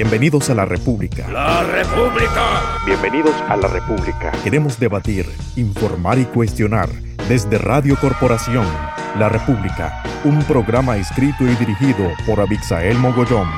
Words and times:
Bienvenidos 0.00 0.48
a 0.48 0.54
la 0.54 0.64
República. 0.64 1.28
¡La 1.28 1.64
República! 1.64 2.78
Bienvenidos 2.86 3.34
a 3.48 3.56
la 3.56 3.66
República. 3.66 4.30
Queremos 4.44 4.78
debatir, 4.78 5.26
informar 5.56 6.20
y 6.20 6.24
cuestionar 6.24 6.88
desde 7.28 7.58
Radio 7.58 7.96
Corporación. 8.00 8.64
La 9.18 9.28
República, 9.28 10.04
un 10.22 10.38
programa 10.44 10.96
escrito 10.98 11.42
y 11.42 11.56
dirigido 11.56 12.12
por 12.28 12.38
Abixael 12.38 12.96
Mogollón. 12.96 13.48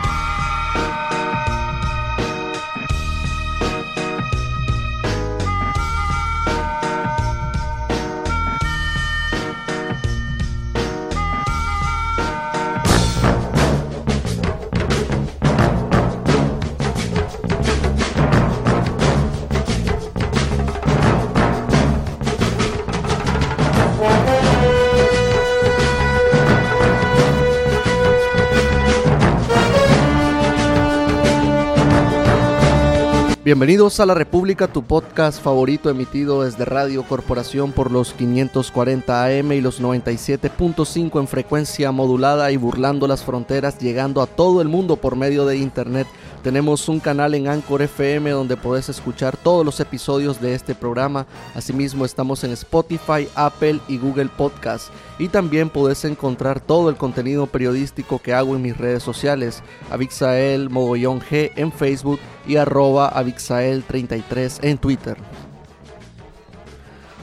Bienvenidos 33.50 33.98
a 33.98 34.06
La 34.06 34.14
República, 34.14 34.68
tu 34.68 34.84
podcast 34.84 35.42
favorito 35.42 35.90
emitido 35.90 36.44
desde 36.44 36.64
Radio 36.64 37.02
Corporación 37.02 37.72
por 37.72 37.90
los 37.90 38.12
540 38.12 39.24
AM 39.24 39.50
y 39.50 39.60
los 39.60 39.82
97.5 39.82 41.18
en 41.18 41.26
frecuencia 41.26 41.90
modulada 41.90 42.52
y 42.52 42.56
burlando 42.56 43.08
las 43.08 43.24
fronteras, 43.24 43.80
llegando 43.80 44.22
a 44.22 44.28
todo 44.28 44.62
el 44.62 44.68
mundo 44.68 44.98
por 44.98 45.16
medio 45.16 45.46
de 45.46 45.56
Internet 45.56 46.06
tenemos 46.42 46.88
un 46.88 47.00
canal 47.00 47.34
en 47.34 47.48
Anchor 47.48 47.82
FM 47.82 48.30
donde 48.30 48.56
podés 48.56 48.88
escuchar 48.88 49.36
todos 49.36 49.64
los 49.64 49.80
episodios 49.80 50.40
de 50.40 50.54
este 50.54 50.74
programa. 50.74 51.26
Asimismo 51.54 52.04
estamos 52.04 52.42
en 52.44 52.52
Spotify, 52.52 53.28
Apple 53.34 53.80
y 53.88 53.98
Google 53.98 54.30
Podcast. 54.36 54.88
Y 55.18 55.28
también 55.28 55.68
podés 55.68 56.04
encontrar 56.04 56.60
todo 56.60 56.88
el 56.88 56.96
contenido 56.96 57.46
periodístico 57.46 58.20
que 58.20 58.32
hago 58.32 58.56
en 58.56 58.62
mis 58.62 58.76
redes 58.76 59.02
sociales. 59.02 59.62
Avixael 59.90 60.70
Mogollón 60.70 61.20
G 61.20 61.52
en 61.56 61.72
Facebook 61.72 62.18
y 62.46 62.56
arroba 62.56 63.12
Avixael33 63.12 64.58
en 64.62 64.78
Twitter. 64.78 65.16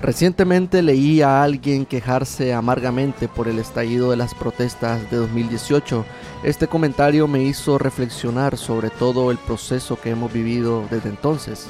Recientemente 0.01 0.83
leí 0.83 1.21
a 1.21 1.41
alguien 1.41 1.85
quejarse 1.85 2.53
amargamente 2.53 3.27
por 3.27 3.47
el 3.47 3.57
estallido 3.57 4.11
de 4.11 4.17
las 4.17 4.35
protestas 4.35 5.09
de 5.09 5.17
2018. 5.17 6.05
Este 6.43 6.67
comentario 6.67 7.27
me 7.27 7.43
hizo 7.43 7.79
reflexionar 7.79 8.57
sobre 8.57 8.91
todo 8.91 9.31
el 9.31 9.39
proceso 9.39 9.99
que 9.99 10.11
hemos 10.11 10.31
vivido 10.31 10.85
desde 10.91 11.09
entonces. 11.09 11.65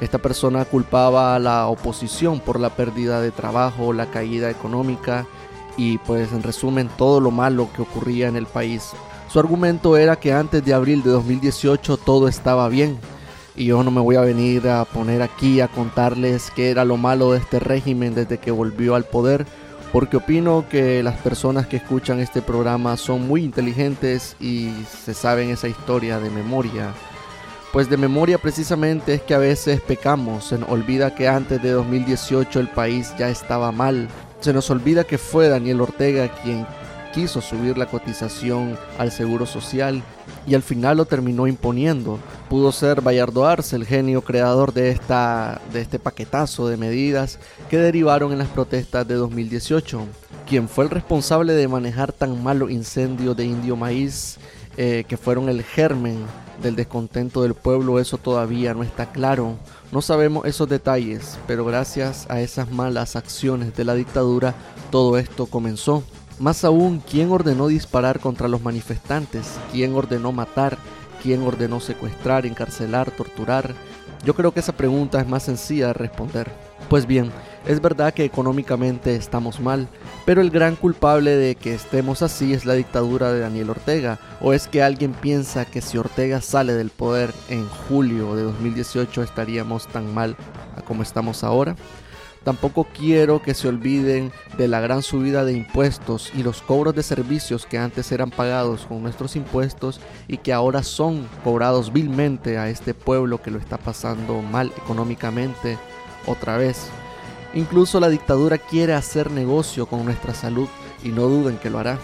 Esta 0.00 0.18
persona 0.18 0.64
culpaba 0.64 1.36
a 1.36 1.38
la 1.38 1.68
oposición 1.68 2.40
por 2.40 2.58
la 2.58 2.70
pérdida 2.70 3.20
de 3.20 3.30
trabajo, 3.30 3.92
la 3.92 4.06
caída 4.10 4.50
económica 4.50 5.26
y 5.76 5.98
pues 5.98 6.32
en 6.32 6.42
resumen 6.42 6.90
todo 6.98 7.20
lo 7.20 7.30
malo 7.30 7.68
que 7.74 7.82
ocurría 7.82 8.26
en 8.26 8.34
el 8.34 8.46
país. 8.46 8.90
Su 9.28 9.38
argumento 9.38 9.96
era 9.96 10.16
que 10.16 10.32
antes 10.32 10.64
de 10.64 10.74
abril 10.74 11.04
de 11.04 11.10
2018 11.10 11.98
todo 11.98 12.26
estaba 12.26 12.68
bien, 12.68 12.98
y 13.60 13.66
yo 13.66 13.82
no 13.82 13.90
me 13.90 14.00
voy 14.00 14.16
a 14.16 14.22
venir 14.22 14.66
a 14.70 14.86
poner 14.86 15.20
aquí 15.20 15.60
a 15.60 15.68
contarles 15.68 16.50
qué 16.56 16.70
era 16.70 16.86
lo 16.86 16.96
malo 16.96 17.32
de 17.32 17.38
este 17.40 17.58
régimen 17.58 18.14
desde 18.14 18.38
que 18.38 18.50
volvió 18.50 18.94
al 18.94 19.04
poder, 19.04 19.44
porque 19.92 20.16
opino 20.16 20.64
que 20.70 21.02
las 21.02 21.18
personas 21.18 21.66
que 21.66 21.76
escuchan 21.76 22.20
este 22.20 22.40
programa 22.40 22.96
son 22.96 23.28
muy 23.28 23.44
inteligentes 23.44 24.34
y 24.40 24.70
se 25.04 25.12
saben 25.12 25.50
esa 25.50 25.68
historia 25.68 26.18
de 26.18 26.30
memoria. 26.30 26.94
Pues 27.70 27.90
de 27.90 27.98
memoria 27.98 28.38
precisamente 28.38 29.12
es 29.12 29.20
que 29.20 29.34
a 29.34 29.38
veces 29.38 29.82
pecamos, 29.82 30.44
se 30.44 30.56
nos 30.56 30.70
olvida 30.70 31.14
que 31.14 31.28
antes 31.28 31.62
de 31.62 31.72
2018 31.72 32.60
el 32.60 32.68
país 32.68 33.12
ya 33.18 33.28
estaba 33.28 33.72
mal, 33.72 34.08
se 34.40 34.54
nos 34.54 34.70
olvida 34.70 35.04
que 35.04 35.18
fue 35.18 35.50
Daniel 35.50 35.82
Ortega 35.82 36.28
quien 36.42 36.66
quiso 37.12 37.40
subir 37.40 37.76
la 37.76 37.86
cotización 37.86 38.78
al 38.98 39.10
seguro 39.10 39.46
social 39.46 40.02
y 40.46 40.54
al 40.54 40.62
final 40.62 40.96
lo 40.96 41.04
terminó 41.04 41.46
imponiendo. 41.46 42.18
Pudo 42.48 42.72
ser 42.72 43.00
Bayardo 43.00 43.46
Arce 43.46 43.76
el 43.76 43.86
genio 43.86 44.22
creador 44.22 44.72
de, 44.72 44.90
esta, 44.90 45.60
de 45.72 45.80
este 45.80 45.98
paquetazo 45.98 46.68
de 46.68 46.76
medidas 46.76 47.38
que 47.68 47.78
derivaron 47.78 48.32
en 48.32 48.38
las 48.38 48.48
protestas 48.48 49.06
de 49.06 49.14
2018. 49.14 50.00
Quien 50.48 50.68
fue 50.68 50.84
el 50.84 50.90
responsable 50.90 51.52
de 51.52 51.68
manejar 51.68 52.12
tan 52.12 52.42
malo 52.42 52.70
incendio 52.70 53.34
de 53.34 53.44
Indio 53.44 53.76
Maíz, 53.76 54.38
eh, 54.76 55.04
que 55.06 55.16
fueron 55.16 55.48
el 55.48 55.62
germen 55.62 56.18
del 56.62 56.76
descontento 56.76 57.42
del 57.42 57.54
pueblo, 57.54 57.98
eso 57.98 58.18
todavía 58.18 58.74
no 58.74 58.82
está 58.82 59.12
claro. 59.12 59.56
No 59.92 60.02
sabemos 60.02 60.46
esos 60.46 60.68
detalles, 60.68 61.38
pero 61.46 61.64
gracias 61.64 62.26
a 62.30 62.40
esas 62.40 62.70
malas 62.70 63.16
acciones 63.16 63.76
de 63.76 63.84
la 63.84 63.94
dictadura, 63.94 64.54
todo 64.90 65.18
esto 65.18 65.46
comenzó. 65.46 66.04
Más 66.40 66.64
aún, 66.64 67.02
¿quién 67.06 67.30
ordenó 67.32 67.68
disparar 67.68 68.18
contra 68.18 68.48
los 68.48 68.62
manifestantes? 68.62 69.60
¿Quién 69.70 69.94
ordenó 69.94 70.32
matar? 70.32 70.78
¿Quién 71.22 71.42
ordenó 71.42 71.80
secuestrar, 71.80 72.46
encarcelar, 72.46 73.10
torturar? 73.10 73.74
Yo 74.24 74.34
creo 74.34 74.50
que 74.50 74.60
esa 74.60 74.72
pregunta 74.72 75.20
es 75.20 75.28
más 75.28 75.42
sencilla 75.42 75.88
de 75.88 75.92
responder. 75.92 76.50
Pues 76.88 77.04
bien, 77.04 77.30
es 77.66 77.82
verdad 77.82 78.14
que 78.14 78.24
económicamente 78.24 79.16
estamos 79.16 79.60
mal, 79.60 79.86
pero 80.24 80.40
el 80.40 80.48
gran 80.48 80.76
culpable 80.76 81.36
de 81.36 81.56
que 81.56 81.74
estemos 81.74 82.22
así 82.22 82.54
es 82.54 82.64
la 82.64 82.72
dictadura 82.72 83.34
de 83.34 83.40
Daniel 83.40 83.68
Ortega. 83.68 84.18
¿O 84.40 84.54
es 84.54 84.66
que 84.66 84.82
alguien 84.82 85.12
piensa 85.12 85.66
que 85.66 85.82
si 85.82 85.98
Ortega 85.98 86.40
sale 86.40 86.72
del 86.72 86.88
poder 86.88 87.34
en 87.50 87.68
julio 87.68 88.34
de 88.34 88.44
2018 88.44 89.22
estaríamos 89.22 89.88
tan 89.88 90.14
mal 90.14 90.36
como 90.86 91.02
estamos 91.02 91.44
ahora? 91.44 91.76
Tampoco 92.44 92.86
quiero 92.96 93.42
que 93.42 93.52
se 93.52 93.68
olviden 93.68 94.32
de 94.56 94.66
la 94.66 94.80
gran 94.80 95.02
subida 95.02 95.44
de 95.44 95.52
impuestos 95.52 96.32
y 96.34 96.42
los 96.42 96.62
cobros 96.62 96.94
de 96.94 97.02
servicios 97.02 97.66
que 97.66 97.76
antes 97.76 98.10
eran 98.12 98.30
pagados 98.30 98.86
con 98.86 99.02
nuestros 99.02 99.36
impuestos 99.36 100.00
y 100.26 100.38
que 100.38 100.54
ahora 100.54 100.82
son 100.82 101.28
cobrados 101.44 101.92
vilmente 101.92 102.56
a 102.56 102.70
este 102.70 102.94
pueblo 102.94 103.42
que 103.42 103.50
lo 103.50 103.58
está 103.58 103.76
pasando 103.76 104.40
mal 104.40 104.72
económicamente 104.78 105.76
otra 106.26 106.56
vez. 106.56 106.88
Incluso 107.52 108.00
la 108.00 108.08
dictadura 108.08 108.56
quiere 108.56 108.94
hacer 108.94 109.30
negocio 109.30 109.84
con 109.84 110.06
nuestra 110.06 110.32
salud 110.32 110.68
y 111.04 111.10
no 111.10 111.22
duden 111.24 111.58
que 111.58 111.68
lo 111.68 111.78
hará. 111.78 111.98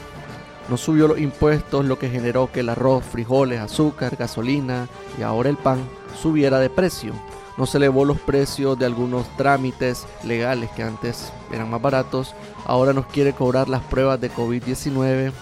No 0.69 0.77
subió 0.77 1.09
los 1.09 1.19
impuestos, 1.19 1.85
lo 1.85 1.99
que 1.99 2.11
generó 2.11 2.51
que 2.53 2.61
el 2.61 2.69
arroz, 2.69 3.05
frijoles, 3.05 3.61
azúcar, 3.61 4.17
gasolina 4.17 4.89
y 5.19 5.23
ahora 5.23 5.49
el 5.49 5.57
pan 5.57 5.79
subiera 6.21 6.59
de 6.59 6.69
precio 6.69 7.15
no 7.57 7.67
se 7.67 7.79
elevó 7.79 8.05
los 8.05 8.19
precios 8.21 8.79
de 8.79 8.87
algunos 8.87 9.27
trámites 9.37 10.07
legales 10.25 10.71
que 10.71 10.83
antes 10.83 11.33
eran 11.53 11.71
más 11.71 11.81
baratos, 11.81 12.35
ahora 12.67 12.93
nos 12.93 13.07
quiere 13.07 13.33
cobrar 13.33 13.69
las 13.69 13.83
pruebas 13.83 14.21
de 14.21 14.31
COVID-19. 14.31 15.33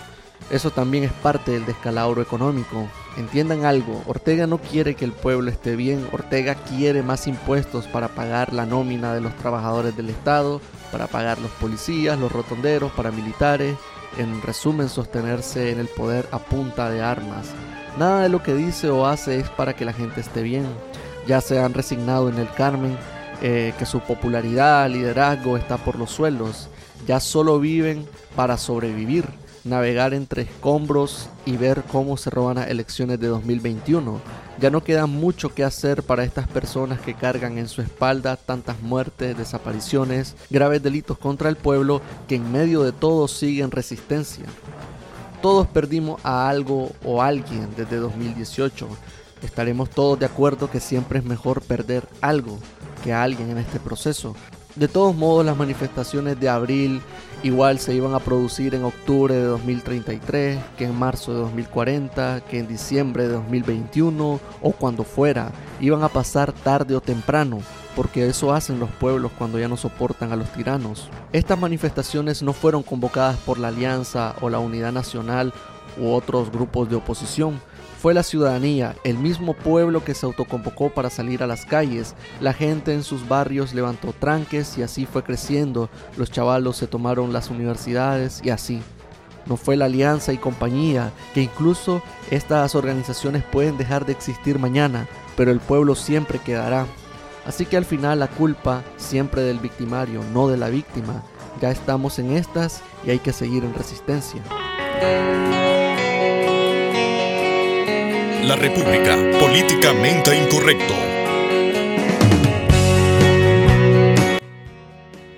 Eso 0.50 0.70
también 0.70 1.04
es 1.04 1.12
parte 1.12 1.52
del 1.52 1.64
descalabro 1.64 2.20
económico. 2.20 2.86
Entiendan 3.16 3.64
algo, 3.64 4.02
Ortega 4.06 4.46
no 4.46 4.58
quiere 4.58 4.94
que 4.94 5.04
el 5.04 5.12
pueblo 5.12 5.50
esté 5.50 5.76
bien, 5.76 6.06
Ortega 6.12 6.54
quiere 6.54 7.02
más 7.02 7.26
impuestos 7.26 7.86
para 7.86 8.08
pagar 8.08 8.52
la 8.52 8.66
nómina 8.66 9.14
de 9.14 9.20
los 9.20 9.34
trabajadores 9.36 9.96
del 9.96 10.10
Estado, 10.10 10.60
para 10.92 11.06
pagar 11.06 11.38
los 11.38 11.50
policías, 11.52 12.18
los 12.18 12.30
rotonderos, 12.30 12.92
paramilitares, 12.92 13.76
en 14.18 14.42
resumen 14.42 14.88
sostenerse 14.88 15.70
en 15.70 15.80
el 15.80 15.88
poder 15.88 16.28
a 16.30 16.38
punta 16.38 16.90
de 16.90 17.02
armas. 17.02 17.48
Nada 17.98 18.22
de 18.22 18.28
lo 18.28 18.42
que 18.42 18.54
dice 18.54 18.90
o 18.90 19.06
hace 19.06 19.38
es 19.38 19.48
para 19.50 19.74
que 19.74 19.84
la 19.84 19.92
gente 19.92 20.20
esté 20.20 20.42
bien 20.42 20.66
ya 21.26 21.40
se 21.40 21.58
han 21.58 21.74
resignado 21.74 22.28
en 22.28 22.38
el 22.38 22.50
Carmen, 22.50 22.96
eh, 23.42 23.74
que 23.78 23.86
su 23.86 24.00
popularidad, 24.00 24.88
liderazgo 24.88 25.56
está 25.56 25.76
por 25.76 25.98
los 25.98 26.10
suelos, 26.10 26.68
ya 27.06 27.20
solo 27.20 27.58
viven 27.60 28.06
para 28.36 28.56
sobrevivir, 28.56 29.28
navegar 29.64 30.14
entre 30.14 30.42
escombros 30.42 31.28
y 31.44 31.56
ver 31.56 31.82
cómo 31.90 32.16
se 32.16 32.30
roban 32.30 32.56
las 32.56 32.68
elecciones 32.68 33.18
de 33.20 33.28
2021. 33.28 34.20
Ya 34.60 34.70
no 34.70 34.84
queda 34.84 35.06
mucho 35.06 35.52
que 35.52 35.64
hacer 35.64 36.04
para 36.04 36.22
estas 36.22 36.46
personas 36.46 37.00
que 37.00 37.14
cargan 37.14 37.58
en 37.58 37.68
su 37.68 37.82
espalda 37.82 38.36
tantas 38.36 38.80
muertes, 38.80 39.36
desapariciones, 39.36 40.36
graves 40.48 40.82
delitos 40.82 41.18
contra 41.18 41.48
el 41.48 41.56
pueblo 41.56 42.00
que 42.28 42.36
en 42.36 42.52
medio 42.52 42.82
de 42.82 42.92
todo 42.92 43.26
siguen 43.26 43.70
resistencia. 43.70 44.44
Todos 45.42 45.66
perdimos 45.66 46.20
a 46.24 46.48
algo 46.48 46.92
o 47.04 47.20
alguien 47.20 47.68
desde 47.76 47.96
2018 47.96 48.88
estaremos 49.44 49.90
todos 49.90 50.18
de 50.18 50.26
acuerdo 50.26 50.70
que 50.70 50.80
siempre 50.80 51.18
es 51.18 51.24
mejor 51.24 51.62
perder 51.62 52.08
algo 52.20 52.58
que 53.02 53.12
a 53.12 53.22
alguien 53.22 53.50
en 53.50 53.58
este 53.58 53.78
proceso. 53.78 54.34
De 54.76 54.88
todos 54.88 55.14
modos, 55.14 55.46
las 55.46 55.56
manifestaciones 55.56 56.40
de 56.40 56.48
abril 56.48 57.00
igual 57.44 57.78
se 57.78 57.94
iban 57.94 58.14
a 58.14 58.18
producir 58.18 58.74
en 58.74 58.82
octubre 58.82 59.34
de 59.34 59.44
2033, 59.44 60.58
que 60.76 60.86
en 60.86 60.98
marzo 60.98 61.32
de 61.32 61.40
2040, 61.40 62.40
que 62.48 62.58
en 62.58 62.66
diciembre 62.66 63.28
de 63.28 63.34
2021 63.34 64.40
o 64.62 64.72
cuando 64.72 65.04
fuera. 65.04 65.52
Iban 65.78 66.02
a 66.02 66.08
pasar 66.08 66.52
tarde 66.52 66.96
o 66.96 67.00
temprano, 67.00 67.60
porque 67.94 68.26
eso 68.26 68.52
hacen 68.52 68.80
los 68.80 68.90
pueblos 68.90 69.30
cuando 69.38 69.60
ya 69.60 69.68
no 69.68 69.76
soportan 69.76 70.32
a 70.32 70.36
los 70.36 70.50
tiranos. 70.52 71.08
Estas 71.32 71.58
manifestaciones 71.58 72.42
no 72.42 72.52
fueron 72.52 72.82
convocadas 72.82 73.36
por 73.36 73.58
la 73.58 73.68
Alianza 73.68 74.34
o 74.40 74.50
la 74.50 74.58
Unidad 74.58 74.90
Nacional 74.90 75.52
u 75.98 76.10
otros 76.10 76.50
grupos 76.50 76.88
de 76.88 76.96
oposición, 76.96 77.60
Fue 78.04 78.12
la 78.12 78.22
ciudadanía, 78.22 78.94
el 79.02 79.16
mismo 79.16 79.54
pueblo 79.54 80.04
que 80.04 80.12
se 80.12 80.26
autoconvocó 80.26 80.90
para 80.90 81.08
salir 81.08 81.42
a 81.42 81.46
las 81.46 81.64
calles. 81.64 82.14
La 82.38 82.52
gente 82.52 82.92
en 82.92 83.02
sus 83.02 83.26
barrios 83.26 83.72
levantó 83.72 84.12
tranques 84.12 84.76
y 84.76 84.82
así 84.82 85.06
fue 85.06 85.24
creciendo. 85.24 85.88
Los 86.18 86.30
chavalos 86.30 86.76
se 86.76 86.86
tomaron 86.86 87.32
las 87.32 87.48
universidades 87.48 88.42
y 88.44 88.50
así. 88.50 88.82
No 89.46 89.56
fue 89.56 89.78
la 89.78 89.86
alianza 89.86 90.34
y 90.34 90.36
compañía, 90.36 91.12
que 91.32 91.40
incluso 91.40 92.02
estas 92.30 92.74
organizaciones 92.74 93.42
pueden 93.42 93.78
dejar 93.78 94.04
de 94.04 94.12
existir 94.12 94.58
mañana, 94.58 95.08
pero 95.34 95.50
el 95.50 95.60
pueblo 95.60 95.94
siempre 95.94 96.38
quedará. 96.38 96.84
Así 97.46 97.64
que 97.64 97.78
al 97.78 97.86
final 97.86 98.18
la 98.18 98.28
culpa 98.28 98.82
siempre 98.98 99.40
del 99.40 99.60
victimario, 99.60 100.20
no 100.34 100.46
de 100.48 100.58
la 100.58 100.68
víctima. 100.68 101.22
Ya 101.62 101.70
estamos 101.70 102.18
en 102.18 102.32
estas 102.32 102.82
y 103.06 103.12
hay 103.12 103.18
que 103.18 103.32
seguir 103.32 103.64
en 103.64 103.72
resistencia. 103.72 104.42
La 108.46 108.56
República, 108.56 109.16
políticamente 109.40 110.36
incorrecto. 110.36 110.92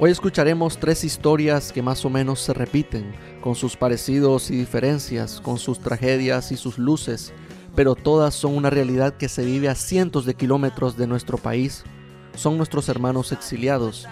Hoy 0.00 0.11
escucharemos 0.11 0.76
tres 0.79 1.05
historias 1.05 1.70
que 1.70 1.82
más 1.82 2.05
o 2.05 2.11
menos 2.11 2.41
se 2.41 2.53
repiten, 2.53 3.14
con 3.41 3.55
sus 3.55 3.76
parecidos 3.76 4.50
y 4.50 4.56
diferencias, 4.56 5.41
con 5.41 5.58
sus 5.58 5.79
tragedias 5.79 6.50
y 6.50 6.56
sus 6.56 6.79
luces, 6.79 7.32
pero 7.76 7.94
todas 7.94 8.35
son 8.35 8.56
una 8.56 8.70
realidad 8.70 9.17
que 9.17 9.29
se 9.29 9.44
vive 9.44 9.69
a 9.69 9.76
cientos 9.76 10.25
de 10.25 10.35
kilómetros 10.35 10.97
de 10.97 11.06
nuestro 11.06 11.38
país. 11.38 11.85
Son 12.35 12.56
nuestros 12.56 12.88
hermanos 12.88 13.31
exiliados. 13.31 14.09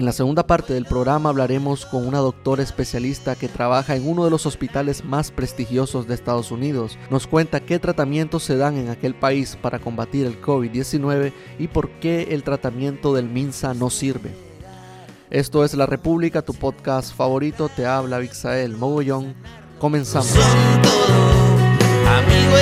En 0.00 0.06
la 0.06 0.12
segunda 0.12 0.46
parte 0.46 0.72
del 0.72 0.86
programa 0.86 1.28
hablaremos 1.28 1.84
con 1.84 2.08
una 2.08 2.20
doctora 2.20 2.62
especialista 2.62 3.36
que 3.36 3.48
trabaja 3.48 3.96
en 3.96 4.08
uno 4.08 4.24
de 4.24 4.30
los 4.30 4.46
hospitales 4.46 5.04
más 5.04 5.30
prestigiosos 5.30 6.08
de 6.08 6.14
Estados 6.14 6.50
Unidos. 6.50 6.96
Nos 7.10 7.26
cuenta 7.26 7.60
qué 7.60 7.78
tratamientos 7.78 8.42
se 8.42 8.56
dan 8.56 8.78
en 8.78 8.88
aquel 8.88 9.14
país 9.14 9.58
para 9.60 9.78
combatir 9.78 10.24
el 10.24 10.40
COVID-19 10.40 11.34
y 11.58 11.68
por 11.68 11.90
qué 11.90 12.28
el 12.30 12.44
tratamiento 12.44 13.12
del 13.12 13.28
MINSA 13.28 13.74
no 13.74 13.90
sirve. 13.90 14.30
Esto 15.28 15.66
es 15.66 15.74
La 15.74 15.84
República, 15.84 16.40
tu 16.40 16.54
podcast 16.54 17.14
favorito. 17.14 17.68
Te 17.68 17.84
habla 17.84 18.20
Vixael 18.20 18.78
Mogollón. 18.78 19.34
Comenzamos. 19.78 20.34
amigo, 22.06 22.56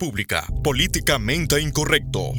República, 0.00 0.46
políticamente 0.62 1.60
incorrecto. 1.60 2.30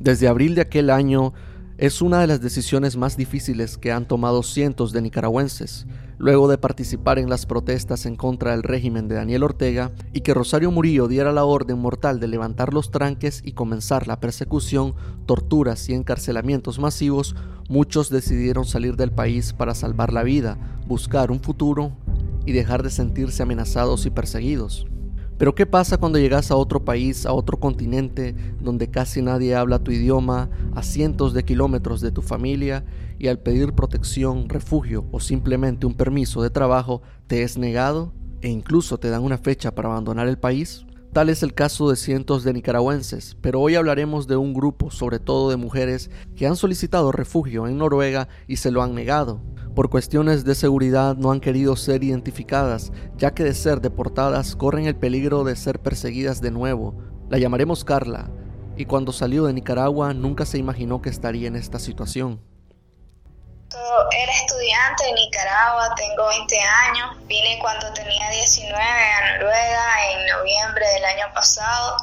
Desde 0.00 0.26
abril 0.26 0.54
de 0.54 0.62
aquel 0.62 0.88
año 0.88 1.34
es 1.76 2.00
una 2.00 2.22
de 2.22 2.28
las 2.28 2.40
decisiones 2.40 2.96
más 2.96 3.18
difíciles 3.18 3.76
que 3.76 3.92
han 3.92 4.08
tomado 4.08 4.42
cientos 4.42 4.92
de 4.92 5.02
nicaragüenses, 5.02 5.86
luego 6.18 6.48
de 6.48 6.58
participar 6.58 7.18
en 7.18 7.30
las 7.30 7.46
protestas 7.46 8.04
en 8.06 8.16
contra 8.16 8.50
del 8.50 8.62
régimen 8.62 9.08
de 9.08 9.14
Daniel 9.14 9.44
Ortega 9.44 9.92
y 10.12 10.20
que 10.20 10.34
Rosario 10.34 10.70
Murillo 10.70 11.08
diera 11.08 11.32
la 11.32 11.44
orden 11.44 11.78
mortal 11.78 12.20
de 12.20 12.28
levantar 12.28 12.74
los 12.74 12.90
tranques 12.90 13.40
y 13.44 13.52
comenzar 13.52 14.08
la 14.08 14.20
persecución, 14.20 14.94
torturas 15.26 15.88
y 15.88 15.94
encarcelamientos 15.94 16.78
masivos, 16.78 17.36
muchos 17.68 18.10
decidieron 18.10 18.64
salir 18.64 18.96
del 18.96 19.12
país 19.12 19.52
para 19.52 19.74
salvar 19.74 20.12
la 20.12 20.24
vida, 20.24 20.58
buscar 20.86 21.30
un 21.30 21.40
futuro 21.40 21.92
y 22.44 22.52
dejar 22.52 22.82
de 22.82 22.90
sentirse 22.90 23.42
amenazados 23.42 24.06
y 24.06 24.10
perseguidos. 24.10 24.86
Pero 25.38 25.54
¿qué 25.54 25.66
pasa 25.66 25.98
cuando 25.98 26.18
llegas 26.18 26.50
a 26.50 26.56
otro 26.56 26.84
país, 26.84 27.24
a 27.24 27.32
otro 27.32 27.60
continente, 27.60 28.34
donde 28.60 28.90
casi 28.90 29.22
nadie 29.22 29.54
habla 29.54 29.78
tu 29.78 29.92
idioma, 29.92 30.50
a 30.74 30.82
cientos 30.82 31.32
de 31.32 31.44
kilómetros 31.44 32.00
de 32.00 32.10
tu 32.10 32.22
familia, 32.22 32.84
y 33.20 33.28
al 33.28 33.38
pedir 33.38 33.72
protección, 33.72 34.48
refugio 34.48 35.06
o 35.12 35.20
simplemente 35.20 35.86
un 35.86 35.94
permiso 35.94 36.42
de 36.42 36.50
trabajo, 36.50 37.02
te 37.28 37.42
es 37.42 37.56
negado 37.56 38.12
e 38.40 38.48
incluso 38.48 38.98
te 38.98 39.10
dan 39.10 39.22
una 39.22 39.38
fecha 39.38 39.74
para 39.74 39.88
abandonar 39.90 40.26
el 40.26 40.38
país? 40.38 40.84
Tal 41.12 41.28
es 41.30 41.42
el 41.42 41.54
caso 41.54 41.88
de 41.90 41.96
cientos 41.96 42.44
de 42.44 42.52
nicaragüenses, 42.52 43.36
pero 43.40 43.60
hoy 43.60 43.74
hablaremos 43.74 44.26
de 44.26 44.36
un 44.36 44.54
grupo, 44.54 44.90
sobre 44.90 45.18
todo 45.18 45.50
de 45.50 45.56
mujeres, 45.56 46.10
que 46.36 46.46
han 46.46 46.56
solicitado 46.56 47.12
refugio 47.12 47.66
en 47.66 47.78
Noruega 47.78 48.28
y 48.46 48.56
se 48.56 48.70
lo 48.70 48.82
han 48.82 48.94
negado 48.94 49.42
por 49.78 49.90
cuestiones 49.90 50.44
de 50.44 50.56
seguridad 50.56 51.16
no 51.16 51.30
han 51.30 51.38
querido 51.38 51.76
ser 51.76 52.02
identificadas, 52.02 52.90
ya 53.16 53.32
que 53.32 53.44
de 53.44 53.54
ser 53.54 53.80
deportadas 53.80 54.56
corren 54.56 54.86
el 54.86 54.96
peligro 54.96 55.44
de 55.44 55.54
ser 55.54 55.78
perseguidas 55.78 56.40
de 56.40 56.50
nuevo. 56.50 56.96
La 57.30 57.38
llamaremos 57.38 57.84
Carla, 57.84 58.28
y 58.76 58.86
cuando 58.86 59.12
salió 59.12 59.44
de 59.44 59.52
Nicaragua 59.52 60.14
nunca 60.14 60.46
se 60.46 60.58
imaginó 60.58 61.00
que 61.00 61.10
estaría 61.10 61.46
en 61.46 61.54
esta 61.54 61.78
situación. 61.78 62.40
Era 63.70 64.32
estudiante 64.32 65.08
en 65.10 65.14
Nicaragua, 65.14 65.94
tengo 65.94 66.26
20 66.28 66.58
años, 66.58 67.10
vine 67.26 67.58
cuando 67.60 67.92
tenía 67.92 68.30
19 68.30 68.82
a 68.82 69.32
Noruega 69.32 70.10
en 70.10 70.26
noviembre 70.26 70.88
del 70.88 71.04
año 71.04 71.30
pasado. 71.34 71.98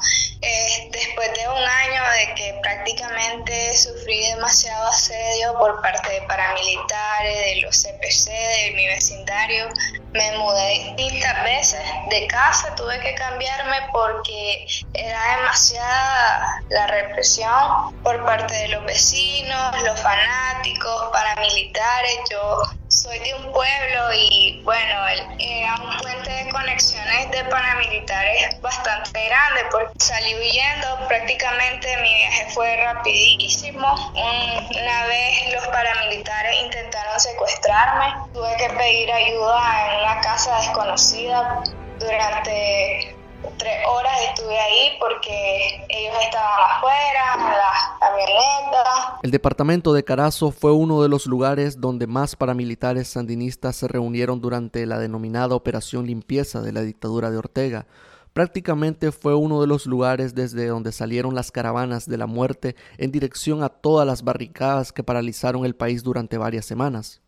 Después 0.90 1.32
de 1.34 1.48
un 1.48 1.58
año 1.58 2.02
de 2.12 2.34
que 2.34 2.58
prácticamente 2.62 3.76
sufrí 3.76 4.30
demasiado 4.30 4.86
asedio 4.86 5.58
por 5.58 5.82
parte 5.82 6.08
de 6.08 6.22
paramilitares, 6.22 7.46
de 7.46 7.60
los 7.62 7.76
CPC, 7.82 8.30
de 8.30 8.72
mi 8.76 8.86
vecindario, 8.86 9.68
me 10.16 10.38
mudé 10.38 10.94
distintas 10.96 11.44
veces 11.44 11.80
de 12.10 12.26
casa, 12.26 12.74
tuve 12.74 12.98
que 13.00 13.14
cambiarme 13.14 13.76
porque 13.92 14.66
era 14.92 15.36
demasiada 15.36 16.62
la 16.68 16.86
represión 16.86 17.94
por 18.02 18.24
parte 18.24 18.54
de 18.54 18.68
los 18.68 18.84
vecinos, 18.84 19.82
los 19.82 20.00
fanáticos, 20.00 21.10
paramilitares. 21.12 22.18
Yo 22.30 22.62
soy 22.96 23.18
de 23.18 23.34
un 23.34 23.52
pueblo 23.52 24.12
y 24.14 24.62
bueno, 24.64 24.94
era 25.38 25.74
un 25.82 25.98
puente 25.98 26.30
de 26.30 26.48
conexiones 26.50 27.30
de 27.30 27.44
paramilitares 27.44 28.58
bastante 28.62 29.22
grande 29.26 29.66
porque 29.70 29.92
salí 29.98 30.34
huyendo, 30.34 31.06
prácticamente 31.06 31.94
mi 31.98 32.14
viaje 32.14 32.46
fue 32.54 32.74
rapidísimo. 32.76 33.94
una 34.14 35.06
vez 35.08 35.52
los 35.52 35.66
paramilitares 35.68 36.62
intentaron 36.62 37.20
secuestrarme, 37.20 38.14
tuve 38.32 38.56
que 38.56 38.70
pedir 38.70 39.12
ayuda 39.12 39.90
en 39.90 40.00
una 40.00 40.20
casa 40.22 40.56
desconocida 40.60 41.62
durante 41.98 43.15
tres 43.58 43.76
horas 43.88 44.12
estuve 44.30 44.58
ahí 44.58 44.90
porque 44.98 45.84
ellos 45.88 46.14
estaban 46.22 46.58
afuera, 46.70 47.36
la 47.36 47.98
camioneta. 48.00 49.18
El 49.22 49.30
departamento 49.30 49.92
de 49.92 50.04
Carazo 50.04 50.50
fue 50.50 50.72
uno 50.72 51.02
de 51.02 51.08
los 51.08 51.26
lugares 51.26 51.80
donde 51.80 52.06
más 52.06 52.36
paramilitares 52.36 53.08
sandinistas 53.08 53.76
se 53.76 53.88
reunieron 53.88 54.40
durante 54.40 54.86
la 54.86 54.98
denominada 54.98 55.54
Operación 55.54 56.06
Limpieza 56.06 56.60
de 56.60 56.72
la 56.72 56.82
dictadura 56.82 57.30
de 57.30 57.38
Ortega. 57.38 57.86
Prácticamente 58.32 59.12
fue 59.12 59.34
uno 59.34 59.62
de 59.62 59.66
los 59.66 59.86
lugares 59.86 60.34
desde 60.34 60.66
donde 60.66 60.92
salieron 60.92 61.34
las 61.34 61.50
caravanas 61.50 62.06
de 62.06 62.18
la 62.18 62.26
muerte 62.26 62.76
en 62.98 63.10
dirección 63.10 63.62
a 63.62 63.70
todas 63.70 64.06
las 64.06 64.22
barricadas 64.22 64.92
que 64.92 65.02
paralizaron 65.02 65.64
el 65.64 65.74
país 65.74 66.02
durante 66.02 66.36
varias 66.36 66.66
semanas. 66.66 67.22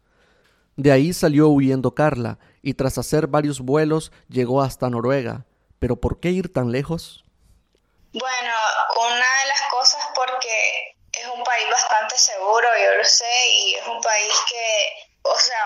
De 0.77 0.93
ahí 0.93 1.13
salió 1.13 1.49
huyendo 1.49 1.95
Carla 1.95 2.39
y 2.63 2.75
tras 2.75 2.99
hacer 2.99 3.27
varios 3.27 3.61
vuelos 3.61 4.13
llegó 4.29 4.61
hasta 4.61 4.91
Noruega, 4.91 5.47
pero 5.79 5.97
¿por 5.97 6.21
qué 6.21 6.31
ir 6.31 6.53
tan 6.53 6.73
lejos? 6.73 7.25
Bueno, 8.13 8.53
una 8.97 9.41
de 9.43 9.49
las 9.49 9.63
cosas 9.71 10.01
porque 10.15 10.97
es 11.13 11.27
un 11.27 11.43
país 11.45 11.67
bastante 11.71 12.17
seguro, 12.17 12.69
yo 12.83 12.95
lo 12.97 13.05
sé, 13.05 13.49
y 13.51 13.75
es 13.75 13.87
un 13.87 14.01
país 14.01 14.35
que 14.49 15.09
o 15.23 15.39
sea, 15.39 15.65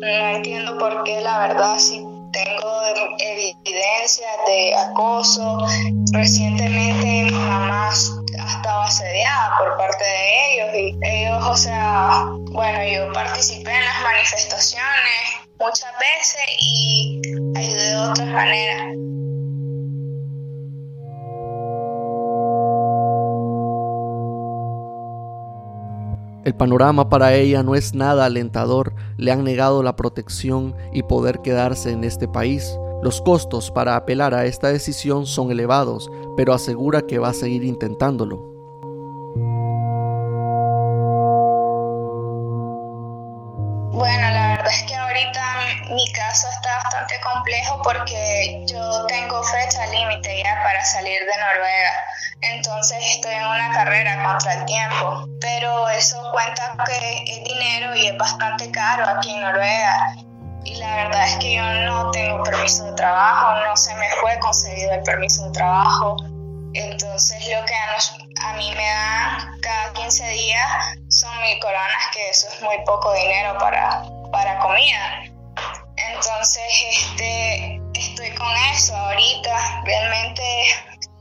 No 0.00 0.28
entiendo 0.36 0.78
por 0.78 1.04
qué, 1.04 1.20
la 1.20 1.48
verdad, 1.48 1.78
si 1.78 2.04
tengo 2.32 2.82
evidencias 3.18 4.30
de 4.46 4.74
acoso. 4.74 5.66
Recientemente 6.12 7.24
mi 7.24 7.30
mamá 7.30 7.88
ha 7.88 7.92
estado 7.92 8.82
asediada 8.82 9.58
por 9.58 9.76
parte 9.76 10.04
de 10.04 10.54
ellos 10.54 10.68
y 10.74 10.98
ellos, 11.02 11.46
o 11.46 11.56
sea, 11.56 12.24
bueno, 12.52 12.78
yo 12.84 13.12
participé 13.12 13.72
en 13.72 13.84
las 13.84 14.02
manifestaciones 14.02 15.46
muchas 15.58 15.92
veces 15.98 16.42
y 16.60 17.20
ayudé 17.56 17.88
de 17.90 17.96
otras 17.96 18.28
maneras. 18.28 18.95
El 26.46 26.54
panorama 26.54 27.08
para 27.08 27.34
ella 27.34 27.64
no 27.64 27.74
es 27.74 27.92
nada 27.92 28.24
alentador, 28.24 28.94
le 29.16 29.32
han 29.32 29.42
negado 29.42 29.82
la 29.82 29.96
protección 29.96 30.76
y 30.92 31.02
poder 31.02 31.40
quedarse 31.42 31.90
en 31.90 32.04
este 32.04 32.28
país. 32.28 32.78
Los 33.02 33.20
costos 33.20 33.72
para 33.72 33.96
apelar 33.96 34.32
a 34.32 34.46
esta 34.46 34.68
decisión 34.68 35.26
son 35.26 35.50
elevados, 35.50 36.08
pero 36.36 36.54
asegura 36.54 37.02
que 37.02 37.18
va 37.18 37.30
a 37.30 37.34
seguir 37.34 37.64
intentándolo. 37.64 38.55
Complejo 47.34 47.82
porque 47.82 48.64
yo 48.66 49.06
tengo 49.06 49.42
fecha 49.42 49.86
límite 49.86 50.42
ya 50.42 50.62
para 50.62 50.84
salir 50.84 51.20
de 51.20 51.38
Noruega 51.38 52.06
entonces 52.42 52.98
estoy 53.14 53.32
en 53.32 53.46
una 53.46 53.72
carrera 53.72 54.22
contra 54.22 54.54
el 54.54 54.64
tiempo, 54.66 55.26
pero 55.40 55.88
eso 55.88 56.16
cuenta 56.32 56.76
que 56.84 57.24
es 57.24 57.44
dinero 57.44 57.96
y 57.96 58.08
es 58.08 58.18
bastante 58.18 58.70
caro 58.70 59.04
aquí 59.06 59.34
en 59.34 59.40
Noruega. 59.40 60.16
Y 60.64 60.74
la 60.76 60.96
verdad 60.96 61.28
es 61.28 61.36
que 61.36 61.54
yo 61.54 61.62
no 61.62 62.10
tengo 62.10 62.42
permiso 62.42 62.84
de 62.84 62.92
trabajo, 62.92 63.64
no 63.66 63.76
se 63.76 63.94
me 63.94 64.08
fue 64.20 64.38
concedido 64.40 64.92
el 64.92 65.02
permiso 65.02 65.46
de 65.46 65.52
trabajo. 65.52 66.16
Entonces 66.74 67.38
lo 67.48 67.64
que 67.64 67.74
a, 67.74 68.52
mí 68.54 68.70
me 68.74 68.86
dan 68.86 69.60
cada 69.60 69.92
15 69.94 70.28
días 70.28 70.68
son 71.08 71.30
mil 71.40 71.58
coronas, 71.60 72.08
que 72.12 72.28
eso 72.30 72.48
es 72.52 72.62
muy 72.62 72.76
poco 72.84 73.14
dinero 73.14 73.56
para, 73.58 74.02
para 74.30 74.58
comida. 74.58 75.22
Entonces 76.46 76.86
este, 76.90 77.80
estoy 77.94 78.30
con 78.36 78.48
eso 78.72 78.94
ahorita. 78.94 79.82
Realmente 79.84 80.42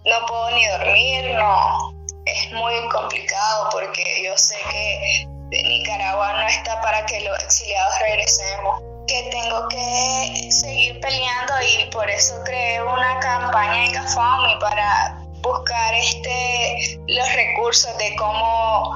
no 0.05 0.23
puedo 0.27 0.51
ni 0.51 0.67
dormir, 0.67 1.31
no. 1.31 1.95
Es 2.25 2.51
muy 2.51 2.75
complicado 2.89 3.69
porque 3.71 4.23
yo 4.23 4.37
sé 4.37 4.55
que 4.69 5.27
Nicaragua 5.49 6.31
no 6.33 6.47
está 6.47 6.79
para 6.81 7.03
que 7.07 7.21
los 7.21 7.39
exiliados 7.41 7.99
regresemos 8.01 8.81
que 9.07 9.23
tengo 9.31 9.67
que 9.69 10.51
seguir 10.51 10.99
peleando 10.99 11.53
y 11.75 11.89
por 11.89 12.07
eso 12.07 12.35
creé 12.43 12.83
una 12.83 13.19
campaña 13.19 13.83
en 13.83 13.93
GAFAMI 13.93 14.59
para 14.59 15.17
buscar 15.41 15.95
este 15.95 16.99
los 17.07 17.33
recursos 17.33 17.97
de 17.97 18.15
cómo 18.15 18.91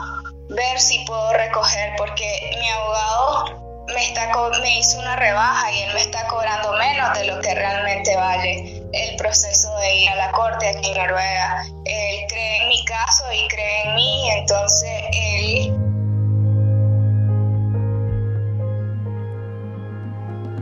ver 0.49 0.79
si 0.79 0.99
puedo 1.05 1.33
recoger 1.33 1.95
porque 1.97 2.55
mi 2.59 2.69
abogado 2.69 3.58
me 3.93 4.03
está 4.05 4.31
me 4.61 4.79
hizo 4.79 4.99
una 4.99 5.15
rebaja 5.15 5.71
y 5.71 5.83
él 5.83 5.93
me 5.93 6.01
está 6.01 6.27
cobrando 6.27 6.73
menos 6.73 7.17
de 7.17 7.27
lo 7.27 7.39
que 7.39 7.53
realmente 7.53 8.15
vale 8.15 8.83
el 8.93 9.15
proceso 9.17 9.69
de 9.77 9.95
ir 9.95 10.09
a 10.09 10.15
la 10.15 10.31
corte 10.31 10.67
aquí 10.67 10.91
en 10.91 10.97
Noruega. 10.97 11.65
Él 11.85 12.19
cree 12.27 12.61
en 12.61 12.67
mi 12.69 12.83
caso 12.85 13.23
y 13.33 13.47
cree 13.47 13.83
en 13.85 13.95
mí, 13.95 14.29
entonces 14.37 14.89
él... 15.13 15.73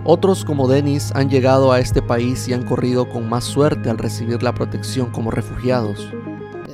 Otros 0.10 0.46
como 0.46 0.70
Denis 0.70 1.12
han 1.16 1.30
llegado 1.30 1.74
a 1.74 1.80
este 1.80 2.02
país 2.02 2.48
y 2.48 2.54
han 2.54 2.64
corrido 2.64 3.10
con 3.10 3.28
más 3.28 3.44
suerte 3.44 3.90
al 3.90 3.98
recibir 3.98 4.42
la 4.42 4.54
protección 4.54 5.12
como 5.12 5.32
refugiados. 5.32 6.08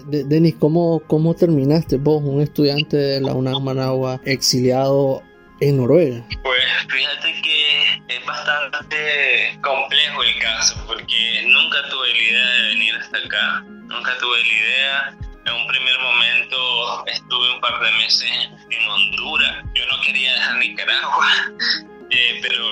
Denis, 0.06 0.56
¿cómo, 0.60 1.02
¿cómo 1.08 1.34
terminaste 1.34 1.98
vos, 1.98 2.22
un 2.24 2.42
estudiante 2.42 2.96
de 2.96 3.22
la 3.22 3.34
UNAM 3.34 3.64
Managua, 3.64 4.22
exiliado 4.26 5.24
en 5.70 5.78
Noruega? 5.78 6.24
Pues 6.44 6.64
fíjate 6.90 7.42
que 7.42 8.02
es 8.08 8.26
bastante 8.26 9.60
complejo 9.62 10.24
el 10.24 10.40
caso 10.40 10.76
porque 10.88 11.44
nunca 11.48 11.78
tuve 11.90 12.10
la 12.10 12.18
idea 12.18 12.46
de 12.46 12.62
venir 12.70 12.96
hasta 12.96 13.18
acá, 13.18 13.64
nunca 13.66 14.18
tuve 14.20 14.40
la 14.44 14.54
idea. 14.54 15.18
En 15.46 15.54
un 15.54 15.68
primer 15.68 16.00
momento 16.00 17.06
estuve 17.08 17.54
un 17.56 17.62
par 17.62 17.80
de 17.82 17.92
meses 17.94 18.30
en 18.70 18.90
Honduras. 18.90 19.66
Yo 19.74 19.86
no 19.88 20.02
quería 20.02 20.34
dejar 20.34 20.56
Nicaragua, 20.58 21.28
eh, 22.12 22.40
pero 22.42 22.70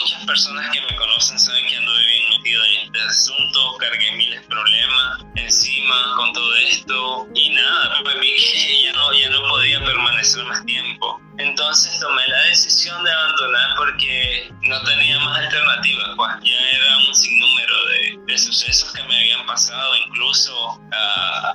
muchas 0.00 0.24
personas 0.24 0.70
que 0.72 0.80
me 0.80 0.96
conocen 0.96 1.38
saben 1.38 1.66
que 1.66 1.76
ando 1.76 1.92
bien 1.96 2.30
metido 2.30 2.64
en 2.64 2.86
este 2.86 3.00
asunto, 3.02 3.76
cargué 3.78 4.12
miles 4.12 4.40
de 4.40 4.48
problemas 4.48 5.24
encima 5.36 6.14
con 6.16 6.32
todo 6.32 6.56
esto 6.56 7.28
y 7.34 7.50
nada, 7.50 8.00
pues 8.02 8.20
vi 8.20 8.34
que 8.36 8.82
ya 8.84 8.92
no, 8.92 9.12
ya 9.12 9.30
no 9.30 9.42
podía 9.48 9.84
permanecer 9.84 10.44
más 10.44 10.64
tiempo. 10.64 11.20
Entonces 11.38 11.98
tomé 12.00 12.22
la 12.28 12.42
decisión 12.44 13.02
de 13.02 13.10
abandonar 13.10 13.76
porque 13.76 14.52
no 14.62 14.80
tenía 14.82 15.18
más 15.20 15.38
alternativas, 15.38 16.10
pues 16.16 16.30
ya 16.44 16.60
era 16.60 16.98
un 17.08 17.14
sinnúmero 17.14 17.74
de, 17.86 18.32
de 18.32 18.38
sucesos 18.38 18.92
que 18.92 19.02
me 19.02 19.16
habían 19.16 19.44
pasado, 19.46 19.96
incluso 20.06 20.80
a, 20.92 21.54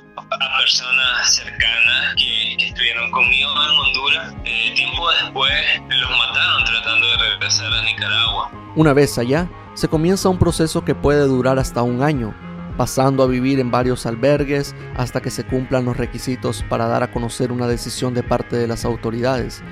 personas 0.58 1.34
cercanas 1.34 2.14
que, 2.16 2.56
que, 2.58 2.66
estuvieron 2.66 3.10
conmigo 3.10 3.50
en 3.50 3.78
Honduras. 3.78 4.34
Eh, 4.44 4.72
tiempo 4.74 5.10
después 5.22 5.80
los 5.88 6.10
mataron 6.10 6.64
tratando 6.64 7.06
de 7.06 7.16
regresar 7.16 7.72
a 7.72 7.82
Nicaragua. 7.82 8.50
Una 8.76 8.92
vez 8.92 9.16
allá, 9.18 9.48
se 9.74 9.88
comienza 9.88 10.28
un 10.28 10.38
proceso 10.38 10.84
que 10.84 10.94
puede 10.94 11.26
durar 11.26 11.58
hasta 11.58 11.82
un 11.82 12.02
año 12.02 12.34
pasando 12.80 13.22
a 13.22 13.26
vivir 13.26 13.60
en 13.60 13.70
varios 13.70 14.06
albergues 14.06 14.74
hasta 14.96 15.20
que 15.20 15.30
se 15.30 15.44
cumplan 15.44 15.84
los 15.84 15.98
requisitos 15.98 16.64
para 16.70 16.86
dar 16.86 17.02
a 17.02 17.12
conocer 17.12 17.52
una 17.52 17.68
decisión 17.68 18.14
de 18.14 18.22
parte 18.22 18.56
de 18.56 18.66
las 18.66 18.86
autoridades. 18.86 19.62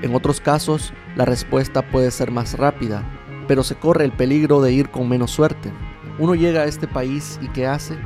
En 0.00 0.14
otros 0.14 0.40
casos, 0.40 0.94
la 1.16 1.26
respuesta 1.26 1.86
puede 1.90 2.10
ser 2.10 2.30
más 2.30 2.56
rápida, 2.56 3.04
pero 3.46 3.62
se 3.62 3.74
corre 3.74 4.06
el 4.06 4.12
peligro 4.12 4.62
de 4.62 4.72
ir 4.72 4.88
con 4.88 5.06
menos 5.06 5.32
suerte. 5.32 5.70
Uno 6.18 6.34
llega 6.34 6.62
a 6.62 6.64
este 6.64 6.88
país 6.88 7.38
y 7.42 7.48
¿qué 7.48 7.66
hace? 7.66 7.98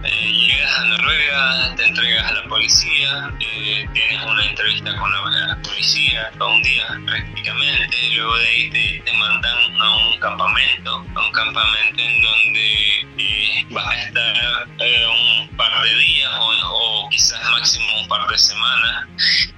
Eh, 0.82 1.30
a 1.34 1.74
te 1.76 1.84
entregas 1.84 2.24
a 2.24 2.32
la 2.32 2.48
policía, 2.48 3.30
eh, 3.38 3.86
tienes 3.92 4.22
una 4.24 4.46
entrevista 4.46 4.96
con 4.96 5.12
la, 5.12 5.58
policía 5.62 6.30
todo 6.38 6.54
un 6.54 6.62
día 6.62 6.86
prácticamente, 7.04 7.96
luego 8.14 8.34
de 8.38 8.48
ahí 8.48 8.70
te, 8.70 9.02
te 9.04 9.12
mandan 9.18 9.78
a 9.78 9.96
un 9.96 10.18
campamento, 10.18 11.04
a 11.14 11.26
un 11.26 11.32
campamento 11.32 12.02
en 12.02 12.22
donde 12.22 13.06
eh, 13.18 13.66
vas 13.68 13.86
a 13.88 14.02
estar 14.04 14.68
eh, 14.78 15.06
un 15.06 15.54
par 15.54 15.82
de 15.82 15.94
días 15.96 16.32
o, 16.38 17.04
o, 17.04 17.08
quizás 17.10 17.42
máximo 17.50 18.00
un 18.00 18.08
par 18.08 18.26
de 18.26 18.38
semanas 18.38 19.06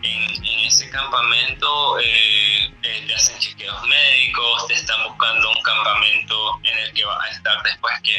en, 0.03 0.45
en 0.45 0.59
ese 0.67 0.91
campamento. 0.91 2.01
Eh, 2.01 2.75
te 2.83 3.15
hacen 3.15 3.39
chequeos 3.39 3.81
médicos, 3.87 4.67
te 4.67 4.75
están 4.75 5.01
buscando 5.07 5.53
un 5.53 5.63
campamento 5.63 6.59
en 6.65 6.79
el 6.79 6.93
que 6.95 7.05
vas 7.05 7.25
a 7.27 7.31
estar 7.31 7.63
después 7.63 7.95
que 8.03 8.19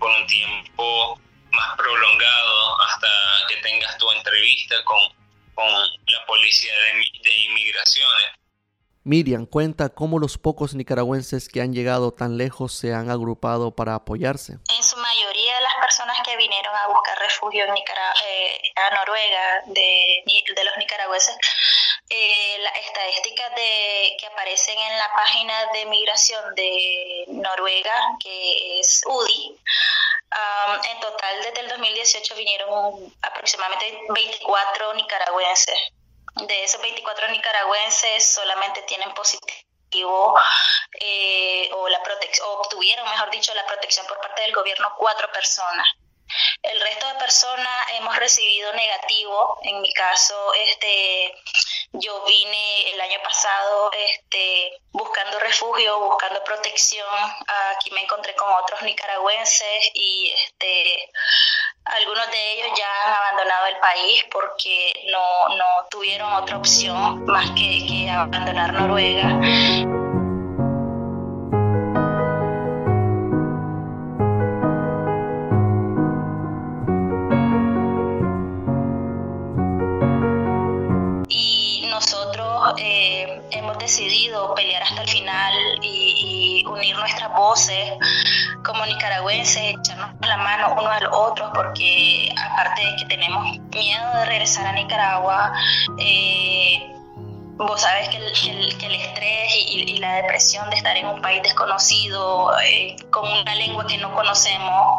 por 0.00 0.10
un 0.10 0.26
tiempo 0.26 1.20
más 1.52 1.76
prolongado 1.76 2.80
hasta 2.82 3.08
que 3.48 3.56
tengas 3.56 3.96
tu 3.98 4.10
entrevista 4.10 4.82
con, 4.84 5.00
con 5.54 5.68
la 5.68 6.26
policía 6.26 6.72
de, 6.72 7.20
de 7.22 7.36
inmigraciones. 7.36 8.26
Miriam 9.04 9.46
cuenta 9.46 9.88
cómo 9.88 10.20
los 10.20 10.38
pocos 10.38 10.74
nicaragüenses 10.74 11.48
que 11.48 11.60
han 11.60 11.72
llegado 11.72 12.12
tan 12.12 12.36
lejos 12.36 12.72
se 12.72 12.94
han 12.94 13.10
agrupado 13.10 13.74
para 13.74 13.96
apoyarse. 13.96 14.52
En 14.52 14.82
su 14.82 14.96
mayoría 14.96 15.60
las 15.60 15.74
personas 15.80 16.16
que 16.24 16.36
vinieron 16.36 16.74
a 16.74 16.86
buscar 16.86 17.18
refugio 17.18 17.64
en 17.64 17.74
Nicaragua, 17.74 18.14
eh, 18.28 18.62
a 18.76 18.94
Noruega 18.94 19.62
de, 19.66 20.22
de 20.54 20.64
los 20.64 20.76
nicaragüenses, 20.78 21.36
eh, 22.14 22.58
las 22.60 22.76
estadísticas 22.76 23.54
de, 23.54 24.16
que 24.18 24.26
aparecen 24.26 24.78
en 24.78 24.98
la 24.98 25.10
página 25.16 25.54
de 25.72 25.86
migración 25.86 26.54
de 26.54 27.24
Noruega, 27.28 28.16
que 28.20 28.80
es 28.80 29.02
UDI, 29.06 29.58
Um, 30.32 30.80
en 30.82 31.00
total, 31.00 31.42
desde 31.42 31.60
el 31.60 31.68
2018 31.68 32.34
vinieron 32.36 33.14
aproximadamente 33.20 34.00
24 34.08 34.94
nicaragüenses. 34.94 35.92
De 36.46 36.64
esos 36.64 36.80
24 36.80 37.28
nicaragüenses, 37.28 38.34
solamente 38.34 38.80
tienen 38.82 39.12
positivo 39.12 40.34
eh, 40.98 41.68
o 41.74 41.86
la 41.88 42.02
protección, 42.02 42.48
obtuvieron, 42.48 43.06
mejor 43.10 43.30
dicho, 43.30 43.52
la 43.52 43.66
protección 43.66 44.06
por 44.06 44.18
parte 44.20 44.40
del 44.42 44.54
gobierno 44.54 44.94
cuatro 44.96 45.30
personas. 45.32 45.86
El 46.62 46.80
resto 46.80 47.06
de 47.08 47.14
personas 47.14 47.90
hemos 47.98 48.16
recibido 48.16 48.72
negativo. 48.72 49.58
En 49.62 49.80
mi 49.80 49.92
caso, 49.92 50.34
este, 50.54 51.34
yo 51.92 52.24
vine 52.24 52.90
el 52.92 53.00
año 53.00 53.18
pasado 53.22 53.90
este, 53.92 54.80
buscando 54.92 55.38
refugio, 55.40 55.98
buscando 56.00 56.42
protección. 56.44 57.06
Aquí 57.76 57.90
me 57.90 58.02
encontré 58.02 58.34
con 58.34 58.52
otros 58.52 58.82
nicaragüenses 58.82 59.90
y 59.94 60.32
este, 60.36 61.10
algunos 61.84 62.30
de 62.30 62.52
ellos 62.52 62.78
ya 62.78 62.86
han 63.06 63.14
abandonado 63.14 63.66
el 63.66 63.76
país 63.78 64.24
porque 64.30 64.92
no, 65.10 65.56
no 65.56 65.86
tuvieron 65.90 66.32
otra 66.32 66.56
opción 66.58 67.24
más 67.26 67.50
que, 67.50 67.86
que 67.86 68.10
abandonar 68.10 68.72
Noruega. 68.72 70.21
Mano 90.62 90.80
uno 90.80 90.90
al 90.90 91.06
otro, 91.12 91.50
porque 91.54 92.32
aparte 92.50 92.84
de 92.84 92.96
que 92.96 93.04
tenemos 93.06 93.58
miedo 93.74 94.18
de 94.18 94.24
regresar 94.26 94.66
a 94.66 94.72
Nicaragua, 94.72 95.52
eh, 95.98 96.80
vos 97.56 97.80
sabes 97.80 98.08
que 98.08 98.16
el, 98.16 98.26
estrés 98.26 99.54
y, 99.54 99.98
la 99.98 100.14
depresión 100.16 100.68
de 100.70 100.76
estar 100.76 100.96
en 100.96 101.06
un 101.06 101.20
país 101.20 101.42
desconocido, 101.42 102.52
eh, 102.60 102.96
con 103.10 103.28
una 103.28 103.54
lengua 103.54 103.86
que 103.86 103.98
no 103.98 104.12
conocemos, 104.14 104.96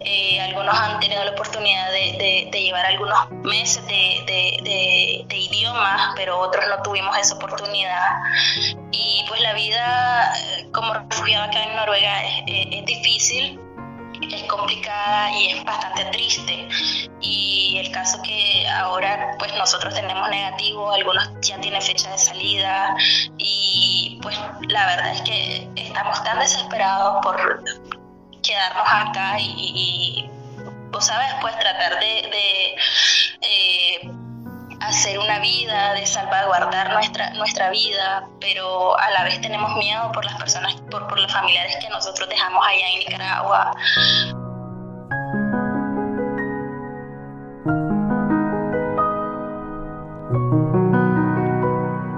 eh, 0.00 0.40
algunos 0.40 0.74
han 0.78 1.00
tenido 1.00 1.24
la 1.24 1.32
oportunidad 1.32 1.90
de, 1.92 2.50
llevar 2.52 2.86
algunos 2.86 3.30
meses 3.30 3.86
de, 3.86 5.24
de, 5.28 5.36
idiomas, 5.36 6.12
pero 6.16 6.38
otros 6.38 6.64
no 6.68 6.82
tuvimos 6.82 7.16
esa 7.18 7.34
oportunidad. 7.36 8.08
Y 8.90 9.24
pues 9.28 9.40
la 9.40 9.52
vida 9.54 10.32
como 10.72 10.92
refugiado 10.94 11.44
acá 11.44 11.62
en 11.62 11.76
Noruega 11.76 12.22
es 12.46 12.84
difícil 12.84 13.60
es 14.20 14.44
complicada 14.44 15.30
y 15.32 15.50
es 15.52 15.64
bastante 15.64 16.04
triste. 16.06 16.68
Y 17.20 17.78
el 17.78 17.90
caso 17.92 18.20
que 18.22 18.66
ahora 18.68 19.36
pues 19.38 19.54
nosotros 19.54 19.94
tenemos 19.94 20.28
negativo, 20.30 20.90
algunos 20.92 21.28
ya 21.42 21.60
tienen 21.60 21.82
fecha 21.82 22.10
de 22.10 22.18
salida 22.18 22.96
y 23.36 24.18
pues 24.22 24.38
la 24.68 24.86
verdad 24.86 25.14
es 25.14 25.22
que 25.22 25.68
estamos 25.76 26.22
tan 26.24 26.38
desesperados 26.38 27.24
por 27.24 27.64
quedarnos 28.42 28.86
acá 28.88 29.36
y, 29.40 30.28
vos 30.90 31.06
sabes 31.06 31.28
pues 31.40 31.58
tratar 31.58 32.00
de, 32.00 32.76
eh, 33.40 34.10
hacer 34.80 35.18
una 35.18 35.38
vida, 35.40 35.94
de 35.94 36.06
salvaguardar 36.06 36.92
nuestra, 36.92 37.30
nuestra 37.34 37.70
vida, 37.70 38.28
pero 38.40 38.98
a 38.98 39.10
la 39.10 39.24
vez 39.24 39.40
tenemos 39.40 39.76
miedo 39.76 40.10
por 40.12 40.24
las 40.24 40.36
personas, 40.36 40.74
por, 40.90 41.06
por 41.08 41.18
los 41.18 41.32
familiares 41.32 41.76
que 41.80 41.88
nosotros 41.88 42.28
dejamos 42.28 42.64
allá 42.66 42.88
en 42.88 42.98
Nicaragua. 43.00 43.74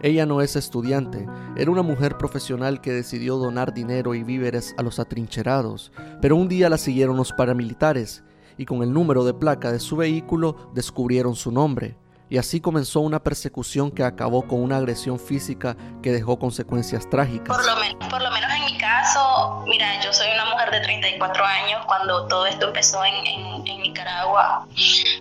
Ella 0.02 0.26
no 0.26 0.40
es 0.40 0.56
estudiante, 0.56 1.26
era 1.56 1.70
una 1.70 1.82
mujer 1.82 2.16
profesional 2.16 2.80
que 2.80 2.90
decidió 2.90 3.36
donar 3.36 3.74
dinero 3.74 4.14
y 4.14 4.22
víveres 4.22 4.74
a 4.78 4.82
los 4.82 4.98
atrincherados, 4.98 5.92
pero 6.22 6.36
un 6.36 6.48
día 6.48 6.70
la 6.70 6.78
siguieron 6.78 7.16
los 7.16 7.32
paramilitares 7.32 8.24
y 8.56 8.64
con 8.64 8.82
el 8.82 8.92
número 8.92 9.24
de 9.24 9.34
placa 9.34 9.70
de 9.70 9.78
su 9.78 9.96
vehículo 9.96 10.70
descubrieron 10.74 11.36
su 11.36 11.52
nombre 11.52 11.96
y 12.30 12.38
así 12.38 12.60
comenzó 12.60 13.00
una 13.00 13.22
persecución 13.22 13.90
que 13.90 14.04
acabó 14.04 14.46
con 14.46 14.62
una 14.62 14.76
agresión 14.76 15.18
física 15.18 15.76
que 16.00 16.12
dejó 16.12 16.38
consecuencias 16.38 17.10
trágicas. 17.10 17.48
Por 17.48 17.66
lo, 17.66 18.30
menos, 18.30 18.52
en 18.52 18.64
mi 18.66 18.78
caso, 18.78 19.64
mira, 19.66 20.00
yo 20.00 20.12
soy 20.12 20.30
una 20.30 20.44
mujer 20.44 20.70
de 20.70 20.80
34 20.80 21.44
años 21.44 21.84
cuando 21.86 22.28
todo 22.28 22.46
esto 22.46 22.68
empezó 22.68 23.04
en, 23.04 23.64
Nicaragua, 23.80 24.66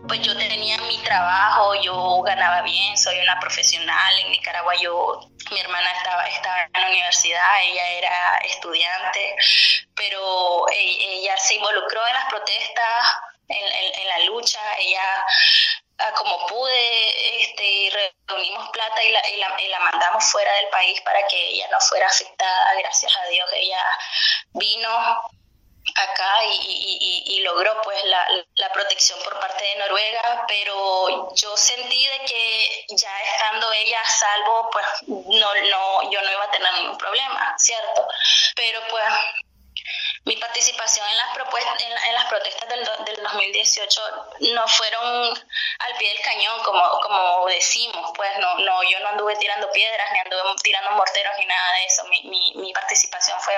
pues 0.07 0.21
yo 0.21 0.37
tenía 0.37 0.77
mi 0.83 0.97
trabajo, 0.99 1.73
yo 1.81 2.21
ganaba 2.21 2.61
bien, 2.61 2.95
soy 2.97 3.17
una 3.19 3.39
profesional 3.39 4.19
en 4.23 4.31
Nicaragua, 4.31 4.73
yo 4.79 5.21
mi 5.51 5.59
hermana 5.59 5.89
estaba, 5.97 6.27
estaba 6.27 6.63
en 6.73 6.81
la 6.81 6.87
universidad, 6.89 7.63
ella 7.63 7.89
era 7.97 8.37
estudiante, 8.45 9.35
pero 9.95 10.69
e, 10.69 11.19
ella, 11.19 11.35
se 11.37 11.55
involucró 11.55 12.05
en 12.07 12.13
las 12.13 12.25
protestas, 12.25 13.15
en, 13.47 14.07
la 14.07 14.25
lucha, 14.25 14.59
ella 14.79 15.01
como 16.15 16.47
pude, 16.47 17.41
este, 17.41 17.91
reunimos 18.27 18.69
plata 18.69 19.03
y 19.03 19.11
la, 19.11 19.29
y, 19.29 19.67
la, 19.67 19.79
mandamos 19.79 20.23
fuera 20.25 20.53
del 20.53 20.67
país 20.69 20.99
para 21.01 21.21
que 21.27 21.49
ella 21.49 21.67
no 21.71 21.79
fuera 21.81 22.07
afectada. 22.07 22.73
Gracias 22.79 23.15
a 23.15 23.25
Dios 23.29 23.49
ella 23.53 23.83
vino 24.53 24.89
acá 25.95 26.43
y, 26.45 27.23
y, 27.25 27.39
logró 27.41 27.81
pues 27.81 28.03
la, 28.03 28.27
la, 28.55 28.71
protección 28.71 29.17
por 29.23 29.39
parte 29.39 29.63
de 29.63 29.75
Noruega, 29.77 30.45
pero 30.47 31.33
yo 31.35 31.57
sentí 31.57 32.07
de 32.07 32.19
que 32.25 32.85
ya 32.89 33.21
estando 33.23 33.71
ella 33.73 33.99
a 33.99 34.09
salvo, 34.09 34.69
pues 34.71 34.85
no, 35.07 35.55
no, 35.69 36.11
yo 36.11 36.21
no 36.21 36.31
iba 36.31 36.43
a 36.43 36.51
tener 36.51 36.73
ningún 36.73 36.97
problema, 36.97 37.55
¿cierto? 37.57 38.07
Pero 38.55 38.81
pues 38.89 39.05
mi 40.25 40.35
participación 40.35 41.07
en 41.09 41.17
las, 41.17 41.33
propuestas, 41.33 41.81
en, 41.81 42.13
las 42.13 42.25
protestas 42.25 42.69
del, 42.69 42.83
del, 43.05 43.23
2018 43.23 44.01
no 44.53 44.67
fueron 44.67 45.27
al 45.79 45.95
pie 45.97 46.09
del 46.09 46.21
cañón, 46.21 46.63
como, 46.63 46.81
como 47.01 47.47
decimos, 47.47 48.11
pues 48.15 48.29
no, 48.39 48.59
no, 48.59 48.83
yo 48.83 48.99
no 48.99 49.09
anduve 49.09 49.35
tirando 49.37 49.71
piedras, 49.71 50.11
ni 50.11 50.19
anduve 50.19 50.41
tirando 50.61 50.91
morteros, 50.91 51.33
ni 51.37 51.45
nada 51.45 51.73
de 51.73 51.85
eso. 51.85 52.03
Mi, 52.05 52.53
mi, 52.55 52.73
participación 52.73 53.39
fue 53.41 53.53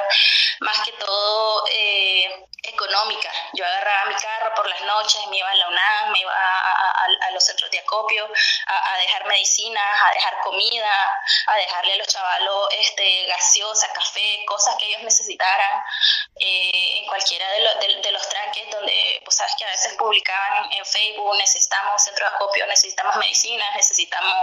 más 0.61 0.79
que 0.81 0.91
todo 0.93 1.65
eh, 1.69 2.47
económica. 2.63 3.31
Yo 3.53 3.65
agarraba 3.65 4.05
mi 4.05 4.15
carro 4.15 4.53
por 4.55 4.67
las 4.67 4.81
noches, 4.81 5.27
me 5.29 5.37
iba 5.37 5.49
a 5.49 5.55
la 5.55 5.67
UNAM, 5.67 6.11
me 6.11 6.19
iba 6.19 6.33
a, 6.33 7.05
a, 7.27 7.31
los 7.31 7.43
centros 7.43 7.69
de 7.71 7.79
acopio, 7.79 8.27
a, 8.67 8.97
dejar 8.97 9.25
medicinas, 9.25 10.01
a 10.01 10.13
dejar 10.13 10.39
comida, 10.41 11.17
a 11.47 11.55
dejarle 11.55 11.93
a 11.93 11.95
los 11.97 12.07
chavalos 12.07 12.67
este, 12.71 13.25
gaseosa, 13.27 13.91
café, 13.93 14.43
cosas 14.45 14.75
que 14.77 14.87
ellos 14.87 15.03
necesitaran. 15.03 15.83
En 16.99 17.05
cualquiera 17.05 17.45
de, 17.51 18.01
de, 18.01 18.11
los 18.11 18.27
tranques 18.29 18.69
donde, 18.71 19.21
pues 19.23 19.37
sabes 19.37 19.53
que 19.57 19.65
a 19.65 19.69
veces 19.69 19.93
publicaban 19.97 20.71
en 20.71 20.85
Facebook, 20.85 21.35
necesitamos 21.37 22.01
centro 22.03 22.27
de 22.27 22.35
acopio, 22.35 22.65
necesitamos 22.67 23.15
medicinas, 23.17 23.75
necesitamos 23.75 24.35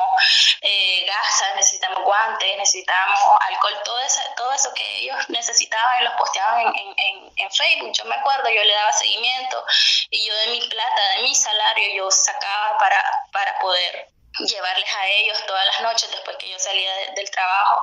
eh, 0.63 1.05
gasas, 1.07 1.57
necesitamos 1.57 2.03
guantes, 2.05 2.57
necesitamos 2.57 3.19
alcohol, 3.49 3.83
todo 3.85 4.01
eso, 4.01 4.21
todo 4.37 4.53
eso 4.53 4.73
que 4.75 4.99
ellos 5.01 5.17
necesitaban 5.29 6.01
y 6.01 6.05
los 6.05 6.15
posteaban 6.15 6.61
en, 6.75 6.95
en, 6.97 7.33
en 7.37 7.51
Facebook. 7.51 7.93
Yo 7.93 8.05
me 8.05 8.15
acuerdo, 8.15 8.49
yo 8.49 8.63
le 8.63 8.73
daba 8.73 8.93
seguimiento 8.93 9.65
y 10.11 10.27
yo 10.27 10.35
de 10.35 10.47
mi 10.49 10.61
plata, 10.69 11.09
de 11.17 11.23
mi 11.23 11.35
salario, 11.35 11.95
yo 11.95 12.11
sacaba 12.11 12.79
para, 12.79 13.03
para 13.33 13.59
poder 13.59 14.09
llevarles 14.47 14.95
a 14.95 15.07
ellos 15.09 15.39
todas 15.47 15.67
las 15.67 15.83
noches 15.83 16.11
después 16.11 16.37
que 16.37 16.51
yo 16.51 16.59
salía 16.59 16.91
del 17.15 17.31
trabajo. 17.31 17.83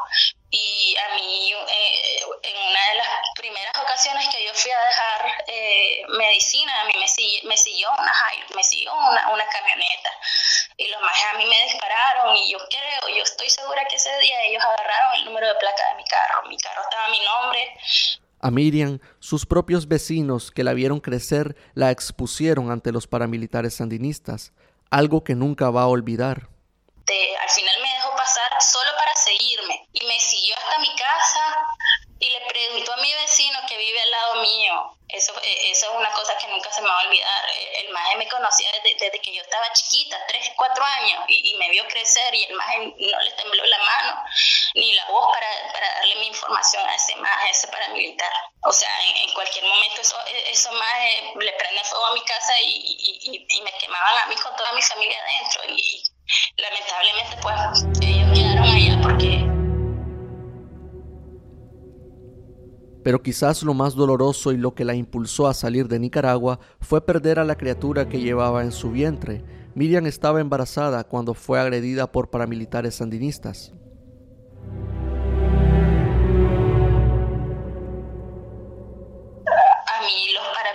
Y 0.52 0.96
a 0.98 1.16
mí, 1.16 1.52
eh, 1.52 2.20
en 2.44 2.56
una 2.56 2.90
de 2.90 2.96
las 2.96 3.08
primeras 3.36 3.76
ocasiones 3.82 4.28
que 4.30 4.46
yo 4.46 4.54
fui 4.54 4.72
a 4.72 4.80
dejar 4.80 5.44
eh, 5.48 6.04
medicina, 6.18 6.82
a 6.82 6.86
mí 6.86 6.94
me, 6.94 7.50
me 7.50 7.58
siguió 7.58 7.90
una 8.00 8.14
me 8.56 8.64
siguió 8.64 8.94
una, 8.94 9.34
una, 9.34 9.46
camioneta. 9.48 10.10
Y 10.78 10.88
los 10.88 11.02
más 11.02 11.18
a 11.34 11.38
mí 11.38 11.46
me 11.46 11.64
dispararon 11.64 12.38
y 12.38 12.52
yo 12.52 12.60
creo, 12.70 13.16
yo 13.16 13.24
estoy 13.24 13.50
segura 13.50 13.86
que 13.90 13.98
ese 13.98 14.18
día 14.20 14.42
ellos 14.44 14.64
agarraron 14.64 15.16
el 15.16 15.26
número 15.26 15.48
de 15.48 15.56
placa 15.56 15.90
de 15.90 15.96
mi 15.96 16.06
carro. 16.06 16.48
Mi 16.48 16.58
carro 16.58 16.82
estaba 16.84 17.06
a 17.06 17.10
mi 17.10 17.20
nombre. 17.20 17.78
A 18.40 18.52
Miriam, 18.52 19.00
sus 19.20 19.46
propios 19.46 19.88
vecinos 19.88 20.52
que 20.52 20.64
la 20.64 20.74
vieron 20.74 21.00
crecer 21.00 21.56
la 21.74 21.92
expusieron 21.92 22.72
ante 22.72 22.92
los 22.92 23.08
paramilitares 23.08 23.76
sandinistas 23.76 24.54
algo 24.96 25.26
que 25.26 25.36
nunca 25.36 25.70
va 25.72 25.84
a 25.84 25.88
olvidar. 25.88 26.48
al 26.48 27.50
final 27.50 27.82
me 27.82 27.94
dejó 27.96 28.16
pasar 28.16 28.52
solo 28.62 28.92
para 28.98 29.14
seguirme 29.14 29.88
y 29.92 30.06
me 30.06 30.20
siguió 30.20 30.56
hasta 30.56 30.80
mi 30.80 30.96
casa 30.96 31.46
y 32.20 32.30
le 32.30 32.40
preguntó 32.48 32.94
a 32.94 32.98
mi 32.98 33.14
vecino 33.14 33.60
que 33.68 33.78
vive 33.78 34.02
al 34.02 34.12
lado 34.12 34.42
mío. 34.42 34.98
Eso, 35.10 35.34
eh, 35.44 35.72
eso 35.72 35.92
es 35.92 35.98
una 35.98 36.12
cosa 36.14 36.38
que 36.38 36.48
nunca 36.48 36.72
se 36.72 36.82
me 36.82 36.88
va 36.88 37.00
a 37.00 37.08
olvidar. 37.08 37.50
Eh, 37.52 37.86
el 37.86 37.94
maje 37.94 38.16
me 38.16 38.28
conocía 38.28 38.70
desde, 38.84 39.20
que 39.20 39.36
yo 39.36 39.42
estaba 39.42 39.72
chiquita, 39.74 40.18
3, 40.28 40.52
4 40.56 40.86
años, 40.86 41.26
y, 41.28 41.56
me 41.58 41.70
vio 41.70 41.86
crecer 41.88 42.34
y 42.34 42.46
el 42.46 42.56
maje 42.56 42.94
no 42.98 43.22
le 43.22 43.32
tembló 43.32 43.66
la 43.66 43.78
mano 43.78 44.24
ni 44.76 44.94
la 44.94 45.06
voz 45.10 45.32
para, 45.32 45.48
para 45.74 45.88
darle 45.96 46.16
mi 46.20 46.28
información 46.28 46.84
a 46.86 46.96
ese 46.96 47.14
a 47.14 47.50
ese 47.50 47.68
paramilitar. 47.70 48.32
O 48.64 48.72
sea, 48.72 48.90
en, 49.02 49.34
cualquier 49.34 49.64
momento 49.66 50.02
eso, 50.02 50.16
e, 50.28 50.52
eso 50.52 50.72
maje 50.74 51.34
le 51.40 51.54
prende 51.54 51.84
fuego 51.84 52.06
a 52.08 52.14
mi 52.14 52.22
casa 52.22 52.54
y, 52.62 53.48
y, 53.50 53.62
me 53.62 53.72
quemaban 53.80 54.18
a 54.24 54.28
mí 54.28 54.36
con 54.36 54.56
toda 54.56 54.74
mi 54.74 54.82
familia 54.82 55.18
adentro. 55.24 55.62
Y 55.76 56.04
lamentablemente, 56.58 57.38
pues 57.42 58.02
ellos 58.02 58.30
quedaron 58.38 58.66
allá 58.66 59.00
porque 59.02 59.46
Pero 63.06 63.22
quizás 63.22 63.62
lo 63.62 63.76
más 63.76 63.94
doloroso 63.94 64.52
y 64.52 64.58
lo 64.58 64.74
que 64.74 64.84
la 64.84 64.96
impulsó 64.96 65.46
a 65.46 65.54
salir 65.54 65.88
de 65.88 66.00
Nicaragua 66.00 66.60
fue 66.82 67.06
perder 67.06 67.38
a 67.38 67.44
la 67.44 67.56
criatura 67.56 68.10
que 68.10 68.20
llevaba 68.20 68.64
en 68.64 68.72
su 68.72 68.90
vientre. 68.90 69.44
Miriam 69.76 70.08
estaba 70.08 70.42
embarazada 70.42 71.04
cuando 71.04 71.36
fue 71.36 71.60
agredida 71.60 72.12
por 72.12 72.32
paramilitares 72.32 72.96
sandinistas. 72.96 73.74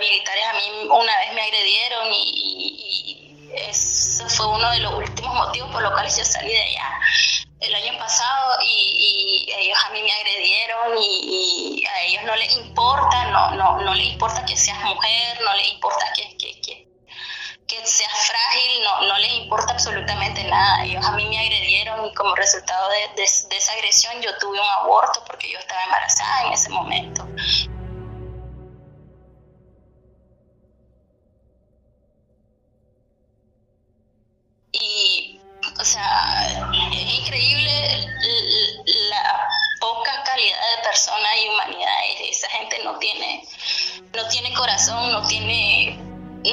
Paramilitares 0.01 0.45
a 0.47 0.53
mí 0.55 0.89
una 0.89 1.19
vez 1.19 1.35
me 1.35 1.43
agredieron 1.43 2.09
y, 2.13 3.27
eso 3.53 4.29
fue 4.29 4.47
uno 4.47 4.71
de 4.71 4.79
los 4.79 4.95
últimos 4.95 5.35
motivos 5.35 5.71
por 5.73 5.83
los 5.83 5.93
cuales 5.93 6.17
yo 6.17 6.25
salí 6.25 6.53
de 6.53 6.63
allá 6.63 7.01
el 7.61 7.75
año 7.75 7.99
pasado 7.99 8.57
y, 8.65 9.53
ellos 9.59 9.79
a 9.85 9.91
mí 9.91 10.03
me 10.03 10.13
agredieron 10.13 10.97
y, 10.99 11.85
a 11.87 12.03
ellos 12.05 12.23
no 12.25 12.37
les 12.37 12.57
importa, 12.57 13.27
no, 13.27 13.51
no, 13.51 13.81
no 13.81 13.95
les 13.95 14.07
importa 14.07 14.45
que 14.47 14.57
seas 14.57 14.79
mujer, 14.81 15.41
no 15.43 15.55
les 15.55 15.73
importa 15.73 16.07
que, 16.15 16.37
que, 16.39 16.61
que, 16.61 17.87
seas 17.87 18.13
frágil, 18.27 18.85
no, 18.85 19.09
no 19.09 19.19
les 19.19 19.33
importa 19.33 19.73
absolutamente 19.73 20.45
nada. 20.45 20.85
Ellos 20.85 21.05
a 21.05 21.13
mí 21.13 21.27
me 21.27 21.39
agredieron 21.39 22.07
y 22.07 22.15
como 22.15 22.35
resultado 22.37 22.89
de, 22.91 23.09
de 23.17 23.25
esa 23.25 23.73
agresión 23.73 24.21
yo 24.23 24.37
tuve 24.39 24.59
un 24.59 24.69
aborto 24.81 25.25
porque 25.27 25.51
yo 25.51 25.59
estaba 25.59 25.83
embarazada 25.85 26.47
en 26.47 26.53
ese 26.53 26.69
momento. 26.71 27.27
Y, 34.73 35.41
o 35.79 35.85
sea, 35.85 36.71
es 36.93 37.21
increíble 37.21 38.07
la 39.11 39.49
poca 39.81 40.23
calidad 40.25 40.59
de 40.77 40.83
persona 40.85 41.29
y 41.39 41.49
humanidad. 41.49 41.95
Esa 42.31 42.49
gente 42.51 42.77
no 42.85 42.99
tiene, 42.99 43.45
no 44.15 44.29
tiene 44.29 44.55
corazón, 44.55 45.13
no 45.13 45.27
tiene, 45.27 45.97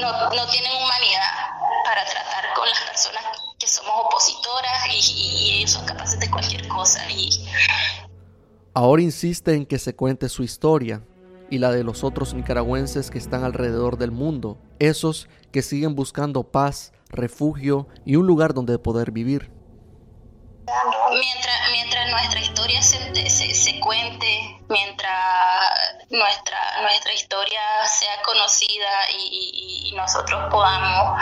no, 0.00 0.30
no 0.30 0.46
tienen 0.48 0.72
humanidad 0.72 1.58
para 1.84 2.04
tratar 2.04 2.54
con 2.54 2.68
las 2.68 2.80
personas 2.82 3.24
que 3.58 3.66
somos 3.66 3.92
opositoras 4.04 4.86
y, 4.92 5.58
ellos 5.58 5.72
son 5.72 5.86
capaces 5.86 6.18
de 6.20 6.30
cualquier 6.30 6.66
cosa. 6.68 7.08
Y... 7.10 7.46
Ahora 8.74 9.02
insiste 9.02 9.54
en 9.54 9.66
que 9.66 9.78
se 9.78 9.94
cuente 9.94 10.28
su 10.28 10.42
historia 10.42 11.02
y 11.50 11.58
la 11.58 11.70
de 11.70 11.82
los 11.82 12.04
otros 12.04 12.34
nicaragüenses 12.34 13.10
que 13.10 13.18
están 13.18 13.44
alrededor 13.44 13.96
del 13.96 14.10
mundo, 14.10 14.58
esos 14.78 15.28
que 15.50 15.62
siguen 15.62 15.94
buscando 15.94 16.44
paz, 16.44 16.92
refugio 17.10 17.88
y 18.04 18.16
un 18.16 18.26
lugar 18.26 18.54
donde 18.54 18.78
poder 18.78 19.10
vivir. 19.10 19.50
Mientras, 21.10 22.10
nuestra 22.10 22.40
historia 22.40 22.82
se, 22.82 23.54
se, 23.54 23.80
cuente, 23.80 24.60
mientras 24.68 25.12
nuestra, 26.10 26.82
nuestra 26.82 27.12
historia 27.12 27.60
sea 27.86 28.20
conocida 28.22 29.10
y, 29.18 29.92
nosotros 29.96 30.46
podamos, 30.50 31.20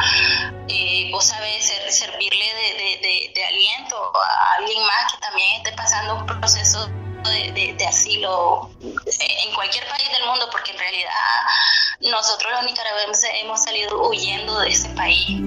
eh, 0.68 1.08
vos 1.10 1.24
sabés, 1.24 1.72
servirle 1.88 2.44
de, 2.44 3.32
de, 3.34 3.44
aliento 3.46 3.96
a 4.14 4.54
alguien 4.58 4.82
más 4.84 5.12
que 5.12 5.18
también 5.18 5.56
esté 5.56 5.72
pasando 5.72 6.16
un 6.16 6.26
proceso 6.26 6.86
de, 7.24 7.74
de, 7.78 7.86
asilo 7.86 8.70
en 8.82 9.54
cualquier 9.54 9.88
país 9.88 10.08
del 10.12 10.26
mundo, 10.28 10.48
porque 10.50 10.72
en 10.72 10.78
realidad 10.78 11.10
nosotros 12.00 12.52
los 12.52 12.64
nicaragüenses 12.64 13.30
hemos 13.42 13.62
salido 13.62 14.08
huyendo 14.08 14.60
de 14.60 14.68
ese 14.68 14.88
país. 14.90 15.40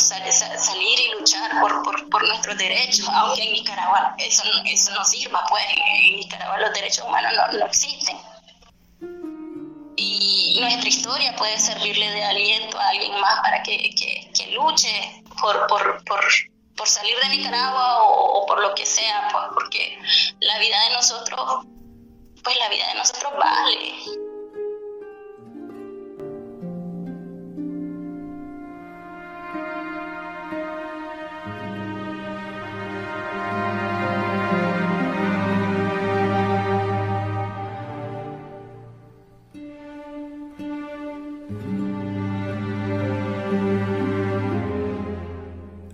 Salir 0.00 1.00
y 1.00 1.18
luchar 1.18 1.50
por, 1.60 2.08
por, 2.10 2.26
nuestros 2.26 2.56
derechos, 2.56 3.08
aunque 3.08 3.42
en 3.42 3.52
Nicaragua 3.52 4.14
eso, 4.18 4.42
eso 4.64 4.92
no 4.92 5.04
sirva, 5.04 5.44
pues 5.48 5.62
en 5.68 6.16
Nicaragua 6.16 6.58
los 6.58 6.72
derechos 6.72 7.04
humanos 7.06 7.32
no, 7.52 7.66
existen. 7.66 8.16
Y 9.96 10.58
nuestra 10.60 10.88
historia 10.88 11.36
puede 11.36 11.58
servirle 11.58 12.10
de 12.10 12.24
aliento 12.24 12.78
a 12.78 12.88
alguien 12.88 13.20
más 13.20 13.40
para 13.40 13.62
que, 13.62 13.94
que, 13.94 14.30
que 14.34 14.52
luche 14.52 15.22
por, 15.40 15.66
por, 15.66 16.04
por, 16.04 16.20
por, 16.76 16.88
salir 16.88 17.14
de 17.22 17.36
Nicaragua 17.36 18.04
o, 18.04 18.42
o, 18.42 18.46
por 18.46 18.60
lo 18.60 18.74
que 18.74 18.86
sea, 18.86 19.28
pues 19.30 19.44
porque 19.54 19.98
la 20.40 20.58
vida 20.58 20.76
de 20.88 20.94
nosotros, 20.94 21.66
pues 22.42 22.56
la 22.58 22.68
vida 22.68 22.88
de 22.88 22.94
nosotros 22.94 23.32
vale. 23.38 24.29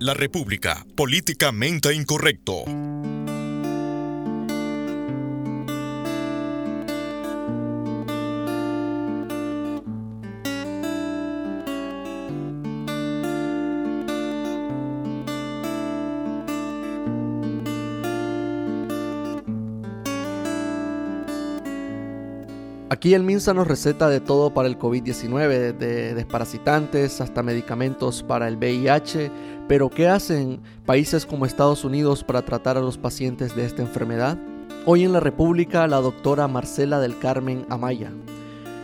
La 0.06 0.14
República, 0.14 0.86
políticamente 0.94 1.92
incorrecto. 1.92 2.62
Aquí 23.06 23.14
el 23.14 23.22
MINSA 23.22 23.54
nos 23.54 23.68
receta 23.68 24.08
de 24.08 24.18
todo 24.18 24.52
para 24.52 24.66
el 24.66 24.80
COVID-19, 24.80 25.76
de 25.76 26.12
desparasitantes 26.12 27.20
hasta 27.20 27.44
medicamentos 27.44 28.24
para 28.24 28.48
el 28.48 28.56
VIH, 28.56 29.30
pero 29.68 29.88
¿qué 29.90 30.08
hacen 30.08 30.60
países 30.84 31.24
como 31.24 31.46
Estados 31.46 31.84
Unidos 31.84 32.24
para 32.24 32.42
tratar 32.42 32.76
a 32.76 32.80
los 32.80 32.98
pacientes 32.98 33.54
de 33.54 33.64
esta 33.64 33.82
enfermedad? 33.82 34.36
Hoy 34.86 35.04
en 35.04 35.12
la 35.12 35.20
República, 35.20 35.86
la 35.86 36.00
doctora 36.00 36.48
Marcela 36.48 36.98
del 36.98 37.16
Carmen 37.16 37.64
Amaya 37.70 38.10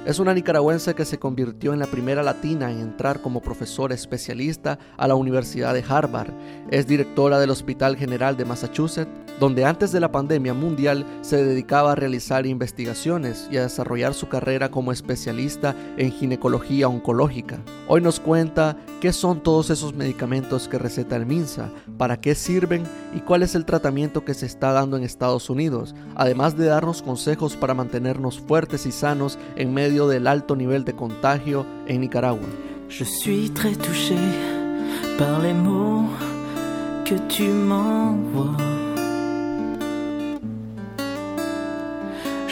es 0.05 0.19
una 0.19 0.35
nicaragüense 0.35 0.95
que 0.95 1.05
se 1.05 1.21
convirtió 1.21 1.73
en 1.73 1.79
la 1.79 1.87
primera 1.87 2.25
latina 2.25 2.73
en 2.73 2.81
entrar 2.81 3.23
como 3.23 3.41
profesora 3.41 3.95
especialista 3.95 4.77
a 4.97 5.07
la 5.07 5.15
Universidad 5.15 5.75
de 5.75 5.85
Harvard. 5.89 6.33
Es 6.73 6.89
directora 6.89 7.39
del 7.39 7.51
Hospital 7.51 7.97
General 7.97 8.37
de 8.37 8.45
Massachusetts, 8.45 9.22
donde 9.41 9.65
antes 9.65 9.93
de 9.93 10.01
la 10.01 10.13
pandemia 10.13 10.55
mundial 10.55 11.05
se 11.21 11.45
dedicaba 11.45 11.93
a 11.93 11.95
realizar 11.95 12.47
investigaciones 12.47 13.49
y 13.51 13.57
a 13.57 13.63
desarrollar 13.63 14.15
su 14.15 14.29
carrera 14.29 14.71
como 14.71 14.93
especialista 14.93 15.75
en 15.97 16.13
ginecología 16.13 16.89
oncológica. 16.89 17.59
Hoy 17.89 18.01
nos 18.01 18.21
cuenta 18.21 18.77
qué 19.01 19.13
son 19.13 19.43
todos 19.43 19.71
esos 19.71 19.95
medicamentos 19.95 20.69
que 20.69 20.79
receta 20.79 21.17
el 21.17 21.27
MINSA, 21.27 21.71
para 21.99 22.21
qué 22.21 22.35
sirven 22.35 22.85
y 23.15 23.21
cuál 23.21 23.43
es 23.43 23.55
el 23.55 23.65
tratamiento 23.65 24.25
que 24.25 24.35
se 24.35 24.47
está 24.47 24.73
dando 24.73 24.97
en 24.97 25.03
Estados 25.03 25.51
Unidos, 25.51 25.95
además 26.15 26.57
de 26.57 26.67
darnos 26.67 27.03
consejos 27.03 27.57
para 27.57 27.75
mantenernos 27.75 28.41
fuertes 28.41 28.87
y 28.87 28.93
sanos 28.93 29.39
en 29.57 29.75
medio 29.75 30.07
del 30.07 30.27
alto 30.27 30.57
nivel 30.57 30.85
de 30.85 30.95
contagio 30.95 31.67
en 31.87 32.01
Nicaragua. 32.01 32.49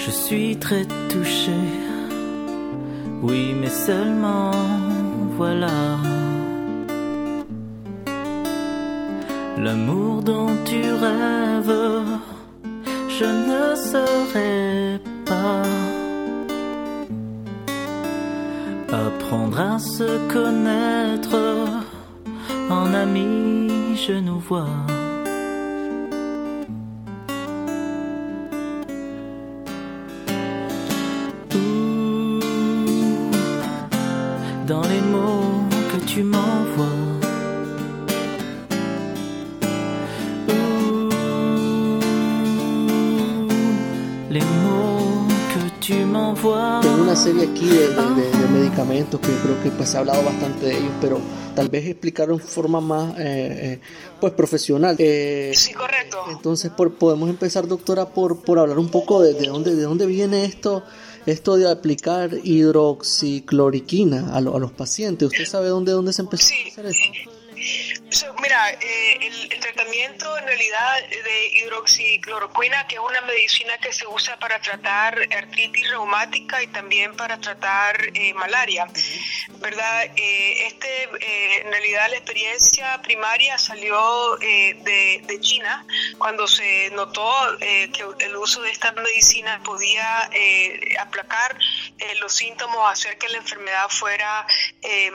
Je 0.02 0.10
suis 0.10 0.56
très 0.56 0.84
touché, 1.08 1.60
oui, 3.22 3.54
mais 3.60 3.68
seulement 3.68 4.50
voilà. 5.36 5.98
L'amour 9.58 10.22
dont 10.22 10.52
tu 10.64 10.80
rêves, 10.80 11.80
je 13.08 13.28
ne 13.48 13.76
serai 13.76 15.00
pas. 15.26 15.62
apprendre 18.92 19.60
à 19.60 19.78
se 19.78 20.08
connaître 20.32 21.36
en 22.68 22.92
amis, 22.94 23.96
je 23.96 24.14
nous 24.14 24.40
vois. 24.40 24.99
Dans 34.70 34.82
les 34.82 35.00
mots 35.00 35.66
que 35.90 35.98
tu 36.06 36.22
m'envoies. 36.22 36.86
les 44.30 44.46
mots 44.62 45.26
que 45.52 45.62
tu 45.84 45.94
m'envoies. 46.06 46.86
una 47.02 47.16
serie 47.16 47.48
aquí 47.48 47.66
de, 47.66 48.48
medicamentos 48.52 49.18
que 49.18 49.32
creo 49.42 49.60
que 49.60 49.70
pues, 49.70 49.88
se 49.88 49.96
ha 49.96 50.00
hablado 50.00 50.22
bastante 50.22 50.66
de 50.66 50.78
ellos, 50.78 50.92
pero 51.00 51.20
tal 51.56 51.68
vez 51.68 51.86
explicarlo 51.86 52.34
en 52.34 52.40
forma 52.40 52.80
más 52.80 53.18
eh, 53.18 53.18
eh, 53.18 53.80
pues 54.20 54.32
profesional. 54.34 54.94
Eh, 55.00 55.50
sí, 55.52 55.72
correcto. 55.72 56.18
Entonces 56.30 56.70
por, 56.70 56.94
podemos 56.94 57.28
empezar, 57.28 57.66
doctora, 57.66 58.06
por, 58.06 58.42
por 58.42 58.60
hablar 58.60 58.78
un 58.78 58.88
poco 58.88 59.20
de, 59.20 59.34
de, 59.34 59.48
dónde, 59.48 59.74
de 59.74 59.82
dónde 59.82 60.06
viene 60.06 60.44
esto 60.44 60.84
esto 61.26 61.56
de 61.56 61.70
aplicar 61.70 62.30
hidroxicloriquina 62.42 64.30
a, 64.32 64.38
a 64.38 64.40
los 64.40 64.72
pacientes. 64.72 65.28
¿Usted 65.28 65.44
sabe 65.46 65.68
dónde, 65.68 65.92
dónde 65.92 66.12
se 66.12 66.22
empezó 66.22 66.52
a 66.54 66.68
hacer 66.70 66.86
esto? 68.10 68.34
mira, 68.40 68.70
el, 68.70 69.48
tratamiento 69.60 70.36
en 70.38 70.46
realidad 70.46 71.08
de 71.08 71.46
hidroxicloroquina, 71.58 72.86
que 72.86 72.96
es 72.96 73.00
una 73.00 73.20
medicina 73.22 73.76
que 73.78 73.92
se 73.92 74.06
usa 74.06 74.36
para 74.38 74.60
tratar 74.60 75.18
artritis 75.32 75.88
reumática 75.90 76.62
y 76.62 76.66
también 76.68 77.16
para 77.16 77.38
tratar 77.40 77.96
eh, 78.14 78.34
malaria, 78.34 78.86
¿verdad? 79.58 80.04
Eh, 80.16 80.66
este, 80.66 81.04
eh, 81.04 81.62
en 81.62 81.70
realidad 81.70 82.08
la 82.10 82.16
experiencia 82.16 83.00
primaria 83.02 83.58
salió 83.58 84.36
de, 84.38 85.22
de, 85.26 85.40
China 85.40 85.86
cuando 86.18 86.46
se 86.46 86.90
notó 86.90 87.32
que 87.58 88.04
el 88.26 88.36
uso 88.36 88.60
de 88.60 88.70
esta 88.70 88.92
medicina 88.92 89.60
podía 89.64 90.28
aplacar 91.00 91.56
los 92.20 92.34
síntomas, 92.34 92.92
hacer 92.92 93.16
que 93.16 93.28
la 93.28 93.38
enfermedad 93.38 93.88
fuera 93.88 94.46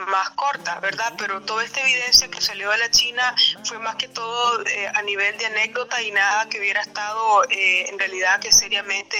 más 0.08 0.30
corta, 0.30 0.80
¿verdad? 0.80 1.12
Pero 1.16 1.42
toda 1.42 1.64
esta 1.64 1.80
evidencia 1.80 2.28
que 2.28 2.40
salió 2.40 2.70
de 2.70 2.78
la 2.78 2.85
China 2.90 3.34
fue 3.64 3.78
más 3.78 3.96
que 3.96 4.08
todo 4.08 4.64
eh, 4.66 4.88
a 4.94 5.02
nivel 5.02 5.36
de 5.38 5.46
anécdota 5.46 6.00
y 6.02 6.10
nada 6.10 6.48
que 6.48 6.58
hubiera 6.58 6.80
estado 6.80 7.44
eh, 7.50 7.88
en 7.88 7.98
realidad 7.98 8.40
que 8.40 8.52
seriamente 8.52 9.16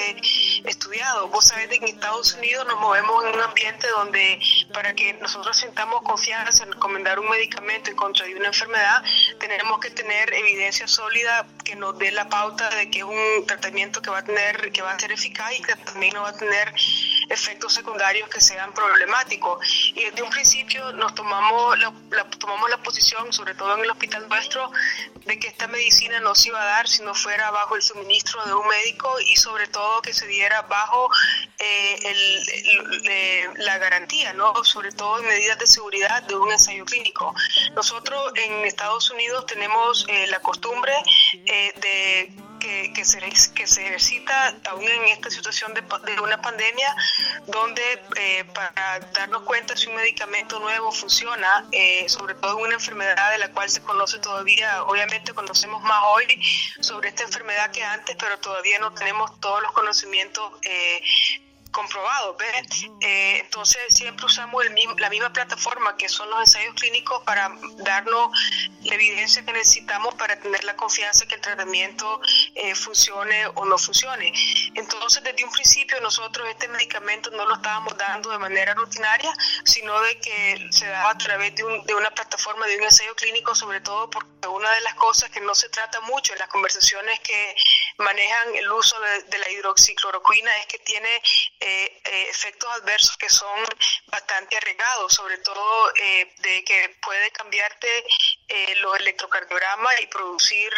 estudiado. 0.64 1.28
Vos 1.28 1.46
sabés 1.46 1.68
que 1.68 1.76
en 1.76 1.84
Estados 1.84 2.34
Unidos 2.34 2.66
nos 2.66 2.80
movemos 2.80 3.24
en 3.24 3.34
un 3.34 3.40
ambiente 3.40 3.86
donde 3.88 4.40
para 4.72 4.94
que 4.94 5.14
nosotros 5.14 5.56
sintamos 5.56 6.02
confianza 6.02 6.64
en 6.64 6.72
recomendar 6.72 7.18
un 7.18 7.28
medicamento 7.28 7.90
en 7.90 7.96
contra 7.96 8.26
de 8.26 8.34
una 8.34 8.48
enfermedad, 8.48 9.02
tenemos 9.38 9.80
que 9.80 9.90
tener 9.90 10.32
evidencia 10.34 10.86
sólida 10.86 11.46
que 11.64 11.76
nos 11.76 11.98
dé 11.98 12.12
la 12.12 12.28
pauta 12.28 12.68
de 12.70 12.90
que 12.90 12.98
es 13.00 13.04
un 13.04 13.46
tratamiento 13.46 14.00
que 14.02 14.10
va 14.10 14.18
a 14.18 14.24
tener, 14.24 14.72
que 14.72 14.82
va 14.82 14.92
a 14.92 14.98
ser 14.98 15.12
eficaz 15.12 15.52
y 15.58 15.62
que 15.62 15.74
también 15.76 16.14
no 16.14 16.22
va 16.22 16.30
a 16.30 16.36
tener 16.36 16.72
efectos 17.28 17.74
secundarios 17.74 18.28
que 18.28 18.40
sean 18.40 18.72
problemáticos. 18.72 19.64
Y 19.94 20.04
desde 20.04 20.22
un 20.22 20.30
principio 20.30 20.92
nos 20.92 21.14
tomamos 21.14 21.78
la, 21.78 21.92
tomamos 22.38 22.70
la 22.70 22.78
posición, 22.78 23.32
sobre 23.32 23.54
todo 23.54 23.74
en 23.76 23.84
el 23.84 23.90
hospital 23.90 24.28
nuestro, 24.28 24.70
de 25.24 25.38
que 25.38 25.48
esta 25.48 25.66
medicina 25.66 26.20
no 26.20 26.34
se 26.34 26.48
iba 26.48 26.62
a 26.62 26.64
dar 26.64 26.88
si 26.88 27.02
no 27.02 27.14
fuera 27.14 27.50
bajo 27.50 27.76
el 27.76 27.82
suministro 27.82 28.44
de 28.46 28.54
un 28.54 28.66
médico 28.68 29.18
y 29.20 29.36
sobre 29.36 29.66
todo 29.68 30.02
que 30.02 30.12
se 30.12 30.26
diera 30.26 30.62
bajo 30.62 31.10
eh, 31.58 31.98
el, 32.04 33.64
la 33.64 33.78
garantía, 33.78 34.32
¿no? 34.34 34.64
sobre 34.64 34.92
todo 34.92 35.18
en 35.20 35.26
medidas 35.26 35.58
de 35.58 35.66
seguridad 35.66 36.22
de 36.22 36.36
un 36.36 36.50
ensayo 36.52 36.84
clínico. 36.84 37.34
Nosotros 37.74 38.32
en 38.36 38.64
Estados 38.64 39.10
Unidos 39.10 39.46
tenemos 39.46 40.06
eh, 40.08 40.26
la 40.28 40.40
costumbre 40.40 40.92
eh, 41.46 41.72
de 41.80 42.45
que, 42.58 43.04
se, 43.04 43.20
que 43.54 43.66
se 43.66 43.86
ejercita 43.86 44.54
aún 44.70 44.84
en 44.84 45.04
esta 45.06 45.30
situación 45.30 45.74
de, 45.74 45.82
de 45.82 46.20
una 46.20 46.40
pandemia, 46.40 46.94
donde 47.46 47.82
eh, 48.16 48.44
para 48.54 49.00
darnos 49.12 49.42
cuenta 49.42 49.76
si 49.76 49.88
un 49.88 49.96
medicamento 49.96 50.58
nuevo 50.60 50.92
funciona, 50.92 51.66
eh, 51.72 52.08
sobre 52.08 52.34
todo 52.34 52.58
en 52.58 52.64
una 52.64 52.74
enfermedad 52.74 53.30
de 53.32 53.38
la 53.38 53.50
cual 53.52 53.68
se 53.68 53.82
conoce 53.82 54.18
todavía, 54.18 54.84
obviamente 54.84 55.32
conocemos 55.32 55.82
más 55.82 56.02
hoy 56.06 56.26
sobre 56.80 57.08
esta 57.08 57.22
enfermedad 57.24 57.70
que 57.70 57.82
antes, 57.82 58.16
pero 58.18 58.38
todavía 58.38 58.78
no 58.78 58.92
tenemos 58.92 59.38
todos 59.40 59.62
los 59.62 59.72
conocimientos 59.72 60.52
eh, 60.62 61.02
comprobado, 61.76 62.34
¿ves? 62.38 62.88
Eh, 63.02 63.40
entonces 63.44 63.82
siempre 63.90 64.24
usamos 64.24 64.64
el 64.64 64.70
mismo, 64.70 64.94
la 64.98 65.10
misma 65.10 65.30
plataforma 65.30 65.94
que 65.98 66.08
son 66.08 66.30
los 66.30 66.40
ensayos 66.40 66.74
clínicos 66.74 67.22
para 67.24 67.50
darnos 67.84 68.30
la 68.82 68.94
evidencia 68.94 69.44
que 69.44 69.52
necesitamos 69.52 70.14
para 70.14 70.40
tener 70.40 70.64
la 70.64 70.74
confianza 70.74 71.26
que 71.26 71.34
el 71.34 71.42
tratamiento 71.42 72.22
eh, 72.54 72.74
funcione 72.74 73.46
o 73.56 73.66
no 73.66 73.76
funcione. 73.76 74.32
Entonces 74.74 75.22
desde 75.22 75.44
un 75.44 75.52
principio 75.52 76.00
nosotros 76.00 76.48
este 76.48 76.66
medicamento 76.68 77.30
no 77.32 77.44
lo 77.44 77.56
estábamos 77.56 77.94
dando 77.98 78.30
de 78.30 78.38
manera 78.38 78.72
rutinaria, 78.72 79.32
sino 79.64 80.00
de 80.00 80.18
que 80.18 80.68
se 80.70 80.86
daba 80.86 81.10
a 81.10 81.18
través 81.18 81.54
de, 81.56 81.64
un, 81.64 81.84
de 81.84 81.94
una 81.94 82.10
plataforma 82.10 82.66
de 82.66 82.78
un 82.78 82.84
ensayo 82.84 83.14
clínico, 83.16 83.54
sobre 83.54 83.82
todo 83.82 84.08
porque 84.08 84.48
una 84.48 84.72
de 84.72 84.80
las 84.80 84.94
cosas 84.94 85.28
que 85.30 85.40
no 85.40 85.54
se 85.54 85.68
trata 85.68 86.00
mucho 86.00 86.32
en 86.32 86.38
las 86.38 86.48
conversaciones 86.48 87.20
que 87.20 87.54
manejan 87.98 88.54
el 88.54 88.70
uso 88.72 88.96
de, 89.00 89.38
la 89.38 89.50
hidroxicloroquina 89.50 90.56
es 90.58 90.66
que 90.66 90.78
tiene 90.78 91.20
eh, 91.66 92.00
eh, 92.04 92.28
efectos 92.30 92.70
adversos 92.76 93.16
que 93.16 93.28
son 93.28 93.64
bastante 94.06 94.56
arriesgados, 94.56 95.12
sobre 95.12 95.38
todo 95.38 95.92
eh, 95.96 96.32
de 96.38 96.64
que 96.64 96.96
puede 97.02 97.32
cambiarte 97.32 97.88
los 98.78 98.96
electrocardiogramas 98.98 100.00
y 100.00 100.06
producir 100.06 100.72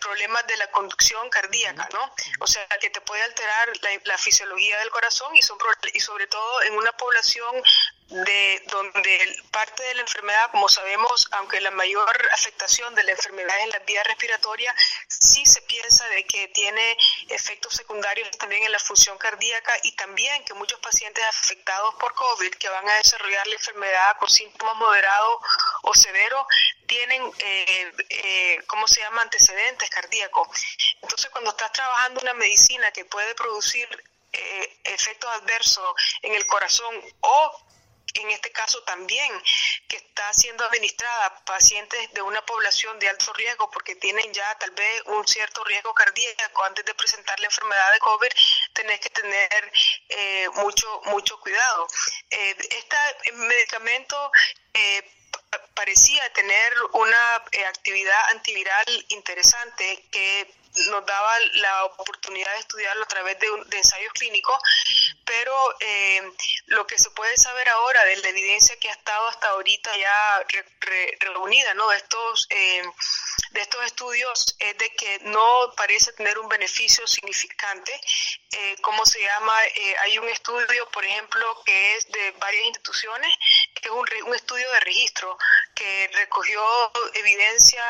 problemas 0.00 0.46
de 0.46 0.56
la 0.56 0.70
conducción 0.70 1.28
cardíaca, 1.28 1.88
¿no? 1.92 2.14
O 2.40 2.46
sea, 2.46 2.66
que 2.80 2.90
te 2.90 3.00
puede 3.00 3.22
alterar 3.22 3.72
la, 4.04 4.18
fisiología 4.18 4.78
del 4.78 4.90
corazón 4.90 5.34
y, 5.36 5.42
son, 5.42 5.58
y 5.92 6.00
sobre 6.00 6.26
todo 6.26 6.62
en 6.62 6.74
una 6.74 6.92
población 6.92 7.62
de 8.08 8.62
donde 8.70 9.42
parte 9.50 9.82
de 9.82 9.94
la 9.94 10.02
enfermedad, 10.02 10.50
como 10.52 10.68
sabemos, 10.68 11.28
aunque 11.32 11.60
la 11.60 11.72
mayor 11.72 12.28
afectación 12.32 12.94
de 12.94 13.02
la 13.02 13.12
enfermedad 13.12 13.56
es 13.58 13.64
en 13.64 13.70
la 13.70 13.78
vía 13.80 14.02
respiratoria, 14.04 14.74
sí 15.08 15.44
se 15.44 15.60
piensa 15.62 16.06
de 16.08 16.24
que 16.24 16.46
tiene 16.48 16.96
efectos 17.30 17.74
secundarios 17.74 18.30
también 18.38 18.62
en 18.62 18.72
la 18.72 18.78
función 18.78 19.18
cardíaca 19.18 19.76
y 19.82 19.92
también 19.92 20.44
que 20.44 20.54
muchos 20.54 20.78
pacientes 20.78 21.24
afectados 21.24 21.94
por 21.96 22.14
COVID 22.14 22.54
que 22.54 22.68
van 22.68 22.88
a 22.88 22.94
desarrollar 22.98 23.46
la 23.48 23.54
enfermedad 23.54 24.16
con 24.18 24.28
síntomas 24.28 24.76
moderados 24.86 25.40
o 25.82 25.94
severos 25.94 26.46
tienen, 26.86 27.22
eh, 27.38 27.92
eh, 28.08 28.58
¿cómo 28.68 28.86
se 28.86 29.00
llama?, 29.00 29.22
antecedentes 29.22 29.90
cardíacos. 29.90 30.48
Entonces, 31.02 31.30
cuando 31.30 31.50
estás 31.50 31.72
trabajando 31.72 32.20
una 32.20 32.34
medicina 32.34 32.90
que 32.92 33.04
puede 33.04 33.34
producir 33.34 33.88
eh, 34.32 34.80
efectos 34.84 35.30
adversos 35.30 35.88
en 36.22 36.34
el 36.34 36.46
corazón 36.46 36.94
o 37.20 37.65
en 38.14 38.30
este 38.30 38.50
caso 38.50 38.82
también, 38.82 39.30
que 39.88 39.96
está 39.96 40.32
siendo 40.32 40.64
administrada 40.64 41.26
a 41.26 41.44
pacientes 41.44 42.12
de 42.12 42.22
una 42.22 42.44
población 42.44 42.98
de 42.98 43.08
alto 43.08 43.32
riesgo 43.34 43.70
porque 43.70 43.96
tienen 43.96 44.32
ya 44.32 44.56
tal 44.58 44.70
vez 44.70 45.02
un 45.06 45.26
cierto 45.26 45.62
riesgo 45.64 45.92
cardíaco 45.94 46.64
antes 46.64 46.84
de 46.84 46.94
presentar 46.94 47.38
la 47.40 47.46
enfermedad 47.46 47.92
de 47.92 47.98
COVID, 48.00 48.28
tenés 48.72 49.00
que 49.00 49.10
tener 49.10 49.72
eh, 50.08 50.48
mucho, 50.54 51.00
mucho 51.06 51.38
cuidado. 51.40 51.86
Eh, 52.30 52.56
este 52.70 53.32
medicamento 53.32 54.30
eh, 54.72 55.02
parecía 55.74 56.32
tener 56.32 56.72
una 56.92 57.34
actividad 57.68 58.30
antiviral 58.30 59.04
interesante 59.08 60.04
que 60.10 60.50
nos 60.90 61.04
daba 61.06 61.38
la 61.54 61.84
oportunidad 61.84 62.52
de 62.54 62.60
estudiarlo 62.60 63.04
a 63.04 63.08
través 63.08 63.38
de, 63.38 63.48
ensayos 63.76 64.12
clínicos, 64.12 64.58
pero 65.24 65.54
eh, 65.80 66.22
lo 66.66 66.86
que 66.86 66.98
se 66.98 67.10
puede 67.10 67.36
saber 67.36 67.68
ahora 67.68 68.04
de 68.04 68.16
la 68.16 68.28
evidencia 68.28 68.78
que 68.78 68.88
ha 68.88 68.92
estado 68.92 69.26
hasta 69.28 69.48
ahorita 69.48 69.96
ya 69.96 70.44
reunida, 71.20 71.74
¿no? 71.74 71.88
De 71.88 71.96
estos, 71.96 72.46
eh, 72.50 72.82
de 73.50 73.60
estos 73.60 73.84
estudios 73.84 74.56
es 74.58 74.76
de 74.78 74.90
que 74.90 75.18
no 75.24 75.72
parece 75.76 76.12
tener 76.12 76.38
un 76.38 76.48
beneficio 76.48 77.06
significante. 77.06 77.98
Eh, 78.52 78.76
¿Cómo 78.82 79.04
se 79.04 79.20
llama? 79.20 79.64
Eh, 79.66 79.96
hay 80.00 80.18
un 80.18 80.28
estudio, 80.28 80.88
por 80.90 81.04
ejemplo, 81.04 81.62
que 81.64 81.96
es 81.96 82.10
de 82.10 82.30
varias 82.32 82.66
instituciones, 82.66 83.34
que 83.74 83.88
es 83.88 83.90
un, 83.90 84.06
un 84.26 84.34
estudio 84.34 84.70
de 84.72 84.80
registro 84.80 85.36
que 85.74 86.10
recogió 86.14 86.62
evidencia 87.14 87.84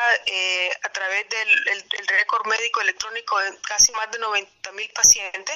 a 0.83 0.89
través 0.89 1.29
del 1.29 1.67
el 1.67 2.07
récord 2.07 2.45
médico 2.47 2.76
electrónico 2.81 3.37
de 3.39 3.57
casi 3.61 3.91
más 3.93 4.11
de 4.11 4.19
90 4.19 4.71
mil 4.73 4.89
pacientes, 4.91 5.55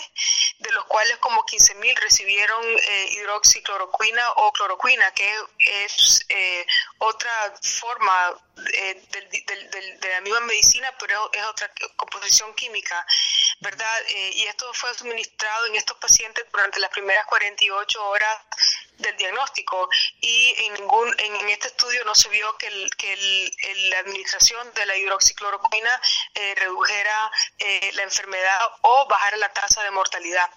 de 0.60 0.72
los 0.72 0.86
cuales 0.86 1.18
como 1.18 1.46
15 1.46 1.76
mil 1.76 1.96
recibieron 1.96 2.64
eh, 2.64 3.08
hidroxicloroquina 3.12 4.32
o 4.34 4.52
cloroquina, 4.52 5.12
que 5.12 5.34
es 5.58 6.26
eh, 6.30 6.66
otra 7.00 7.54
forma 7.62 8.34
eh, 8.74 9.02
de 9.12 10.10
la 10.10 10.22
misma 10.22 10.40
medicina, 10.42 10.94
pero 11.00 11.32
es 11.34 11.44
otra 11.44 11.72
composición 11.96 12.54
química, 12.56 13.06
¿verdad? 13.60 14.02
y 14.34 14.46
esto 14.46 14.72
fue 14.74 14.94
suministrado 14.94 15.68
en 15.68 15.76
estos 15.76 15.98
pacientes 15.98 16.46
durante 16.52 16.80
las 16.80 16.90
primeras 16.90 17.26
48 17.26 18.08
horas 18.08 18.38
del 19.02 19.18
diagnóstico 19.18 19.90
y 20.20 20.56
en 20.66 20.74
ningún 20.76 21.14
en, 21.18 21.50
este 21.50 21.68
estudio 21.68 22.04
no 22.06 22.16
se 22.16 22.30
vio 22.30 22.56
que, 22.58 22.68
el, 22.68 22.96
que 22.96 23.14
el, 23.14 23.90
la 23.90 24.00
administración 24.00 24.74
de 24.74 24.86
la 24.86 24.98
hidroxicloroquina 24.98 26.02
eh, 26.36 26.56
redujera 26.56 27.32
eh, 27.60 27.92
la 27.94 28.04
enfermedad 28.04 28.60
o 28.82 29.08
bajara 29.08 29.38
la 29.38 29.52
tasa 29.54 29.84
de 29.84 29.92
mortalidad. 29.92 30.50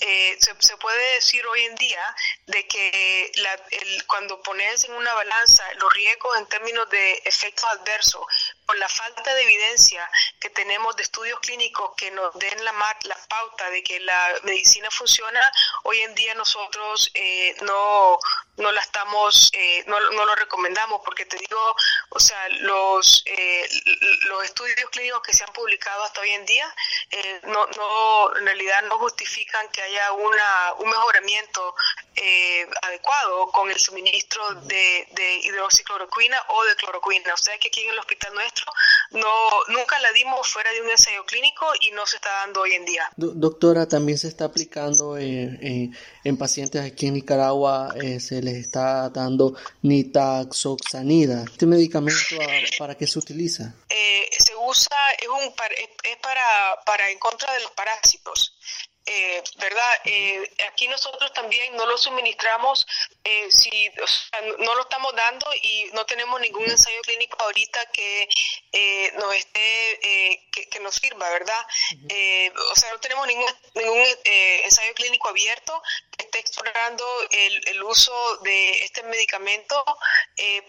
Eh, 0.00 0.38
se, 0.40 0.76
puede 0.76 1.14
decir 1.14 1.44
hoy 1.46 1.64
en 1.64 1.74
día 1.74 2.14
de 2.46 2.68
que 2.68 3.32
cuando 4.06 4.40
pones 4.42 4.84
en 4.84 4.92
una 4.92 5.12
balanza 5.12 5.64
los 5.74 5.92
riesgos 5.92 6.38
en 6.38 6.46
términos 6.46 6.88
de 6.88 7.20
efectos 7.24 7.64
adversos 7.64 8.24
por 8.68 8.76
la 8.76 8.88
falta 8.90 9.34
de 9.34 9.42
evidencia 9.44 10.08
que 10.38 10.50
tenemos 10.50 10.94
de 10.94 11.02
estudios 11.02 11.40
clínicos 11.40 11.90
que 11.96 12.10
nos 12.10 12.38
den 12.38 12.62
la, 12.66 12.72
la 13.04 13.16
pauta 13.26 13.70
de 13.70 13.82
que 13.82 13.98
la 14.00 14.34
medicina 14.44 14.90
funciona, 14.90 15.40
hoy 15.84 16.00
en 16.00 16.14
día 16.14 16.34
nosotros 16.34 17.10
eh, 17.14 17.56
no, 17.62 18.18
no 18.58 18.70
la 18.70 18.82
estamos, 18.82 19.50
eh, 19.54 19.84
no, 19.86 19.98
no, 19.98 20.26
lo 20.26 20.34
recomendamos 20.34 21.00
porque 21.02 21.24
te 21.24 21.38
digo, 21.38 21.76
o 22.10 22.20
sea, 22.20 22.46
los, 22.60 23.22
eh, 23.24 23.66
los 24.26 24.44
estudios 24.44 24.90
clínicos 24.90 25.22
que 25.22 25.32
se 25.32 25.44
han 25.44 25.52
publicado 25.54 26.04
hasta 26.04 26.20
hoy 26.20 26.32
en 26.32 26.44
día 26.44 26.74
no, 27.44 27.66
no, 27.68 28.36
en 28.36 28.44
realidad 28.44 28.82
no 28.82 28.98
justifican 28.98 29.66
que 29.70 29.80
haya 29.80 30.12
una, 30.12 30.74
un 30.74 30.90
mejoramiento 30.90 31.74
eh, 32.20 32.66
adecuado 32.82 33.50
con 33.52 33.70
el 33.70 33.78
suministro 33.78 34.42
de, 34.62 35.08
de, 35.14 35.40
hidroxicloroquina 35.44 36.36
o 36.48 36.64
de 36.64 36.74
cloroquina. 36.76 37.34
O 37.34 37.36
sea 37.36 37.56
que 37.58 37.68
aquí 37.68 37.82
en 37.82 37.90
el 37.90 37.98
hospital 37.98 38.34
nuestro 38.34 38.72
no 39.10 39.28
nunca 39.68 39.98
la 40.00 40.12
dimos 40.12 40.48
fuera 40.48 40.72
de 40.72 40.82
un 40.82 40.90
ensayo 40.90 41.24
clínico 41.24 41.66
y 41.80 41.90
no 41.92 42.06
se 42.06 42.16
está 42.16 42.30
dando 42.30 42.62
hoy 42.62 42.72
en 42.72 42.84
día. 42.84 43.08
doctora, 43.16 43.86
también 43.86 44.18
se 44.18 44.28
está 44.28 44.46
aplicando 44.46 45.16
en 45.16 46.36
pacientes 46.36 46.82
aquí 46.82 47.06
en 47.06 47.14
Nicaragua, 47.14 47.94
eh, 47.96 48.20
se 48.20 48.42
les 48.42 48.56
está 48.56 49.10
dando 49.10 49.54
nitaxoxanida. 49.82 51.44
¿Este 51.44 51.66
medicamento 51.66 52.36
para 52.78 52.96
qué 52.96 53.06
se 53.06 53.18
utiliza? 53.18 53.74
Eh, 53.88 54.28
se 54.38 54.54
usa, 54.56 54.96
es, 55.18 55.28
un, 55.28 55.42
es 55.42 56.16
para, 56.22 56.80
para 56.84 57.10
en 57.10 57.18
contra 57.18 57.52
de 57.54 57.60
los 57.60 57.70
parásitos. 57.72 58.57
Eh, 59.10 59.42
¿verdad? 59.56 60.00
Eh, 60.04 60.52
aquí 60.70 60.86
nosotros 60.86 61.32
también 61.32 61.74
no 61.76 61.86
lo 61.86 61.96
suministramos, 61.96 62.86
eh, 63.24 63.50
si 63.50 63.90
no 64.58 64.74
lo 64.74 64.82
estamos 64.82 65.14
dando 65.16 65.46
y 65.62 65.88
no 65.94 66.04
tenemos 66.04 66.38
ningún 66.42 66.64
ensayo 66.64 67.00
clínico 67.00 67.42
ahorita 67.42 67.86
que 67.86 68.28
nos 69.18 69.34
esté, 69.34 70.42
que, 70.52 70.80
nos 70.80 70.94
sirva, 70.94 71.28
¿verdad? 71.30 71.66
o 72.70 72.76
sea, 72.76 72.92
no 72.92 73.00
tenemos 73.00 73.26
ningún, 73.26 73.50
ningún 73.74 74.04
ensayo 74.24 74.92
clínico 74.92 75.30
abierto 75.30 75.82
esté 76.18 76.40
explorando 76.40 77.04
el, 77.30 77.82
uso 77.82 78.36
de 78.38 78.84
este 78.84 79.02
medicamento 79.04 79.82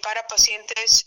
para 0.02 0.26
pacientes 0.28 1.06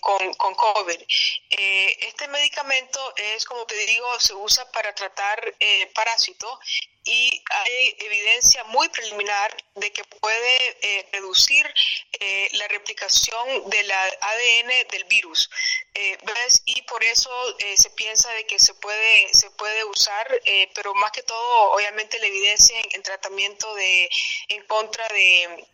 con, 0.00 0.34
con 0.34 0.54
COVID. 0.54 1.00
este 1.48 2.28
medicamento 2.28 3.14
es, 3.16 3.44
como 3.46 3.64
te 3.64 3.76
digo, 3.86 4.20
se 4.20 4.34
usa 4.34 4.70
para 4.72 4.94
tratar 4.94 5.54
parásitos 5.94 6.58
y 7.04 7.42
hay 7.50 7.96
evidencia 7.98 8.64
muy 8.64 8.88
preliminar 8.88 9.54
de 9.74 9.92
que 9.92 10.04
puede 10.04 10.76
eh, 10.80 11.06
reducir 11.12 11.66
eh, 12.18 12.48
la 12.52 12.66
replicación 12.68 13.68
del 13.68 13.90
ADN 13.90 14.88
del 14.90 15.04
virus. 15.04 15.50
Eh, 15.92 16.18
y 16.64 16.82
por 16.82 17.04
eso 17.04 17.30
se 17.76 17.90
piensa 17.90 18.30
de 18.32 18.46
que 18.46 18.58
se 18.58 18.74
puede, 18.74 19.32
se 19.32 19.50
puede 19.50 19.84
usar, 19.84 20.26
pero 20.74 20.94
más 20.94 21.12
que 21.12 21.22
todo, 21.22 21.72
obviamente, 21.72 22.18
la 22.18 22.26
evidencia 22.26 22.76
en 22.90 23.02
tratamiento 23.02 23.74
de, 23.74 24.08
en 24.48 24.66
contra 24.66 25.06
de 25.08 25.66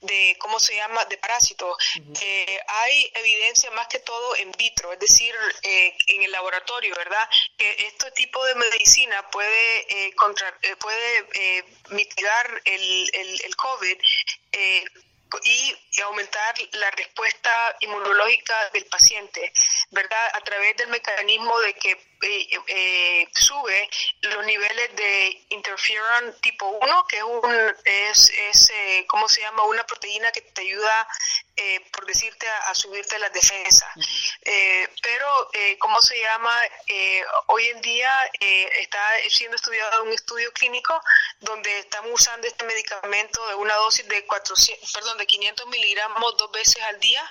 de 0.00 0.36
¿cómo 0.38 0.58
se 0.60 0.74
llama?, 0.76 1.04
de 1.06 1.18
parásitos. 1.18 1.76
Eh, 2.20 2.60
hay 2.66 3.12
evidencia 3.14 3.70
más 3.72 3.88
que 3.88 4.00
todo 4.00 4.36
en 4.36 4.52
vitro, 4.52 4.92
es 4.92 4.98
decir, 4.98 5.34
eh, 5.62 5.94
en 6.08 6.22
el 6.22 6.32
laboratorio, 6.32 6.94
¿verdad?, 6.96 7.28
que 7.56 7.70
este 7.86 8.10
tipo 8.12 8.44
de 8.44 8.54
medicina 8.54 9.28
puede, 9.30 10.06
eh, 10.06 10.14
contra, 10.14 10.58
puede 10.80 11.64
mitigar 11.90 12.62
el, 12.64 13.10
el, 13.12 13.40
el 13.44 13.56
COVID 13.56 13.98
y 15.42 16.00
aumentar 16.02 16.54
la 16.72 16.90
respuesta 16.92 17.76
inmunológica 17.80 18.70
del 18.70 18.86
paciente, 18.86 19.52
¿verdad? 19.90 20.30
A 20.34 20.40
través 20.40 20.76
del 20.76 20.88
mecanismo 20.88 21.58
de 21.60 21.74
que 21.74 22.08
eh, 22.20 22.48
eh, 22.66 23.28
sube 23.32 23.88
los 24.22 24.44
niveles 24.44 24.96
de 24.96 25.46
interferon 25.50 26.34
tipo 26.40 26.66
1, 26.66 27.06
que 27.06 27.18
es, 27.18 27.22
un, 27.22 27.74
es, 27.84 28.30
es 28.30 28.70
eh, 28.70 29.06
¿cómo 29.08 29.28
se 29.28 29.40
llama? 29.40 29.62
Una 29.64 29.86
proteína 29.86 30.32
que 30.32 30.40
te 30.40 30.62
ayuda, 30.62 31.06
por 31.92 32.06
decirte, 32.06 32.46
a, 32.48 32.74
subirte 32.74 33.18
las 33.18 33.32
defensas. 33.32 33.88
pero, 35.02 35.50
¿cómo 35.78 36.00
se 36.00 36.20
llama? 36.20 36.54
hoy 37.46 37.66
en 37.66 37.80
día 37.80 38.30
está 38.40 39.00
siendo 39.28 39.56
estudiado 39.56 40.04
un 40.04 40.12
estudio 40.12 40.52
clínico 40.52 41.00
donde 41.40 41.78
estamos 41.78 42.10
usando 42.12 42.46
este 42.46 42.64
medicamento 42.64 43.46
de 43.48 43.54
una 43.54 43.74
dosis 43.76 44.06
de 44.08 44.26
400, 44.26 44.92
perdón, 44.92 45.18
de 45.18 45.26
500 45.26 45.66
miligramos 45.68 46.36
dos 46.36 46.50
veces 46.50 46.82
al 46.82 46.98
día, 47.00 47.22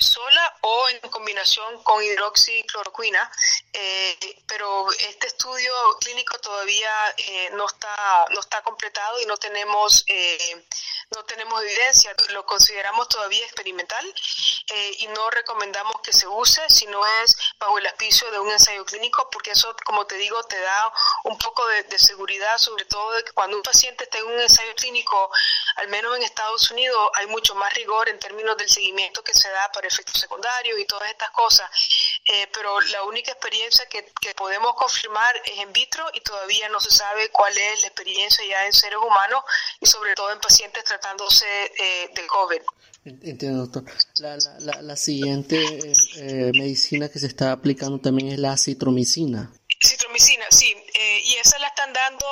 sola 0.00 0.56
o 0.62 0.88
en 0.88 0.98
combinación 1.10 1.82
con 1.82 2.02
hidroxicloroquina. 2.02 3.30
Eh, 3.72 4.42
pero 4.46 4.90
este 4.92 5.26
estudio 5.26 5.72
clínico 6.00 6.38
todavía 6.38 6.90
eh, 7.16 7.50
no 7.54 7.66
está 7.66 8.24
no 8.30 8.38
está 8.38 8.62
completado 8.62 9.20
y 9.20 9.26
no 9.26 9.36
tenemos 9.36 10.04
eh, 10.06 10.66
no 11.10 11.24
tenemos 11.24 11.60
evidencia 11.62 12.14
lo 12.30 12.46
consideramos 12.46 13.08
todavía 13.08 13.44
experimental 13.44 14.04
y 14.98 15.06
no 15.08 15.30
recomendamos 15.30 15.94
que 16.02 16.12
se 16.12 16.26
use 16.26 16.62
si 16.68 16.86
no 16.86 17.04
es 17.22 17.36
bajo 17.58 17.78
el 17.78 17.86
auspicio 17.86 18.30
de 18.30 18.38
un 18.38 18.50
ensayo 18.50 18.84
clínico 18.84 19.28
porque 19.30 19.50
eso 19.50 19.74
como 19.84 20.06
te 20.06 20.16
digo 20.16 20.42
te 20.44 20.58
da 20.60 20.92
un 21.24 21.36
poco 21.38 21.66
de, 21.66 21.98
seguridad 21.98 22.58
sobre 22.58 22.84
todo 22.84 23.03
de 23.12 23.24
que 23.24 23.32
cuando 23.32 23.56
un 23.56 23.62
paciente 23.62 24.04
está 24.04 24.18
en 24.18 24.26
un 24.26 24.40
ensayo 24.40 24.74
clínico 24.76 25.30
al 25.76 25.88
menos 25.88 26.16
en 26.16 26.22
Estados 26.22 26.70
Unidos 26.70 27.10
hay 27.14 27.26
mucho 27.26 27.54
más 27.54 27.72
rigor 27.74 28.08
en 28.08 28.18
términos 28.18 28.56
del 28.56 28.68
seguimiento 28.68 29.22
que 29.22 29.32
se 29.32 29.48
da 29.50 29.70
para 29.72 29.86
efectos 29.86 30.20
secundarios 30.20 30.78
y 30.78 30.84
todas 30.84 31.10
estas 31.10 31.30
cosas 31.30 31.70
pero 32.52 32.80
la 32.80 33.02
única 33.04 33.32
experiencia 33.32 33.84
que, 33.86 34.04
podemos 34.36 34.74
confirmar 34.74 35.34
es 35.44 35.58
in 35.58 35.72
vitro 35.72 36.04
y 36.12 36.20
todavía 36.20 36.68
no 36.68 36.80
se 36.80 36.90
sabe 36.90 37.28
cuál 37.30 37.56
es 37.56 37.82
la 37.82 37.88
experiencia 37.88 38.44
ya 38.48 38.66
en 38.66 38.72
seres 38.72 38.98
humanos 38.98 39.44
y 39.80 39.86
sobre 39.86 40.14
todo 40.14 40.32
en 40.32 40.40
pacientes 40.40 40.82
tratándose 40.84 41.46
eh, 41.78 42.10
de 42.14 42.26
COVID. 42.26 42.60
Entiendo, 43.04 43.66
doctor. 43.66 43.84
La, 44.18 44.96
siguiente 44.96 45.62
eh, 46.16 46.52
medicina 46.54 47.10
que 47.10 47.18
se 47.18 47.26
está 47.26 47.52
aplicando 47.52 48.00
también 48.00 48.32
es 48.32 48.38
la 48.38 48.56
citromicina. 48.56 49.52
Citromicina, 49.80 50.46
sí. 50.50 50.74
Eh, 50.94 51.22
y 51.24 51.34
esa 51.36 51.58
la 51.58 51.68
están 51.68 51.92
dando 51.92 52.26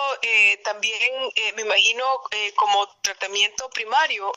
también, 0.64 1.12
me 1.56 1.62
imagino, 1.62 2.04
como 2.56 2.88
tratamiento 3.02 3.68
primario 3.70 4.32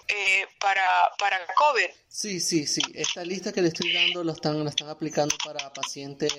para, 0.60 1.12
para 1.18 1.46
COVID. 1.54 1.90
Sí, 2.08 2.40
sí, 2.40 2.66
sí. 2.66 2.82
Esta 2.94 3.24
lista 3.24 3.52
que 3.52 3.62
le 3.62 3.68
estoy 3.70 3.92
dando 3.94 4.24
lo 4.24 4.32
están, 4.32 4.64
la 4.64 4.70
están 4.70 4.90
aplicando 4.90 5.36
para 5.44 5.72
pacientes 5.74 6.32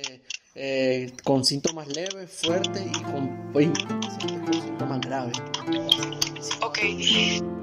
eh, 0.54 1.12
con 1.22 1.44
síntomas 1.44 1.86
leves, 1.88 2.30
fuertes 2.42 2.82
y 2.82 3.02
con, 3.02 3.52
con 3.52 4.62
síntomas 4.62 5.00
graves. 5.02 5.36
Ok. 6.62 7.55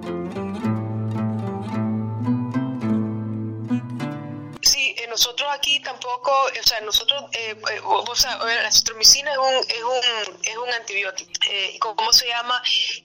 Aquí 5.53 5.79
tampoco, 5.79 6.31
o 6.31 6.63
sea, 6.63 6.81
nosotros, 6.81 7.23
eh, 7.33 7.55
eh 7.71 8.61
la 8.63 8.71
citromicina 8.71 9.31
es 9.31 9.37
un, 9.37 9.55
es 9.69 9.83
un, 9.83 10.39
es 10.43 10.57
un 10.57 10.69
antibiótico, 10.69 11.31
eh, 11.49 11.77
¿cómo 11.79 12.11
se 12.11 12.27
llama? 12.27 12.61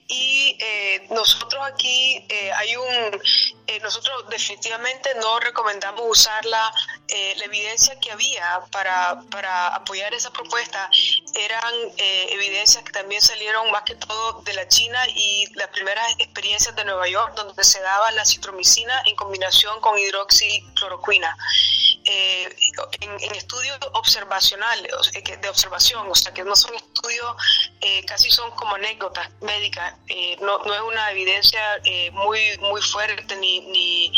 Y 0.07 0.57
nosotros 1.09 1.63
aquí 1.65 2.25
hay 2.55 2.75
un, 2.75 3.21
nosotros 3.81 4.25
definitivamente 4.29 5.13
no 5.15 5.39
recomendamos 5.39 6.01
usarla 6.05 6.71
eh, 7.11 7.33
la 7.37 7.45
evidencia 7.45 7.99
que 7.99 8.11
había 8.11 8.61
para, 8.71 9.19
para 9.31 9.69
apoyar 9.69 10.13
esa 10.13 10.31
propuesta 10.31 10.89
eran 11.33 11.73
eh, 11.97 12.27
evidencias 12.29 12.83
que 12.83 12.91
también 12.91 13.19
salieron 13.19 13.71
más 13.71 13.81
que 13.81 13.95
todo 13.95 14.41
de 14.41 14.53
la 14.53 14.67
China 14.67 14.99
y 15.15 15.47
las 15.55 15.69
primeras 15.69 16.05
experiencias 16.19 16.75
de 16.75 16.85
Nueva 16.85 17.07
York, 17.07 17.33
donde 17.35 17.63
se 17.63 17.81
daba 17.81 18.11
la 18.11 18.25
citromicina 18.25 18.93
en 19.07 19.15
combinación 19.15 19.79
con 19.81 19.97
hidroxicloroquina. 19.97 21.35
Eh, 22.11 22.55
en, 23.01 23.35
estudios 23.35 23.77
observacionales, 23.93 24.91
de 25.41 25.49
observación, 25.49 26.07
o 26.09 26.15
sea, 26.15 26.33
que 26.33 26.43
no 26.43 26.55
son 26.55 26.73
estudios, 26.75 27.35
casi 28.07 28.31
son 28.31 28.49
como 28.51 28.75
anécdotas 28.75 29.29
médicas, 29.41 29.95
no, 30.41 30.59
no 30.59 30.73
es 30.73 30.81
una 30.81 31.11
evidencia 31.11 31.61
muy, 32.13 32.57
muy 32.59 32.81
fuerte 32.81 33.35
ni, 33.35 33.61
ni, 33.61 34.11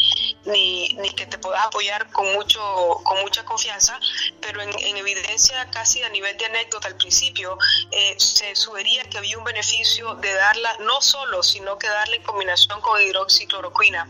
ni, 0.46 0.94
ni 0.96 1.10
que 1.12 1.26
te 1.26 1.38
puedas 1.38 1.66
apoyar 1.66 2.10
con 2.12 2.32
mucho 2.34 2.62
con 3.04 3.22
mucha 3.22 3.44
confianza, 3.46 4.00
pero 4.42 4.62
en, 4.62 4.98
evidencia 4.98 5.70
casi 5.72 6.02
a 6.02 6.10
nivel 6.10 6.38
de 6.38 6.46
anécdota 6.46 6.88
al 6.88 6.96
principio, 6.96 7.58
eh, 7.92 8.16
se 8.18 8.56
sugería 8.56 9.04
que 9.10 9.18
había 9.18 9.38
un 9.38 9.44
beneficio 9.44 10.16
de 10.16 10.34
darla 10.34 10.78
no 10.82 11.02
solo, 11.02 11.44
sino 11.44 11.78
que 11.78 11.88
darla 11.88 12.16
en 12.16 12.24
combinación 12.24 12.82
con 12.82 13.02
hidroxicloroquina. 13.02 14.08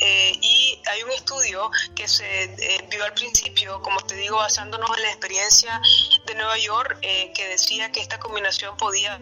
Eh, 0.00 0.38
y 0.40 0.80
hay 0.86 1.02
un 1.02 1.10
estudio 1.10 1.70
que 1.94 2.06
se 2.06 2.44
eh, 2.44 2.86
vio 2.90 3.04
al 3.04 3.14
principio, 3.14 3.80
como 3.82 4.00
te 4.00 4.14
digo, 4.14 4.36
basándonos 4.36 4.88
en 4.96 5.02
la 5.02 5.08
experiencia 5.08 5.80
de 6.26 6.34
Nueva 6.34 6.58
York, 6.58 6.98
eh, 7.02 7.32
que 7.34 7.48
decía 7.48 7.90
que 7.90 8.00
esta 8.00 8.18
combinación 8.18 8.76
podía 8.76 9.18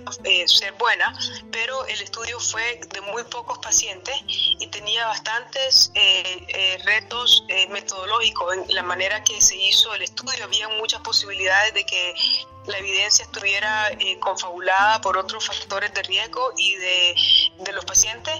ser 0.46 0.72
buena, 0.74 1.16
pero 1.50 1.86
el 1.86 2.00
estudio 2.00 2.38
fue 2.40 2.80
de 2.92 3.00
muy 3.00 3.24
pocos 3.24 3.58
pacientes 3.58 4.14
y 4.26 4.66
tenía 4.68 5.06
bastantes 5.06 5.92
retos 6.84 7.44
metodológicos 7.70 8.54
en 8.54 8.74
la 8.74 8.82
manera 8.82 9.22
que 9.24 9.40
se 9.40 9.56
hizo 9.56 9.94
el 9.94 10.02
estudio. 10.02 10.44
Había 10.44 10.68
muchas 10.68 11.00
posibilidades 11.00 11.74
de 11.74 11.84
que 11.84 12.14
la 12.66 12.78
evidencia 12.78 13.24
estuviera 13.24 13.90
eh, 13.90 14.18
confabulada 14.18 15.00
por 15.00 15.16
otros 15.16 15.46
factores 15.46 15.92
de 15.94 16.02
riesgo 16.02 16.52
y 16.56 16.74
de, 16.76 17.14
de 17.60 17.72
los 17.72 17.84
pacientes. 17.84 18.34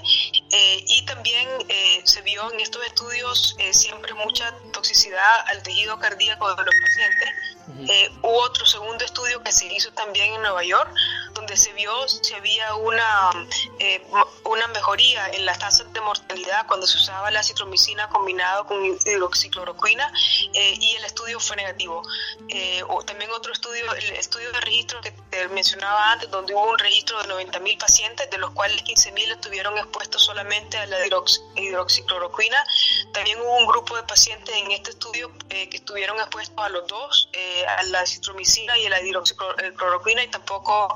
Eh, 0.51 0.83
y 0.87 1.05
también 1.05 1.47
eh, 1.67 2.01
se 2.03 2.21
vio 2.21 2.51
en 2.51 2.59
estos 2.59 2.85
estudios 2.85 3.55
siempre 3.71 4.13
mucha 4.13 4.53
toxicidad 4.71 5.47
al 5.47 5.63
tejido 5.63 5.99
cardíaco 5.99 6.53
de 6.55 6.63
los 6.63 6.75
pacientes. 6.81 8.17
hubo 8.21 8.39
otro 8.39 8.65
segundo 8.65 9.03
estudio 9.03 9.41
que 9.43 9.51
se 9.51 9.65
hizo 9.65 9.91
también 9.93 10.33
en 10.33 10.41
Nueva 10.41 10.63
York, 10.63 10.89
donde 11.37 11.55
se 11.55 11.71
vio 11.73 11.91
si 12.07 12.33
había 12.33 12.73
una, 12.75 13.47
eh, 13.79 14.03
una 14.43 14.67
mejoría 14.67 15.27
en 15.29 15.45
las 15.45 15.59
tasas 15.59 15.91
de 15.93 16.01
mortalidad 16.01 16.65
cuando 16.67 16.87
se 16.87 16.97
usaba 16.97 17.29
la 17.29 17.43
citromicina 17.43 18.09
combinado 18.09 18.65
con 18.65 18.83
hidroxicloroquina 18.83 20.11
eh, 20.53 20.77
y 20.79 20.95
el 20.95 21.05
estudio 21.05 21.39
fue 21.39 21.55
negativo. 21.55 22.01
Eh, 22.49 22.81
o 22.87 23.03
también 23.03 23.29
otro 23.31 23.53
estudio, 23.53 23.93
el 23.93 24.11
estudio 24.13 24.51
de 24.51 24.61
registro 24.61 24.99
que 25.01 25.11
te 25.11 25.47
mencionaba 25.49 26.13
antes, 26.13 26.31
donde 26.31 26.55
hubo 26.55 26.71
un 26.71 26.79
registro 26.79 27.21
de 27.21 27.29
90.000 27.29 27.77
pacientes, 27.77 28.29
de 28.31 28.37
los 28.39 28.49
cuales 28.51 28.83
15.000 28.83 29.33
estuvieron 29.33 29.77
expuestos 29.77 30.23
solamente 30.23 30.77
a 30.77 30.87
la 30.87 30.97
hidroxicloroquina. 31.55 32.65
También 33.13 33.39
hubo 33.41 33.57
un 33.57 33.67
grupo 33.67 33.95
de 33.95 34.03
pacientes 34.03 34.55
en 34.55 34.71
este 34.71 34.89
estudio 34.91 35.31
que 35.49 35.69
estuvieron 35.71 36.17
expuestos 36.17 36.57
a 36.57 36.69
los 36.69 36.87
dos, 36.87 37.29
a 37.77 37.83
la 37.83 38.05
citromicina 38.05 38.77
y 38.77 38.87
a 38.87 38.89
la 38.89 39.01
hidroxicloroquina, 39.01 40.23
y 40.23 40.27
tampoco 40.29 40.93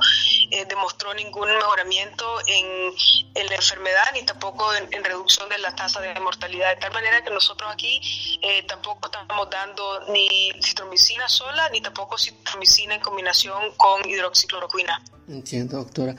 demostró 0.68 1.14
ningún 1.14 1.48
mejoramiento 1.48 2.26
en, 2.48 3.48
la 3.50 3.56
enfermedad 3.56 4.04
ni 4.14 4.24
tampoco 4.24 4.74
en, 4.76 5.04
reducción 5.04 5.50
de 5.50 5.58
la 5.58 5.76
tasa 5.76 6.00
de 6.02 6.18
mortalidad. 6.20 6.70
De 6.76 6.82
tal 6.82 6.92
manera 6.94 7.24
que 7.24 7.32
nosotros 7.32 7.70
aquí 7.72 8.00
eh, 8.42 8.64
tampoco 8.64 9.08
estamos 9.08 9.50
dando 9.50 10.08
ni 10.10 10.52
citromicina 10.62 11.28
sola 11.28 11.70
ni 11.70 11.82
tampoco 11.82 12.18
citromicina 12.18 12.96
en 12.96 13.02
combinación 13.02 13.72
con 13.78 14.08
hidroxicloroquina. 14.08 15.02
Entiendo, 15.28 15.78
doctora. 15.78 16.16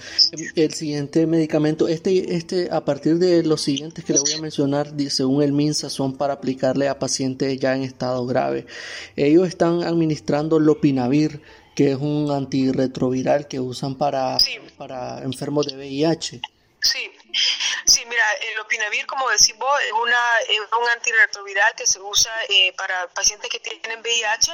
El 0.54 0.72
siguiente 0.72 1.26
medicamento, 1.26 1.86
este, 1.86 2.34
este, 2.34 2.68
a 2.70 2.84
partir 2.84 3.18
de 3.18 3.42
los 3.42 3.60
siguientes 3.60 4.04
que 4.04 4.14
le 4.14 4.20
voy 4.20 4.32
a 4.32 4.40
mencionar, 4.40 4.92
según 5.10 5.42
el 5.42 5.52
MINSA, 5.52 5.90
son 5.90 6.16
para 6.16 6.34
aplicarle 6.34 6.88
a 6.88 6.98
pacientes 6.98 7.58
ya 7.58 7.74
en 7.74 7.82
estado 7.82 8.24
grave. 8.26 8.66
Ellos 9.16 9.46
están 9.46 9.82
administrando 9.82 10.58
lopinavir 10.58 11.42
que 11.74 11.92
es 11.92 11.96
un 11.96 12.30
antirretroviral 12.30 13.48
que 13.48 13.60
usan 13.60 13.96
para, 13.96 14.36
para 14.76 15.22
enfermos 15.22 15.66
de 15.66 15.76
VIH. 15.76 16.40
Sí, 16.80 17.10
Sí, 17.86 18.04
mira, 18.06 18.32
el 18.34 18.60
opinavir, 18.60 19.06
como 19.06 19.28
decís 19.30 19.56
vos, 19.58 19.80
es, 19.82 19.92
una, 19.92 20.38
es 20.48 20.60
un 20.60 20.88
antirretroviral 20.88 21.74
que 21.74 21.86
se 21.86 22.00
usa 22.00 22.32
eh, 22.48 22.72
para 22.76 23.08
pacientes 23.08 23.50
que 23.50 23.58
tienen 23.58 24.00
VIH. 24.00 24.52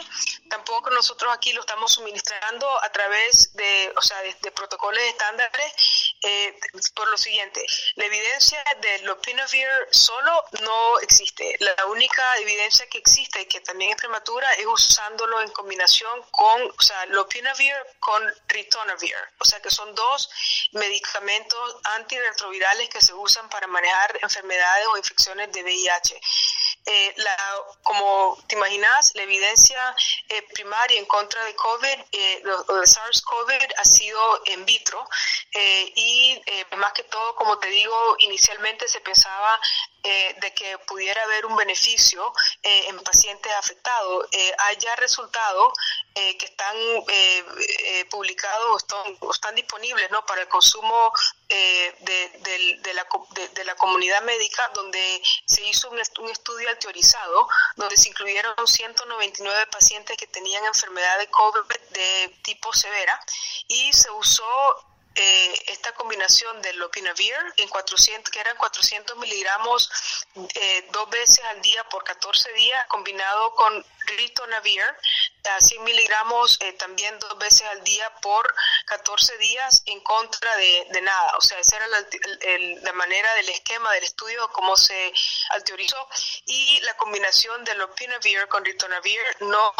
Tampoco 0.49 0.91
nosotros 0.91 1.33
aquí 1.35 1.53
lo 1.53 1.61
estamos 1.61 1.93
suministrando 1.93 2.67
a 2.83 2.91
través 2.91 3.55
de, 3.55 3.93
o 3.97 4.03
sea, 4.03 4.19
de, 4.23 4.51
protocolos 4.53 5.01
estándares 5.03 6.08
eh, 6.23 6.59
por 6.95 7.09
lo 7.09 7.17
siguiente. 7.17 7.65
La 7.95 8.07
evidencia 8.07 8.63
del 8.81 9.05
lopinavir 9.05 9.69
solo 9.91 10.45
no 10.63 10.99
existe. 11.01 11.57
La 11.61 11.87
única 11.87 12.39
evidencia 12.39 12.87
que 12.89 12.99
existe 12.99 13.43
y 13.43 13.47
que 13.47 13.61
también 13.61 13.91
es 13.93 13.97
prematura 13.97 14.53
es 14.55 14.67
usándolo 14.67 15.41
en 15.41 15.51
combinación 15.51 16.23
con, 16.31 16.71
o 16.71 16.83
sea, 16.83 17.07
lopinavir 17.07 17.75
con 18.01 18.23
ritonavir. 18.49 19.15
O 19.39 19.45
sea, 19.45 19.61
que 19.61 19.71
son 19.71 19.95
dos 19.95 20.31
medicamentos 20.73 21.77
antirretrovirales 21.85 22.89
que 22.89 23.01
se 23.01 23.15
usan 23.15 23.49
para 23.49 23.67
manejar 23.67 24.19
enfermedades 24.23 24.87
o 24.89 24.97
infecciones 24.97 25.53
de 25.53 25.63
VIH. 25.63 26.21
Eh, 26.91 27.15
la, 27.19 27.37
como 27.83 28.39
te 28.47 28.55
imaginas, 28.55 29.13
la 29.15 29.23
evidencia 29.23 29.95
eh, 30.29 30.43
primaria 30.55 30.99
en 30.99 31.05
contra 31.05 31.45
de 31.45 31.55
COVID 31.55 31.99
eh, 32.13 32.43
o 32.69 32.75
de 32.77 32.87
SARS-CoV 32.87 33.75
ha 33.77 33.85
sido 33.85 34.41
en 34.47 34.65
vitro 34.65 35.07
y 35.95 36.08
más 36.77 36.93
que 36.93 37.03
todo, 37.05 37.35
como 37.35 37.59
te 37.59 37.69
digo, 37.69 38.17
inicialmente 38.19 38.89
se 38.89 39.01
pensaba 39.01 39.61
de 40.03 40.55
que 40.55 40.79
pudiera 40.87 41.23
haber 41.25 41.45
un 41.45 41.57
beneficio 41.57 42.33
en 42.63 42.99
pacientes 43.01 43.53
afectados. 43.53 44.27
hay 44.59 44.77
ya 44.79 44.97
resultados 44.97 45.73
que 46.15 46.45
están 46.47 46.77
publicados 48.11 48.67
o 48.71 48.77
están, 48.79 49.19
están, 49.31 49.55
disponibles 49.55 50.11
¿no? 50.11 50.25
para 50.25 50.43
el 50.43 50.49
consumo 50.49 51.13
de, 51.49 51.95
de, 52.01 52.95
la, 52.95 53.07
de, 53.55 53.65
la, 53.65 53.75
comunidad 53.75 54.23
médica, 54.23 54.71
donde 54.75 55.23
se 55.47 55.63
hizo 55.65 55.91
un, 55.91 56.01
un 56.21 56.31
estudio 56.31 56.69
teorizado, 56.79 57.49
donde 57.77 57.97
se 57.97 58.09
incluyeron 58.09 58.55
199 58.67 59.67
pacientes 59.67 60.17
que 60.17 60.27
tenían 60.27 60.65
enfermedad 60.65 61.19
de 61.19 61.29
COVID 61.29 61.61
de 61.91 62.39
tipo 62.43 62.73
severa 62.73 63.19
y 63.67 63.93
se 63.93 64.11
usó 64.11 64.45
eh, 65.21 65.63
esta 65.67 65.93
combinación 65.95 66.63
de 66.63 66.73
lopinavir 66.75 67.35
en 67.57 67.69
400, 67.69 68.31
que 68.31 68.39
eran 68.39 68.57
400 68.57 69.17
miligramos 69.19 69.91
eh, 70.55 70.89
dos 70.93 71.11
veces 71.11 71.45
al 71.47 71.61
día 71.61 71.83
por 71.89 72.05
14 72.05 72.53
días, 72.53 72.87
combinado 72.87 73.53
con 73.57 73.85
ritonavir 74.17 74.85
a 75.49 75.61
100 75.61 75.85
miligramos 75.85 76.59
eh, 76.61 76.73
también 76.75 77.19
dos 77.19 77.39
veces 77.39 77.63
al 77.69 77.83
día 77.85 78.13
por 78.21 78.55
14 78.87 79.39
días 79.39 79.83
en 79.87 80.01
contra 80.01 80.57
de, 80.57 80.87
nada. 81.03 81.37
O 81.37 81.41
sea, 81.41 81.59
esa 81.59 81.77
era 81.77 81.87
la, 81.89 82.05
la, 82.83 82.93
manera 82.93 83.33
del 83.35 83.49
esquema 83.51 83.93
del 83.93 84.05
estudio, 84.05 84.49
cómo 84.53 84.77
se 84.77 85.13
teorizó. 85.65 86.09
Y 86.47 86.81
la 86.81 86.97
combinación 86.97 87.65
de 87.65 87.75
lopinavir 87.75 88.47
con 88.49 88.65
ritonavir 88.65 89.21
no 89.41 89.73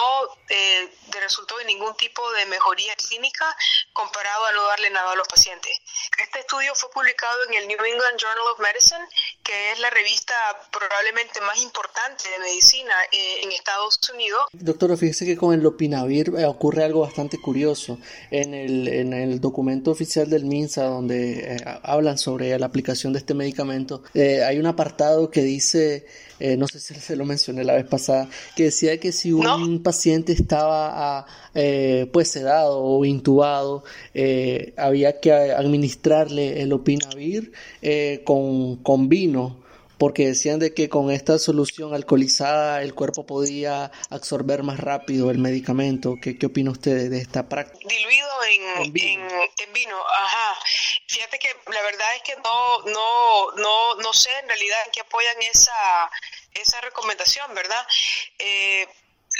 eh, 0.49 0.93
resultó 1.21 1.59
en 1.61 1.67
ningún 1.67 1.95
tipo 1.97 2.31
de 2.33 2.47
mejoría 2.47 2.95
clínica 2.97 3.57
comparado 3.93 4.47
a 4.47 4.53
no 4.53 4.65
darle 4.65 4.91
nada 4.91 5.13
a 5.13 5.17
los 5.17 5.29
pacientes. 5.29 5.73
Este 6.19 6.41
estudio 6.41 6.75
fue 6.75 6.91
publicado 6.91 7.45
en 7.45 7.55
el 7.55 7.69
New 7.69 7.85
England 7.85 8.19
Journal 8.19 8.47
of 8.53 8.61
Medicine, 8.61 9.05
que 9.43 9.73
es 9.73 9.79
la 9.79 9.91
revista 9.91 10.35
probablemente 10.71 11.41
más 11.41 11.59
importante 11.59 12.29
de 12.29 12.39
medicina 12.39 12.95
eh, 13.13 13.41
en 13.43 13.53
Estados 13.53 13.99
Unidos. 14.13 14.47
Doctora, 14.53 14.97
fíjese 14.97 15.27
que 15.27 15.37
con 15.37 15.53
el 15.55 15.58
lopinavir 15.63 16.33
eh, 16.37 16.45
ocurre 16.45 16.85
algo 16.85 17.01
bastante 17.01 17.39
curioso. 17.39 17.99
En 18.31 18.55
el, 18.55 18.89
en 18.89 19.13
el 19.13 19.41
documento 19.41 19.91
oficial 19.91 20.29
del 20.29 20.45
MINSA, 20.45 20.85
donde 20.85 21.55
eh, 21.55 21.57
hablan 21.83 22.19
sobre 22.19 22.59
la 22.59 22.67
aplicación 22.67 23.13
de 23.13 23.21
este 23.21 23.35
medicamento, 23.35 24.03
hay 24.15 24.59
un 24.59 24.67
apartado 24.67 25.31
que 25.31 25.43
dice 25.43 26.07
eh, 26.41 26.57
no 26.57 26.67
sé 26.69 26.79
si 26.81 26.95
se 27.01 27.17
lo 27.17 27.25
mencioné 27.25 27.65
la 27.65 27.75
vez 27.75 27.87
pasada, 27.87 28.29
que 28.57 28.65
decía 28.65 28.99
que 28.99 29.13
si 29.13 29.33
un 29.33 29.83
paciente 29.83 30.33
estaba 30.33 31.27
eh, 31.55 32.09
pues 32.13 32.29
sedado 32.29 32.81
o 32.81 33.05
intubado, 33.05 33.85
eh, 34.15 34.75
había 34.77 35.21
que 35.21 35.33
administrarle 35.33 36.63
el 36.63 36.73
opinavir 36.73 37.53
con, 38.25 38.77
con 38.77 39.09
vino 39.09 39.68
porque 39.99 40.27
decían 40.27 40.59
de 40.59 40.73
que 40.73 40.89
con 40.89 41.11
esta 41.11 41.39
solución 41.39 41.95
alcoholizada 41.95 42.83
el 42.83 42.95
cuerpo 42.95 43.27
podía 43.27 43.91
absorber 44.11 44.63
más 44.63 44.79
rápido 44.79 45.31
el 45.31 45.39
medicamento. 45.39 46.17
¿Qué, 46.23 46.39
qué 46.39 46.47
opina 46.47 46.71
usted 46.71 47.11
de 47.11 47.19
esta 47.19 47.49
práctica? 47.49 47.89
Diluido 47.89 48.45
en, 48.45 48.85
en, 48.87 48.93
vino, 48.93 49.97
ajá. 50.25 50.59
Fíjate 51.07 51.39
que 51.39 51.49
la 51.73 51.83
verdad 51.83 52.15
es 52.17 52.23
que 52.23 52.37
no, 52.37 52.83
no, 52.87 53.53
no, 53.57 53.95
no 53.97 54.13
sé 54.13 54.31
en 54.39 54.49
realidad 54.49 54.79
en 54.87 54.93
qué 54.93 55.01
apoyan 55.01 55.37
esa, 55.43 56.11
esa 56.55 56.81
recomendación, 56.81 57.53
¿verdad? 57.55 57.85
Eh, 58.39 58.87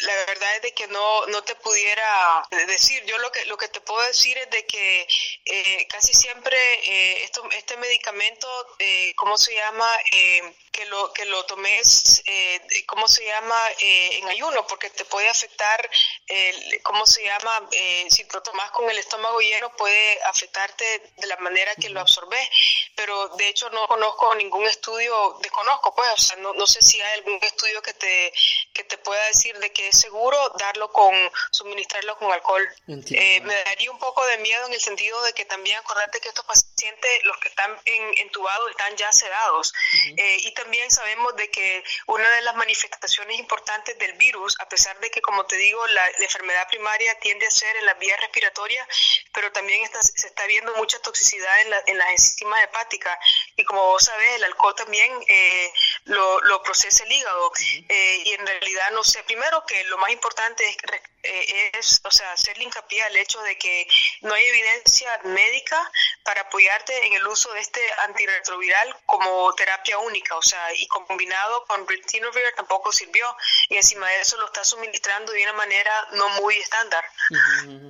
la 0.01 0.15
verdad 0.27 0.57
es 0.57 0.63
de 0.63 0.73
que 0.73 0.87
no, 0.89 1.27
no 1.27 1.43
te 1.43 1.55
pudiera 1.57 2.47
decir. 2.67 3.05
Yo 3.07 3.19
lo 3.19 3.33
que, 3.33 3.45
lo 3.47 3.57
que 3.57 3.69
te 3.69 3.81
puedo 3.81 4.01
decir 4.07 4.37
es 4.39 4.51
de 4.51 4.65
que 4.67 5.07
eh, 5.45 5.87
casi 5.89 6.13
siempre 6.13 6.59
eh, 6.85 7.25
esto, 7.25 7.43
este 7.53 7.77
medicamento, 7.77 8.49
eh, 8.79 9.13
¿cómo 9.17 9.37
se 9.37 9.55
llama? 9.55 9.99
Eh, 10.13 10.55
que 10.79 10.87
lo 10.87 11.13
que 11.13 11.25
lo 11.25 11.45
tomes, 11.45 12.23
eh, 12.27 12.61
¿cómo 12.87 13.09
se 13.09 13.25
llama? 13.25 13.57
Eh, 13.81 14.19
en 14.19 14.29
ayuno, 14.29 14.65
porque 14.69 14.91
te 14.91 15.05
puede 15.05 15.29
afectar, 15.29 15.91
eh, 16.29 16.81
¿cómo 16.85 17.05
se 17.05 17.25
llama? 17.25 17.69
Eh, 17.73 18.07
si 18.09 18.25
lo 18.33 18.41
tomas 18.43 18.71
con 18.71 18.89
el 18.89 18.97
estómago 18.99 19.41
lleno 19.41 19.75
puede 19.77 20.23
afectarte 20.23 21.13
de 21.17 21.27
la 21.27 21.37
manera 21.39 21.75
que 21.75 21.89
lo 21.89 22.01
absorbes, 22.01 22.49
pero 22.95 23.29
de 23.31 23.49
hecho 23.49 23.69
no 23.71 23.89
conozco 23.89 24.33
ningún 24.37 24.67
estudio, 24.67 25.39
desconozco 25.43 25.93
pues, 25.97 26.11
o 26.13 26.23
sea, 26.23 26.37
no, 26.37 26.55
no 26.55 26.67
sé 26.67 26.81
si 26.81 27.01
hay 27.01 27.19
algún 27.19 27.39
estudio 27.43 27.83
que 27.83 27.95
te, 27.95 28.33
que 28.73 28.85
te 28.85 28.99
pueda 28.99 29.25
decir 29.27 29.59
de 29.59 29.73
que 29.73 29.88
es 29.89 30.01
seguro 30.01 30.37
darlo 30.59 30.91
con, 30.93 31.15
suministrarlo 31.51 32.17
con 32.19 32.33
alcohol. 32.33 32.67
Eh, 32.87 33.41
me 33.43 33.55
daría 33.65 33.91
un 33.91 33.99
poco 33.99 34.25
de 34.27 34.39
miedo 34.39 34.67
en 34.67 34.73
el 34.73 34.81
sentido 34.81 35.21
de 35.23 35.33
que 35.33 35.45
también 35.45 35.79
acordate 35.79 36.21
que 36.21 36.29
estos 36.29 36.45
pacientes, 36.45 37.25
los 37.25 37.37
que 37.39 37.49
están 37.49 37.77
en, 37.85 38.19
entubados, 38.19 38.71
están 38.71 38.97
ya 38.97 39.13
sedados. 39.13 39.73
y 40.17 40.53
también 40.53 40.91
sabemos 40.91 41.35
de 41.37 41.51
que 41.51 41.85
una 42.07 42.29
de 42.31 42.43
las 42.43 42.55
manifestaciones 42.57 43.39
importantes 43.39 43.99
del 43.99 44.13
virus, 44.15 44.57
a 44.61 44.69
pesar 44.69 44.99
de 45.01 45.11
que, 45.11 45.21
como 45.21 45.45
te 45.47 45.57
digo, 45.57 45.87
la, 45.89 46.09
enfermedad 46.21 46.69
primaria 46.69 47.19
tiende 47.21 47.47
a 47.47 47.51
ser 47.51 47.75
en 47.77 47.87
las 47.87 47.99
vías 47.99 48.21
respiratorias, 48.21 48.87
pero 49.33 49.51
también 49.53 49.83
está, 49.83 50.03
se 50.03 50.27
está 50.27 50.47
viendo 50.47 50.75
mucha 50.77 50.99
toxicidad 51.01 51.61
en, 51.63 51.75
en 51.87 51.99
las 51.99 52.11
enzimas 52.11 52.63
hepáticas. 52.65 53.19
Y 53.57 53.65
como 53.65 53.85
vos 53.87 54.05
sabés, 54.05 54.37
el 54.37 54.45
alcohol 54.45 54.75
también 54.75 55.13
eh, 55.29 55.73
lo, 56.05 56.41
lo, 56.43 56.63
procesa 56.63 57.05
el 57.05 57.13
hígado. 57.13 57.53
eh, 57.89 58.23
y 58.25 58.33
en 58.33 58.47
realidad, 58.47 58.91
no 58.93 59.05
sé, 59.05 59.23
primero 59.25 59.65
que 59.67 59.78
lo 59.85 59.99
más 59.99 60.11
importante 60.11 60.69
es 60.69 60.77
eh, 61.25 61.71
es, 61.79 62.01
o 62.05 62.11
sea, 62.11 62.33
hacerle 62.33 62.65
hincapié 62.65 63.03
al 63.03 63.17
hecho 63.17 63.41
de 63.43 63.59
que 63.59 63.89
no 64.23 64.33
hay 64.35 64.45
evidencia 64.45 65.09
médica 65.25 65.77
para 66.25 66.43
apoyarte 66.43 66.93
en 67.07 67.15
el 67.15 67.27
uso 67.27 67.53
de 67.55 67.61
este 67.61 67.81
antirretroviral 68.07 68.95
como 69.05 69.53
terapia 69.55 69.99
única, 69.99 70.37
o 70.37 70.43
sea, 70.43 70.73
y 70.75 70.87
combinado 70.87 71.65
con 71.67 71.87
ritonavir 71.89 72.45
tampoco 72.57 72.93
sirvió 72.93 73.27
y 73.69 73.77
encima 73.77 74.09
de 74.09 74.21
eso 74.21 74.37
lo 74.39 74.47
está 74.47 74.63
suministrando 74.65 75.33
de 75.33 75.43
una 75.43 75.55
manera 75.55 75.91
no 76.13 76.29
muy 76.41 76.57
estándar. 76.57 77.05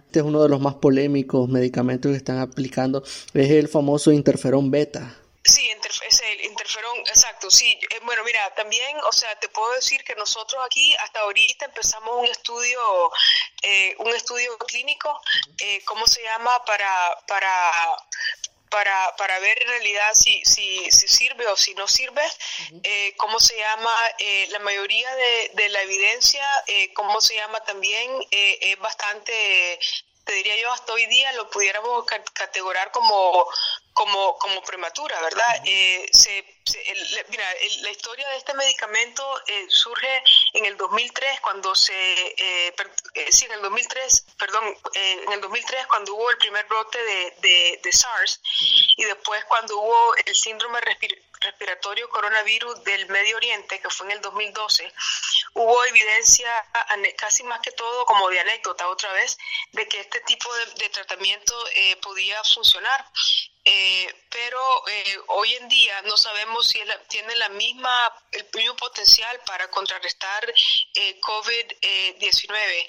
Este 0.06 0.20
es 0.20 0.24
uno 0.24 0.42
de 0.42 0.48
los 0.48 0.60
más 0.60 0.74
polémicos 0.74 1.48
medicamentos 1.48 2.10
que 2.10 2.16
están 2.16 2.38
aplicando, 2.38 3.02
es 3.34 3.50
el 3.50 3.68
famoso 3.68 4.10
interferón 4.10 4.70
beta. 4.70 5.17
Sí, 5.48 5.70
es 6.06 6.20
el 6.20 6.44
interferón, 6.44 6.98
exacto, 6.98 7.50
sí. 7.50 7.78
Eh, 7.90 8.00
bueno, 8.02 8.22
mira, 8.22 8.54
también, 8.54 8.98
o 8.98 9.12
sea, 9.12 9.34
te 9.40 9.48
puedo 9.48 9.72
decir 9.72 10.04
que 10.04 10.14
nosotros 10.14 10.62
aquí 10.66 10.94
hasta 10.96 11.20
ahorita 11.20 11.64
empezamos 11.64 12.18
un 12.18 12.26
estudio, 12.26 13.10
eh, 13.62 13.94
un 13.98 14.14
estudio 14.14 14.58
clínico, 14.58 15.18
eh, 15.58 15.82
¿cómo 15.86 16.06
se 16.06 16.22
llama? 16.22 16.62
Para, 16.66 17.18
para, 17.26 17.72
para, 18.68 19.16
para 19.16 19.38
ver 19.38 19.62
en 19.62 19.68
realidad 19.68 20.12
si, 20.12 20.44
si, 20.44 20.90
si 20.90 21.08
sirve 21.08 21.46
o 21.46 21.56
si 21.56 21.74
no 21.74 21.88
sirve, 21.88 22.22
eh, 22.82 23.14
cómo 23.16 23.40
se 23.40 23.56
llama, 23.56 23.96
la 24.50 24.58
mayoría 24.58 25.14
de, 25.14 25.50
de 25.54 25.68
la 25.70 25.80
evidencia, 25.80 26.46
cómo 26.92 27.22
se 27.22 27.36
llama 27.36 27.60
también, 27.64 28.10
es 28.30 28.78
bastante 28.80 29.80
te 30.28 30.34
diría 30.34 30.56
yo, 30.60 30.70
hasta 30.70 30.92
hoy 30.92 31.06
día 31.06 31.32
lo 31.32 31.48
pudiéramos 31.48 32.04
categorar 32.34 32.90
como, 32.90 33.48
como, 33.94 34.36
como 34.36 34.60
prematura, 34.60 35.18
¿verdad? 35.22 35.62
Eh, 35.64 36.06
se, 36.12 36.44
mira, 37.30 37.46
la 37.80 37.90
historia 37.90 38.28
de 38.28 38.36
este 38.36 38.52
medicamento 38.52 39.24
eh, 39.46 39.64
surge 39.70 40.22
en 40.52 40.66
el 40.66 40.76
2003, 40.76 41.40
cuando 41.40 41.74
se, 41.74 41.94
eh, 41.94 42.74
sí, 43.30 43.46
en 43.46 43.52
el 43.52 43.62
2003, 43.62 44.26
perdón, 44.36 44.76
en 44.92 45.32
el 45.32 45.40
2003 45.40 45.86
cuando 45.86 46.14
hubo 46.14 46.30
el 46.30 46.36
primer 46.36 46.66
brote 46.66 46.98
de, 47.02 47.80
de, 47.82 47.90
SARS 47.90 48.42
y 48.98 49.04
después 49.04 49.42
cuando 49.46 49.78
hubo 49.78 50.14
el 50.26 50.36
síndrome 50.36 50.78
respiratorio 50.82 51.27
respiratorio 51.40 52.08
coronavirus 52.08 52.82
del 52.84 53.06
Medio 53.08 53.36
Oriente, 53.36 53.80
que 53.80 53.90
fue 53.90 54.06
en 54.06 54.12
el 54.12 54.20
2012, 54.20 54.92
hubo 55.54 55.84
evidencia, 55.84 56.50
casi 57.16 57.42
más 57.44 57.60
que 57.60 57.72
todo 57.72 58.04
como 58.06 58.28
de 58.30 58.40
anécdota 58.40 58.88
otra 58.88 59.12
vez, 59.12 59.38
de 59.72 59.86
que 59.86 60.00
este 60.00 60.20
tipo 60.22 60.48
de, 60.76 60.88
tratamiento 60.88 61.54
eh, 61.74 61.96
podía 61.96 62.42
funcionar. 62.44 63.04
Eh, 63.70 64.24
pero 64.30 64.88
eh, 64.88 65.18
hoy 65.26 65.52
en 65.54 65.68
día 65.68 66.00
no 66.02 66.16
sabemos 66.16 66.66
si 66.68 66.80
tiene 67.08 67.36
la 67.36 67.50
misma, 67.50 68.14
el 68.32 68.48
mismo 68.54 68.74
potencial 68.76 69.38
para 69.44 69.68
contrarrestar 69.68 70.54
COVID-19. 71.20 72.86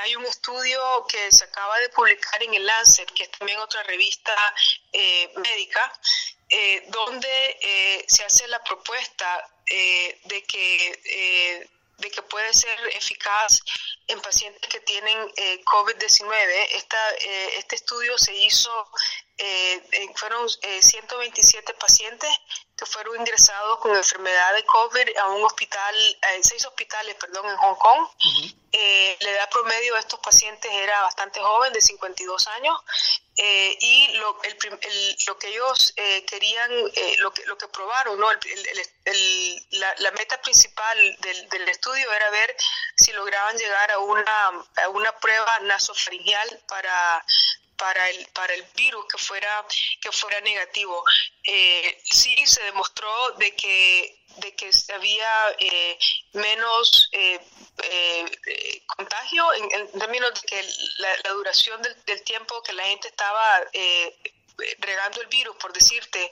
hay 0.00 0.16
un 0.16 0.26
estudio 0.26 1.06
que 1.08 1.32
se 1.32 1.44
acaba 1.44 1.78
de 1.78 1.88
publicar 1.88 2.42
en 2.42 2.52
el 2.52 2.66
Lancet, 2.66 3.10
que 3.12 3.22
es 3.22 3.30
también 3.30 3.58
otra 3.60 3.82
revista 3.84 4.36
médica, 5.36 5.90
eh, 6.48 6.84
donde 6.88 7.58
eh, 7.60 8.04
se 8.06 8.24
hace 8.24 8.46
la 8.46 8.62
propuesta 8.62 9.50
eh, 9.68 10.20
de 10.24 10.42
que 10.44 11.68
de 11.98 12.10
que 12.10 12.20
puede 12.20 12.52
ser 12.52 12.78
eficaz 12.88 13.62
en 14.06 14.20
pacientes 14.20 14.68
que 14.68 14.80
tienen 14.80 15.16
COVID-19. 15.64 16.28
este 17.56 17.74
estudio 17.74 18.18
se 18.18 18.34
hizo, 18.34 18.70
fueron 20.14 20.48
127 20.48 21.74
pacientes 21.74 22.30
que 22.76 22.84
fueron 22.84 23.16
ingresados 23.16 23.78
con 23.80 23.96
enfermedad 23.96 24.54
de 24.54 24.64
COVID 24.66 25.16
a 25.16 25.28
un 25.28 25.44
hospital, 25.44 25.94
a 26.22 26.42
seis 26.42 26.64
hospitales, 26.66 27.14
perdón, 27.14 27.48
en 27.48 27.56
Hong 27.56 27.74
Kong. 27.76 28.08
Eh, 28.72 29.16
la 29.20 29.30
edad 29.30 29.48
promedio 29.48 29.94
de 29.94 30.00
estos 30.00 30.20
pacientes 30.20 30.70
era 30.70 31.00
bastante 31.00 31.40
joven, 31.40 31.72
de 31.72 31.80
52 31.80 32.46
años, 32.48 32.78
eh, 33.38 33.78
y 33.80 34.08
lo, 34.18 34.38
lo, 35.26 35.38
que 35.38 35.48
ellos 35.48 35.94
eh, 35.96 36.24
querían, 36.26 36.70
lo, 37.18 37.32
que, 37.32 37.46
lo 37.46 37.56
que 37.56 37.68
probaron, 37.68 38.20
¿no? 38.20 38.28
la, 38.30 40.10
meta 40.10 40.40
principal 40.42 41.16
del, 41.20 41.48
del, 41.48 41.68
estudio 41.70 42.12
era 42.12 42.28
ver 42.30 42.54
si 42.96 43.12
lograban 43.12 43.56
llegar 43.56 43.90
a 43.92 43.98
una, 44.00 44.48
a 44.76 44.88
una 44.90 45.12
prueba 45.18 45.60
nasofaringeal 45.60 46.62
para 46.68 47.24
para 47.76 48.10
el, 48.10 48.26
para 48.32 48.54
el 48.54 48.64
virus 48.74 49.04
que 49.06 49.18
fuera, 49.18 49.66
que 50.00 50.12
fuera 50.12 50.40
negativo. 50.40 51.04
Eh, 51.44 52.00
sí 52.04 52.34
se 52.46 52.62
demostró 52.64 53.32
de 53.38 53.54
que 53.54 54.26
de 54.36 54.54
que 54.54 54.70
había 54.94 55.56
eh, 55.58 55.98
menos 56.32 57.08
eh, 57.12 57.40
eh, 57.82 58.82
contagio 58.86 59.52
en, 59.54 59.90
términos 59.98 60.34
de 60.34 60.46
que 60.46 60.68
la, 60.98 61.32
duración 61.32 61.80
del, 61.82 62.22
tiempo 62.24 62.62
que 62.62 62.72
la 62.72 62.84
gente 62.84 63.08
estaba 63.08 63.60
regando 64.78 65.20
el 65.20 65.26
virus, 65.28 65.56
por 65.56 65.72
decirte, 65.72 66.30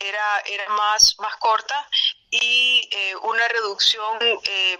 era, 0.00 0.40
era 0.40 0.68
más, 0.70 1.16
más 1.18 1.36
corta 1.36 1.88
y 2.30 2.88
una 3.22 3.48
reducción 3.48 4.18
de 4.18 4.78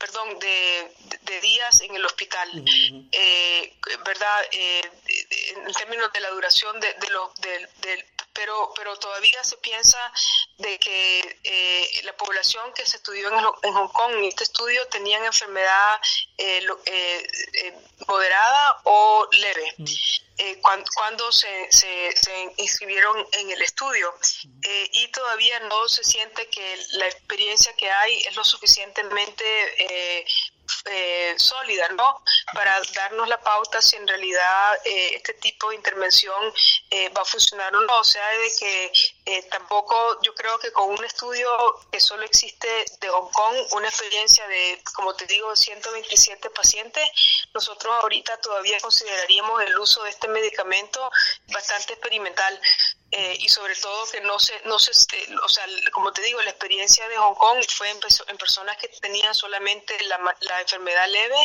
perdón, 0.00 0.38
de, 0.38 0.90
de, 1.22 1.40
días 1.42 1.82
en 1.82 1.94
el 1.94 2.04
hospital, 2.06 2.48
eh, 3.12 3.74
¿verdad? 4.04 4.42
Eh, 4.50 4.80
en 5.66 5.72
términos 5.74 6.10
de 6.12 6.20
la 6.20 6.30
duración 6.30 6.80
de, 6.80 6.94
lo, 7.10 7.32
del, 7.42 8.04
pero, 8.32 8.72
pero 8.76 8.96
todavía 8.96 9.42
se 9.44 9.56
piensa 9.58 9.98
de 10.58 10.78
que 10.78 11.38
eh, 11.44 12.00
la 12.04 12.16
población 12.16 12.72
que 12.74 12.86
se 12.86 12.96
estudió 12.96 13.28
en, 13.28 13.34
en, 13.62 13.74
Hong 13.74 13.88
Kong 13.88 14.12
en 14.14 14.24
este 14.24 14.44
estudio 14.44 14.86
tenían 14.88 15.24
enfermedad 15.24 16.00
moderada 18.06 18.80
o 18.84 19.28
leve. 19.32 19.74
cuando, 20.94 21.30
se, 21.32 21.70
se, 21.70 22.16
se, 22.16 22.52
inscribieron 22.56 23.26
en 23.32 23.50
el 23.50 23.60
estudio 23.60 24.14
y 24.92 25.08
todavía 25.08 25.60
no 25.60 25.88
se 25.88 26.02
siente 26.02 26.48
que 26.48 26.78
la 26.92 27.06
experiencia 27.06 27.74
que 27.76 27.90
hay 27.90 28.20
es 28.22 28.34
lo 28.36 28.44
suficientemente 28.44 29.44
eh, 29.78 30.24
eh, 30.86 31.34
sólida, 31.36 31.88
¿no? 31.90 32.22
Para 32.52 32.80
darnos 32.94 33.28
la 33.28 33.40
pauta 33.40 33.80
si 33.80 33.96
en 33.96 34.06
realidad 34.06 34.74
eh, 34.84 35.14
este 35.14 35.34
tipo 35.34 35.70
de 35.70 35.76
intervención 35.76 36.52
eh, 36.90 37.08
va 37.10 37.22
a 37.22 37.24
funcionar 37.24 37.74
o 37.74 37.80
no. 37.80 37.98
O 37.98 38.04
sea, 38.04 38.26
de 38.28 38.50
que 38.58 38.92
tampoco 39.50 40.20
yo 40.22 40.34
creo 40.34 40.58
que 40.58 40.72
con 40.72 40.90
un 40.90 41.04
estudio 41.04 41.48
que 41.90 42.00
solo 42.00 42.24
existe 42.24 42.68
de 43.00 43.08
Hong 43.08 43.30
Kong, 43.32 43.56
una 43.72 43.88
experiencia 43.88 44.46
de, 44.48 44.82
como 44.94 45.14
te 45.14 45.26
digo, 45.26 45.54
127 45.54 46.50
pacientes, 46.50 47.08
nosotros 47.54 47.92
ahorita 48.02 48.36
todavía 48.38 48.80
consideraríamos 48.80 49.62
el 49.62 49.78
uso 49.78 50.02
de 50.04 50.10
este 50.10 50.28
medicamento 50.28 51.10
bastante 51.48 51.94
experimental. 51.94 52.60
Y 53.12 53.48
sobre 53.48 53.74
todo 53.74 54.04
que 54.12 54.20
no 54.20 54.38
se, 54.38 54.52
no 54.66 54.78
se, 54.78 54.92
o 54.92 55.48
sea, 55.48 55.64
como 55.92 56.12
te 56.12 56.22
digo, 56.22 56.40
la 56.42 56.50
experiencia 56.50 57.08
de 57.08 57.16
Hong 57.16 57.34
Kong 57.34 57.58
fue 57.68 57.90
en, 57.90 57.98
personas 58.36 58.76
que 58.76 58.88
tenían 59.00 59.34
solamente 59.34 59.94
la, 60.08 60.18
la 60.18 60.60
enfermedad 60.60 61.08
leve 61.10 61.36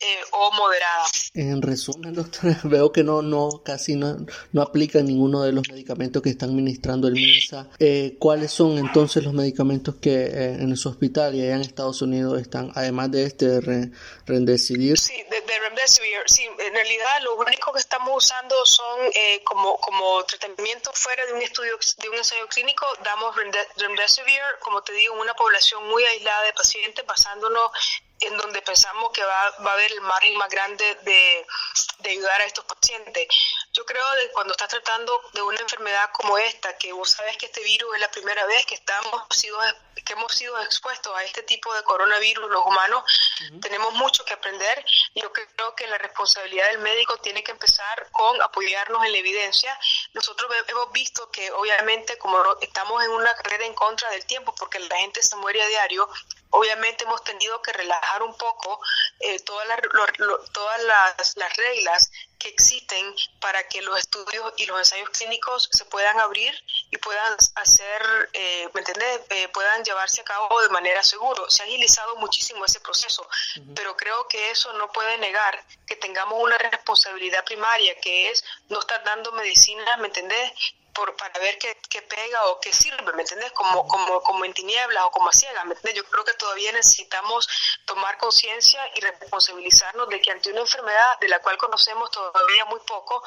eh, 0.00 0.18
o 0.32 0.52
moderada. 0.52 1.04
En 1.32 1.62
resumen, 1.62 2.12
doctora, 2.12 2.60
veo 2.64 2.92
que 2.92 3.02
no, 3.02 3.22
no, 3.22 3.62
casi 3.64 3.96
no, 3.96 4.26
no 4.52 4.62
aplica 4.62 5.00
ninguno 5.00 5.42
de 5.42 5.52
los 5.52 5.68
medicamentos 5.70 6.22
que 6.22 6.28
están 6.28 6.50
administrando 6.50 7.08
el 7.08 7.14
MINSA. 7.14 7.70
Eh, 7.78 8.16
¿Cuáles 8.18 8.52
son 8.52 8.76
entonces 8.76 9.24
los 9.24 9.32
medicamentos 9.32 9.94
que 9.94 10.14
eh, 10.14 10.54
en 10.60 10.76
su 10.76 10.90
hospital 10.90 11.34
y 11.34 11.42
allá 11.42 11.56
en 11.56 11.62
Estados 11.62 12.02
Unidos 12.02 12.40
están, 12.40 12.72
además 12.74 13.10
de 13.10 13.24
este 13.24 13.90
Remdesivir? 14.26 14.98
Sí, 14.98 15.22
de, 15.30 15.58
Remdesivir, 15.60 16.22
sí, 16.26 16.44
en 16.44 16.74
realidad 16.74 17.22
lo 17.22 17.36
único 17.36 17.72
que 17.72 17.78
estamos 17.78 18.24
usando 18.24 18.66
son 18.66 19.10
como, 19.44 19.78
como 19.78 20.24
tratamiento 20.24 20.90
fuera 20.92 21.24
de 21.26 21.32
un 21.32 21.42
estudio, 21.42 21.78
de 21.98 22.08
un 22.08 22.16
ensayo 22.16 22.46
clínico, 22.48 22.86
damos 23.04 23.34
Remdesivir, 23.76 24.40
como 24.60 24.82
te 24.82 24.92
digo, 24.92 25.14
en 25.14 25.20
una 25.20 25.34
población 25.34 25.86
muy 25.88 26.04
aislada 26.04 26.42
de 26.44 26.52
pacientes, 26.52 27.06
basándonos 27.06 27.70
en 28.20 28.36
donde 28.36 28.62
pensamos 28.62 29.10
que 29.12 29.22
va, 29.22 29.50
va 29.64 29.70
a 29.70 29.74
haber 29.74 29.92
el 29.92 30.00
margen 30.00 30.36
más 30.36 30.48
grande 30.48 30.84
de, 31.02 31.46
de, 31.98 32.10
ayudar 32.10 32.40
a 32.40 32.46
estos 32.46 32.64
pacientes. 32.64 33.26
Yo 33.76 33.84
creo 33.84 34.04
que 34.18 34.32
cuando 34.32 34.52
estás 34.52 34.68
tratando 34.68 35.20
de 35.34 35.42
una 35.42 35.60
enfermedad 35.60 36.08
como 36.12 36.38
esta, 36.38 36.78
que 36.78 36.94
vos 36.94 37.10
sabes 37.10 37.36
que 37.36 37.44
este 37.44 37.62
virus 37.62 37.94
es 37.94 38.00
la 38.00 38.10
primera 38.10 38.46
vez 38.46 38.64
que 38.64 38.74
estamos 38.74 39.22
sido, 39.28 39.58
que 40.02 40.14
hemos 40.14 40.32
sido 40.32 40.58
expuestos 40.62 41.14
a 41.14 41.22
este 41.24 41.42
tipo 41.42 41.74
de 41.74 41.82
coronavirus 41.82 42.48
los 42.48 42.64
humanos, 42.64 43.04
tenemos 43.60 43.92
mucho 43.92 44.24
que 44.24 44.32
aprender. 44.32 44.82
Yo 45.14 45.30
creo 45.30 45.74
que 45.74 45.86
la 45.88 45.98
responsabilidad 45.98 46.68
del 46.70 46.78
médico 46.78 47.18
tiene 47.18 47.44
que 47.44 47.50
empezar 47.50 48.08
con 48.12 48.40
apoyarnos 48.40 49.04
en 49.04 49.12
la 49.12 49.18
evidencia. 49.18 49.78
Nosotros 50.14 50.50
hemos 50.68 50.90
visto 50.92 51.30
que 51.30 51.52
obviamente 51.52 52.16
como 52.16 52.38
estamos 52.62 53.04
en 53.04 53.10
una 53.10 53.34
carrera 53.34 53.66
en 53.66 53.74
contra 53.74 54.08
del 54.08 54.24
tiempo, 54.24 54.54
porque 54.54 54.78
la 54.78 54.96
gente 54.96 55.22
se 55.22 55.36
muere 55.36 55.60
a 55.62 55.66
diario, 55.66 56.08
obviamente 56.50 57.04
hemos 57.04 57.22
tenido 57.24 57.60
que 57.60 57.72
relajar 57.72 58.22
un 58.22 58.34
poco 58.36 58.80
eh, 59.20 59.40
todas, 59.40 59.68
las, 59.68 59.80
todas 60.52 60.82
las, 60.84 61.36
las, 61.36 61.56
reglas 61.56 62.10
que 62.38 62.48
existen 62.48 63.14
para 63.40 63.66
que 63.68 63.82
los 63.82 63.98
estudios 63.98 64.52
y 64.56 64.66
los 64.66 64.78
ensayos 64.78 65.10
clínicos 65.10 65.68
se 65.72 65.84
puedan 65.86 66.18
abrir 66.20 66.52
y 66.90 66.96
puedan 66.98 67.36
hacer, 67.54 68.30
eh, 68.32 68.68
¿me 68.74 68.80
entiendes? 68.80 69.20
Eh, 69.30 69.48
puedan 69.48 69.84
llevarse 69.84 70.20
a 70.20 70.24
cabo 70.24 70.60
de 70.62 70.68
manera 70.68 71.02
segura. 71.02 71.42
Se 71.48 71.62
ha 71.62 71.66
agilizado 71.66 72.16
muchísimo 72.16 72.64
ese 72.64 72.80
proceso, 72.80 73.26
pero 73.74 73.96
creo 73.96 74.28
que 74.28 74.50
eso 74.50 74.72
no 74.74 74.90
puede 74.92 75.18
negar 75.18 75.64
que 75.86 75.96
tengamos 75.96 76.42
una 76.42 76.58
responsabilidad 76.58 77.44
primaria, 77.44 77.98
que 78.00 78.30
es 78.30 78.44
no 78.68 78.80
estar 78.80 79.02
dando 79.04 79.32
medicinas, 79.32 79.98
¿me 79.98 80.08
entendés? 80.08 80.52
Por, 80.96 81.14
para 81.16 81.38
ver 81.40 81.58
qué, 81.58 81.76
qué, 81.90 82.00
pega 82.02 82.46
o 82.46 82.58
qué 82.60 82.72
sirve, 82.72 83.12
¿me 83.12 83.22
entiendes? 83.22 83.52
Como, 83.52 83.86
como, 83.86 84.22
como 84.22 84.44
en 84.44 84.54
tinieblas 84.54 85.04
o 85.04 85.10
como 85.10 85.28
a 85.28 85.32
ciegas, 85.32 85.64
¿me 85.66 85.74
entiendes? 85.74 86.02
Yo 86.02 86.10
creo 86.10 86.24
que 86.24 86.32
todavía 86.34 86.72
necesitamos 86.72 87.46
tomar 87.84 88.16
conciencia 88.16 88.80
y 88.94 89.00
responsabilizarnos 89.00 90.08
de 90.08 90.20
que 90.20 90.30
ante 90.30 90.50
una 90.50 90.60
enfermedad 90.60 91.18
de 91.20 91.28
la 91.28 91.40
cual 91.40 91.58
conocemos 91.58 92.10
todavía 92.10 92.64
muy 92.64 92.80
poco, 92.80 93.22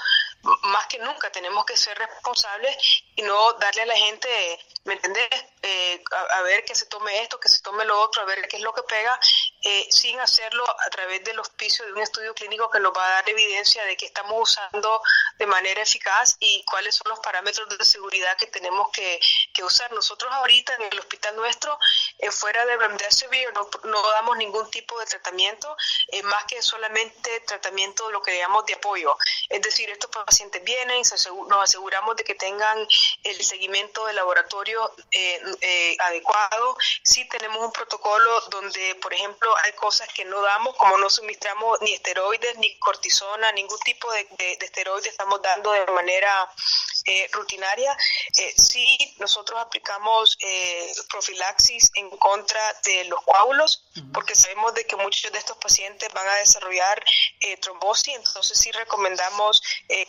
más 0.63 0.87
que 0.87 0.97
nunca 0.99 1.31
tenemos 1.31 1.63
que 1.65 1.77
ser 1.77 1.97
responsables 1.97 2.75
y 3.15 3.21
no 3.21 3.53
darle 3.53 3.83
a 3.83 3.85
la 3.85 3.95
gente, 3.95 4.59
¿me 4.85 4.93
entiendes? 4.93 5.29
Eh, 5.61 6.03
a, 6.35 6.41
ver 6.41 6.63
que 6.65 6.73
se 6.73 6.87
tome 6.87 7.21
esto, 7.21 7.39
que 7.39 7.49
se 7.49 7.61
tome 7.61 7.85
lo 7.85 8.01
otro, 8.01 8.21
a 8.21 8.25
ver 8.25 8.47
qué 8.47 8.57
es 8.57 8.63
lo 8.63 8.73
que 8.73 8.83
pega, 8.83 9.19
eh, 9.61 9.87
sin 9.91 10.19
hacerlo 10.19 10.65
a 10.69 10.89
través 10.89 11.23
del 11.23 11.37
auspicio 11.39 11.85
de 11.85 11.93
un 11.93 11.99
estudio 11.99 12.33
clínico 12.33 12.69
que 12.69 12.79
nos 12.79 12.93
va 12.93 13.05
a 13.05 13.11
dar 13.11 13.29
evidencia 13.29 13.83
de 13.85 13.97
que 13.97 14.05
estamos 14.05 14.35
usando 14.41 15.01
de 15.37 15.45
manera 15.45 15.81
eficaz 15.81 16.35
y 16.39 16.63
cuáles 16.65 16.95
son 16.95 17.09
los 17.09 17.19
parámetros 17.19 17.67
de 17.69 17.83
seguridad 17.85 18.37
que 18.37 18.47
tenemos 18.47 18.89
que, 18.91 19.19
que 19.53 19.63
usar. 19.63 19.91
Nosotros 19.91 20.31
ahorita 20.33 20.75
en 20.75 20.83
el 20.91 20.99
hospital 20.99 21.35
nuestro, 21.35 21.77
eh, 22.19 22.31
fuera 22.31 22.65
de 22.65 22.77
Remdesivir, 22.77 23.51
no, 23.53 23.69
no, 23.83 24.01
damos 24.11 24.37
ningún 24.37 24.69
tipo 24.69 24.99
de 24.99 25.05
tratamiento, 25.05 25.75
más 26.23 26.45
que 26.45 26.61
solamente 26.61 27.39
tratamiento, 27.41 28.09
lo 28.11 28.21
que 28.21 28.37
llamamos 28.37 28.65
de 28.65 28.73
apoyo. 28.73 29.17
Es 29.49 29.61
decir, 29.61 29.89
estos 29.89 30.09
pacientes 30.11 30.63
vienen, 30.63 31.01
nos 31.47 31.63
aseguramos 31.63 32.15
de 32.15 32.23
que 32.23 32.35
tengan 32.35 32.87
el 33.23 33.43
seguimiento 33.43 34.05
de 34.05 34.13
laboratorio 34.13 34.91
eh, 35.11 35.41
eh, 35.61 35.97
adecuado. 35.99 36.77
Sí 37.03 37.27
tenemos 37.27 37.63
un 37.63 37.71
protocolo 37.71 38.41
donde, 38.49 38.95
por 38.95 39.13
ejemplo, 39.13 39.48
hay 39.57 39.73
cosas 39.73 40.07
que 40.13 40.25
no 40.25 40.41
damos, 40.41 40.75
como 40.75 40.97
no 40.97 41.09
suministramos 41.09 41.81
ni 41.81 41.93
esteroides, 41.93 42.57
ni 42.57 42.77
cortisona, 42.79 43.51
ningún 43.51 43.79
tipo 43.79 44.11
de, 44.11 44.27
esteroides 44.61 45.11
estamos 45.11 45.41
dando 45.41 45.71
de 45.71 45.85
manera 45.87 46.51
eh, 47.09 47.29
rutinaria. 47.33 47.95
sí, 48.57 49.15
nosotros 49.17 49.59
aplicamos 49.59 50.37
profilaxis 51.09 51.91
en 51.95 52.09
contra 52.17 52.61
de 52.83 53.05
los 53.05 53.21
coágulos, 53.23 53.85
porque 54.13 54.35
sabemos 54.35 54.73
de 54.73 54.85
que 54.85 54.95
muchos 54.95 55.31
de 55.31 55.39
estos 55.39 55.57
pacientes 55.57 56.11
van 56.13 56.27
a 56.27 56.35
desarrollar 56.35 57.03
trombosis, 57.61 58.15
entonces 58.15 58.57
sí 58.57 58.71
recomendamos 58.71 59.61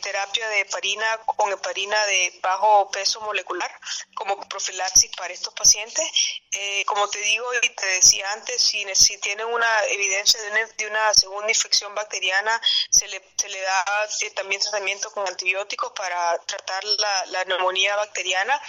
terapia 0.02 0.48
de 0.48 0.60
heparina 0.60 1.18
con 1.24 1.50
heparina 1.52 2.06
de 2.06 2.38
bajo 2.42 2.90
peso 2.90 3.20
molecular 3.22 3.70
como 4.14 4.36
profilaxis 4.48 5.10
para 5.16 5.32
estos 5.32 5.54
pacientes. 5.54 6.04
Eh, 6.52 6.84
como 6.84 7.08
te 7.08 7.20
digo 7.20 7.46
y 7.62 7.68
te 7.70 7.86
decía 7.86 8.30
antes, 8.32 8.62
si, 8.62 8.84
si 8.94 9.18
tienen 9.18 9.46
una 9.46 9.84
evidencia 9.90 10.40
de 10.76 10.86
una, 10.86 11.14
segunda 11.14 11.48
infección 11.48 11.94
bacteriana, 11.94 12.60
se 12.90 13.06
le, 13.08 13.22
se 13.36 13.48
le 13.48 13.60
da 13.60 13.84
eh, 14.20 14.30
también 14.30 14.60
tratamiento 14.60 15.10
con 15.12 15.26
antibióticos 15.26 15.92
para 15.92 16.38
tratar 16.40 16.84
la, 16.98 17.26
la 17.26 17.44
neumonía 17.44 17.96
bacteriana 17.96 18.60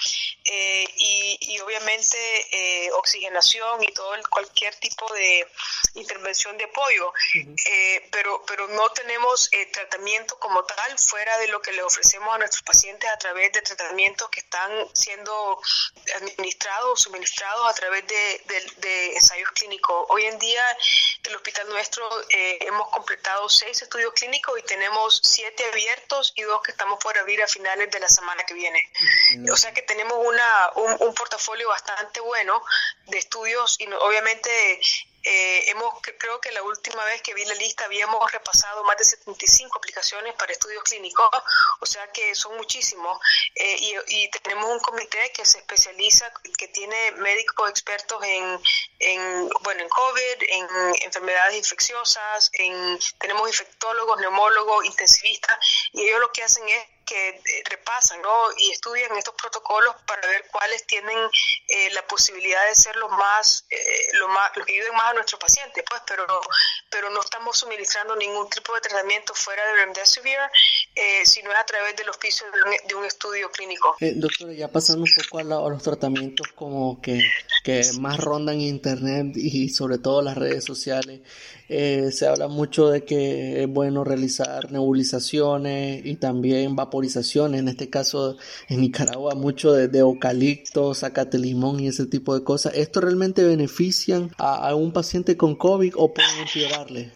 eh, 0.43 0.85
y, 0.97 1.37
y, 1.41 1.59
obviamente 1.59 2.17
oxigenación 2.95 3.83
y 3.83 3.91
todo 3.93 4.15
el, 4.15 4.27
cualquier 4.27 4.75
tipo 4.75 5.11
de 5.13 5.47
intervención 5.95 6.57
de 6.57 6.65
apoyo. 6.65 7.13
pero, 8.11 8.43
pero 8.45 8.67
no 8.67 8.89
tenemos 8.89 9.49
tratamiento 9.71 10.37
como 10.39 10.63
tal 10.63 10.97
fuera 10.99 11.37
de 11.39 11.47
lo 11.47 11.61
que 11.61 11.71
le 11.71 11.83
ofrecemos 11.83 12.33
a 12.33 12.37
nuestros 12.37 12.63
pacientes 12.63 13.09
a 13.09 13.17
través 13.17 13.51
de 13.51 13.61
tratamientos 13.61 14.29
que 14.29 14.39
están 14.39 14.71
siendo 14.93 15.61
administrados 16.15 16.91
o 16.91 16.95
suministrados 16.95 17.69
a 17.69 17.73
través 17.73 18.05
de, 18.07 19.13
ensayos 19.13 19.51
clínicos. 19.51 20.05
Hoy 20.09 20.25
en 20.25 20.39
día, 20.39 20.63
el 21.23 21.35
hospital 21.35 21.69
nuestro 21.69 22.03
eh, 22.29 22.57
hemos 22.61 22.89
completado 22.89 23.47
seis 23.49 23.81
estudios 23.81 24.13
clínicos 24.13 24.57
y 24.59 24.63
tenemos 24.63 25.21
siete 25.23 25.63
abiertos 25.71 26.33
y 26.35 26.41
dos 26.43 26.61
que 26.61 26.71
estamos 26.71 26.99
por 26.99 27.17
abrir 27.17 27.41
a 27.43 27.47
finales 27.47 27.91
de 27.91 27.99
la 27.99 28.09
semana 28.09 28.43
que 28.43 28.53
viene. 28.53 28.81
O 29.51 29.57
sea 29.57 29.73
que 29.73 29.81
tenemos 29.83 30.17
una, 30.25 30.71
un, 30.75 31.07
un 31.07 31.13
portafolio 31.13 31.69
bastante 31.69 32.19
bueno 32.21 32.61
de 33.07 33.17
estudios 33.17 33.79
y 33.79 33.87
obviamente 33.93 34.79
eh, 35.23 35.69
hemos, 35.69 35.93
creo 36.17 36.39
que 36.41 36.51
la 36.51 36.63
última 36.63 37.03
vez 37.05 37.21
que 37.21 37.33
vi 37.33 37.45
la 37.45 37.53
lista 37.55 37.85
habíamos 37.85 38.31
repasado 38.31 38.83
más 38.83 38.97
de 38.97 39.05
75 39.05 39.77
aplicaciones 39.77 40.33
para 40.35 40.51
estudios 40.51 40.83
clínicos, 40.83 41.27
o 41.79 41.85
sea 41.85 42.11
que 42.11 42.33
son 42.35 42.55
muchísimos. 42.57 43.19
Eh, 43.55 43.75
y, 44.07 44.29
tenemos 44.41 44.69
un 44.69 44.79
comité 44.79 45.31
que 45.33 45.45
se 45.45 45.59
especializa, 45.59 46.31
que 46.57 46.67
tiene 46.69 47.11
médicos 47.13 47.69
expertos 47.69 48.23
en, 48.23 48.59
en 48.99 49.49
bueno, 49.61 49.83
en 49.83 49.89
COVID, 49.89 50.43
en 50.49 50.67
enfermedades 51.03 51.57
infecciosas, 51.57 52.49
en, 52.53 52.99
tenemos 53.19 53.47
infectólogos, 53.47 54.19
neumólogos, 54.19 54.85
intensivistas, 54.85 55.57
y 55.93 56.03
ellos 56.03 56.19
lo 56.19 56.31
que 56.31 56.43
hacen 56.43 56.67
es 56.67 56.87
que 57.11 57.29
eh, 57.29 57.63
repasan 57.69 58.21
¿no? 58.21 58.29
y 58.57 58.71
estudian 58.71 59.15
estos 59.17 59.35
protocolos 59.35 59.95
para 60.07 60.25
ver 60.27 60.45
cuáles 60.49 60.85
tienen 60.87 61.17
eh, 61.67 61.89
la 61.93 62.07
posibilidad 62.07 62.65
de 62.69 62.75
ser 62.75 62.95
los 62.95 63.11
más, 63.11 63.65
eh, 63.69 63.77
lo 64.13 64.29
más, 64.29 64.55
los 64.55 64.65
que 64.65 64.73
ayuden 64.73 64.95
más 64.95 65.11
a 65.11 65.13
nuestros 65.13 65.39
pacientes, 65.41 65.83
pues, 65.89 66.01
pero, 66.07 66.25
pero 66.89 67.09
no 67.09 67.19
estamos 67.19 67.57
suministrando 67.59 68.15
ningún 68.15 68.49
tipo 68.49 68.73
de 68.75 68.79
tratamiento 68.79 69.33
fuera 69.33 69.65
de 69.67 69.73
Remdesivir, 69.83 70.37
eh, 70.95 71.25
sino 71.25 71.51
es 71.51 71.57
a 71.57 71.65
través 71.65 71.97
del 71.97 72.07
oficio 72.09 72.47
de 72.87 72.95
un, 72.95 73.05
estudio 73.05 73.51
clínico. 73.51 73.97
doctora, 73.99 74.53
ya 74.53 74.69
pasando 74.69 75.03
un 75.03 75.09
poco 75.13 75.39
a, 75.39 75.43
los 75.43 75.83
tratamientos 75.83 76.47
como 76.55 77.01
que, 77.01 77.19
que 77.63 77.81
más 77.99 78.17
rondan 78.19 78.61
internet 78.61 79.35
y 79.35 79.69
sobre 79.69 79.97
todo 79.97 80.21
las 80.21 80.37
redes 80.37 80.63
sociales, 80.63 81.21
eh, 81.73 82.11
se 82.11 82.27
habla 82.27 82.49
mucho 82.49 82.89
de 82.89 83.05
que 83.05 83.63
es 83.63 83.69
bueno 83.69 84.03
realizar 84.03 84.71
nebulizaciones 84.73 86.05
y 86.05 86.17
también 86.17 86.75
vaporizaciones, 86.75 87.61
en 87.61 87.69
este 87.69 87.89
caso 87.89 88.35
en 88.67 88.81
Nicaragua 88.81 89.35
mucho 89.35 89.71
de, 89.71 89.99
eucalipto, 89.99 90.93
zacate 90.93 91.39
limón 91.39 91.79
y 91.79 91.87
ese 91.87 92.07
tipo 92.07 92.37
de 92.37 92.43
cosas. 92.43 92.73
¿Esto 92.75 92.99
realmente 92.99 93.43
benefician 93.45 94.31
a, 94.37 94.67
a 94.67 94.75
un 94.75 94.91
paciente 94.91 95.37
con 95.37 95.55
COVID 95.55 95.93
o 95.95 96.13
pueden 96.13 96.39
empeorarle? 96.39 97.13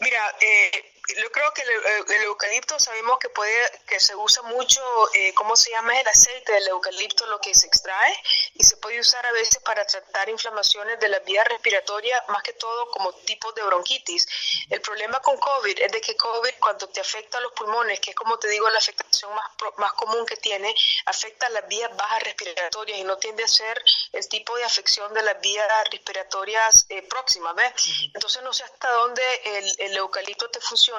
Mira, 0.00 0.22
eh, 0.42 0.97
yo 1.16 1.32
creo 1.32 1.52
que 1.54 1.62
el, 1.62 2.22
eucalipto 2.24 2.78
sabemos 2.78 3.18
que 3.18 3.30
puede 3.30 3.56
que 3.86 3.98
se 3.98 4.14
usa 4.14 4.42
mucho, 4.42 4.80
eh, 5.14 5.32
¿cómo 5.34 5.56
se 5.56 5.70
llama? 5.70 5.98
El 5.98 6.06
aceite 6.06 6.52
del 6.52 6.68
eucalipto, 6.68 7.26
lo 7.26 7.40
que 7.40 7.54
se 7.54 7.66
extrae 7.66 8.14
y 8.54 8.64
se 8.64 8.76
puede 8.76 9.00
usar 9.00 9.24
a 9.24 9.32
veces 9.32 9.58
para 9.64 9.86
tratar 9.86 10.28
inflamaciones 10.28 11.00
de 11.00 11.08
la 11.08 11.18
vía 11.20 11.44
respiratoria, 11.44 12.22
más 12.28 12.42
que 12.42 12.52
todo 12.52 12.90
como 12.90 13.12
tipo 13.12 13.52
de 13.52 13.62
bronquitis. 13.62 14.26
El 14.68 14.82
problema 14.82 15.20
con 15.20 15.38
COVID 15.38 15.78
es 15.78 15.92
de 15.92 16.00
que 16.00 16.14
COVID 16.16 16.54
cuando 16.60 16.88
te 16.88 17.00
afecta 17.00 17.38
a 17.38 17.40
los 17.40 17.52
pulmones, 17.52 18.00
que 18.00 18.10
es 18.10 18.16
como 18.16 18.38
te 18.38 18.48
digo 18.48 18.68
la 18.68 18.78
afectación 18.78 19.34
más, 19.34 19.50
más 19.78 19.92
común 19.94 20.26
que 20.26 20.36
tiene, 20.36 20.74
afecta 21.06 21.48
las 21.50 21.66
vías 21.68 21.94
bajas 21.96 22.22
respiratorias 22.22 22.98
y 22.98 23.04
no 23.04 23.16
tiende 23.16 23.44
a 23.44 23.48
ser 23.48 23.82
el 24.12 24.28
tipo 24.28 24.56
de 24.56 24.64
afección 24.64 25.12
de 25.14 25.22
las 25.22 25.40
vías 25.40 25.66
respiratorias 25.90 26.84
eh, 26.90 27.02
próximas, 27.02 27.54
¿ves? 27.54 27.72
Entonces 28.12 28.42
no 28.42 28.52
sé 28.52 28.64
hasta 28.64 28.90
dónde 28.90 29.22
el, 29.44 29.74
el 29.78 29.96
eucalipto 29.96 30.50
te 30.50 30.60
funciona 30.60 30.97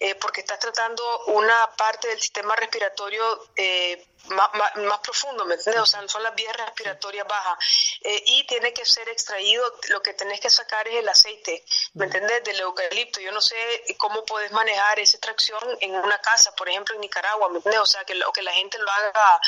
eh, 0.00 0.14
porque 0.16 0.40
estás 0.40 0.58
tratando 0.58 1.02
una 1.26 1.68
parte 1.76 2.08
del 2.08 2.20
sistema 2.20 2.54
respiratorio 2.56 3.22
eh, 3.56 4.06
más, 4.26 4.76
más, 4.76 4.98
profundo, 5.00 5.44
¿me 5.44 5.54
entiendes? 5.54 5.82
O 5.82 5.86
sea, 5.86 6.06
son 6.08 6.22
las 6.22 6.34
vías 6.34 6.54
respiratorias 6.56 7.26
bajas. 7.26 7.58
Eh, 8.02 8.22
y 8.26 8.46
tiene 8.46 8.72
que 8.72 8.84
ser 8.84 9.08
extraído, 9.08 9.64
lo 9.88 10.02
que 10.02 10.12
tenés 10.14 10.40
que 10.40 10.50
sacar 10.50 10.86
es 10.88 10.96
el 10.96 11.08
aceite, 11.08 11.64
¿me 11.94 12.06
entiendes? 12.06 12.44
Del 12.44 12.60
eucalipto. 12.60 13.20
Yo 13.20 13.32
no 13.32 13.40
sé 13.40 13.56
cómo 13.96 14.24
puedes 14.24 14.52
manejar 14.52 14.98
esa 14.98 15.16
extracción 15.16 15.62
en 15.80 15.94
una 15.94 16.20
casa, 16.20 16.54
por 16.54 16.68
ejemplo, 16.68 16.94
en 16.94 17.00
Nicaragua, 17.00 17.48
¿me 17.48 17.56
entiendes? 17.56 17.80
O 17.80 17.86
sea, 17.86 18.04
que, 18.04 18.18
que 18.34 18.42
la 18.42 18.52
gente 18.52 18.78
lo 18.78 18.90
haga, 18.90 19.40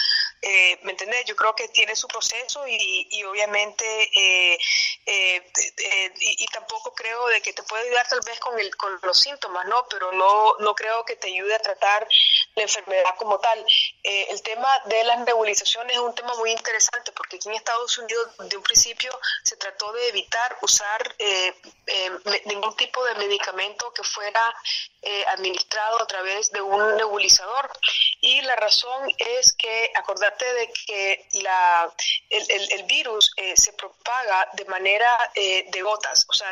eh, 0.43 0.79
¿me 0.83 0.93
entiendes? 0.93 1.25
Yo 1.27 1.37
creo 1.37 1.55
que 1.55 1.69
tiene 1.69 1.95
su 1.95 2.09
proceso 2.09 2.67
y, 2.67 3.09
y 3.11 3.25
obviamente, 3.25 4.11
eh, 4.17 4.59
y, 5.07 6.45
y, 6.45 6.47
tampoco 6.49 6.95
creo 6.95 7.27
de 7.29 7.41
que 7.41 7.53
te 7.53 7.63
puede 7.63 7.87
ayudar 7.87 8.09
tal 8.09 8.21
vez 8.25 8.39
con, 8.41 8.59
el, 8.59 8.75
con 8.77 8.99
los 9.03 9.19
síntomas, 9.19 9.67
¿no? 9.67 9.87
Pero 9.89 10.13
no, 10.13 10.55
no 10.61 10.75
creo 10.75 11.05
que 11.05 11.17
te 11.17 11.29
ayude 11.29 11.55
a 11.55 11.59
tratar 11.59 12.07
la 12.55 12.63
enfermedad 12.63 13.15
como 13.17 13.39
tal. 13.39 13.65
el 14.03 14.43
tema 14.43 14.60
de 14.87 15.05
las 15.05 15.19
nebulizaciones 15.21 15.97
es 15.97 16.03
un 16.03 16.15
tema 16.15 16.35
muy 16.37 16.51
interesante 16.51 17.13
porque 17.13 17.37
aquí 17.37 17.49
en 17.49 17.55
Estados 17.55 17.97
Unidos 17.99 18.29
de 18.49 18.57
un 18.57 18.63
principio 18.63 19.11
se 19.43 19.57
trató 19.57 19.93
de 19.93 20.09
evitar 20.09 20.57
usar 20.63 21.15
eh, 21.19 21.55
eh, 21.87 22.11
ningún 22.47 22.75
tipo 22.77 23.05
de 23.05 23.15
medicamento 23.15 23.93
que 23.93 24.03
fuera 24.03 24.55
eh, 25.03 25.25
administrado 25.29 26.03
a 26.03 26.07
través 26.07 26.51
de 26.51 26.61
un 26.61 26.97
nebulizador. 26.97 27.71
Y 28.21 28.41
la 28.43 28.57
razón 28.57 29.11
es 29.17 29.55
que, 29.55 29.91
acordate 29.95 30.45
de 30.55 30.73
que 30.87 31.29
la, 31.43 31.93
el, 32.29 32.83
virus 32.85 33.33
eh, 33.37 33.57
se 33.57 33.73
propaga 33.75 34.49
de 34.55 34.65
manera 34.67 35.31
eh, 35.35 35.67
de 35.71 35.83
gotas, 35.83 36.27
o 36.29 36.33
sea, 36.33 36.51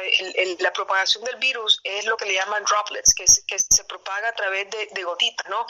la 0.61 0.72
propagación 0.72 1.24
del 1.24 1.36
virus 1.36 1.80
es 1.84 2.05
lo 2.07 2.16
que 2.16 2.26
le 2.26 2.34
llaman 2.34 2.64
droplets, 2.64 3.14
que, 3.14 3.24
que 3.46 3.59
se 3.59 3.84
propaga 3.84 4.28
a 4.28 4.34
través 4.34 4.70
de, 4.70 4.88
de 4.92 5.03
gotitas, 5.03 5.49
¿no? 5.49 5.66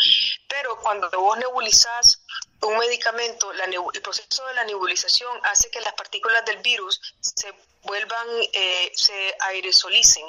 Pero 0.48 0.78
cuando 0.80 1.10
vos 1.10 1.38
nebulizás 1.38 2.20
un 2.62 2.76
medicamento, 2.78 3.52
el 3.52 4.02
proceso 4.02 4.46
de 4.46 4.54
la 4.54 4.64
nebulización 4.64 5.40
hace 5.44 5.70
que 5.70 5.80
las 5.80 5.94
partículas 5.94 6.44
del 6.44 6.58
virus 6.58 7.00
se 7.20 7.52
vuelvan, 7.82 8.26
eh, 8.52 8.90
se 8.94 9.34
aerosolicen. 9.40 10.24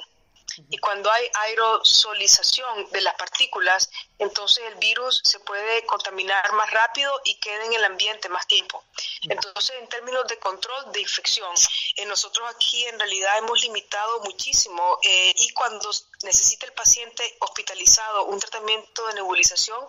Y 0.70 0.78
cuando 0.78 1.12
hay 1.12 1.30
aerosolización 1.34 2.90
de 2.92 3.02
las 3.02 3.16
partículas, 3.16 3.90
entonces 4.18 4.64
el 4.68 4.76
virus 4.76 5.22
se 5.24 5.40
puede 5.40 5.86
contaminar 5.86 6.52
más 6.54 6.70
rápido 6.72 7.12
y 7.24 7.36
queda 7.40 7.66
en 7.66 7.74
el 7.74 7.84
ambiente 7.84 8.30
más 8.30 8.48
tiempo. 8.48 8.84
Entonces, 9.24 9.76
en 9.80 9.88
términos 9.88 10.28
de 10.28 10.38
control 10.40 10.92
de 10.92 11.02
infección, 11.02 11.54
eh, 11.96 12.06
nosotros 12.06 12.48
aquí 12.54 12.86
en 12.86 13.00
realidad 13.00 13.38
hemos 13.38 13.62
limitado 13.62 14.22
muchísimo 14.22 15.00
eh, 15.04 15.34
y 15.36 15.54
cuando 15.54 15.90
necesita 16.24 16.66
el 16.66 16.74
paciente 16.74 17.24
hospitalizado 17.40 18.26
un 18.26 18.40
tratamiento 18.40 19.08
de 19.08 19.16
nebulización, 19.16 19.80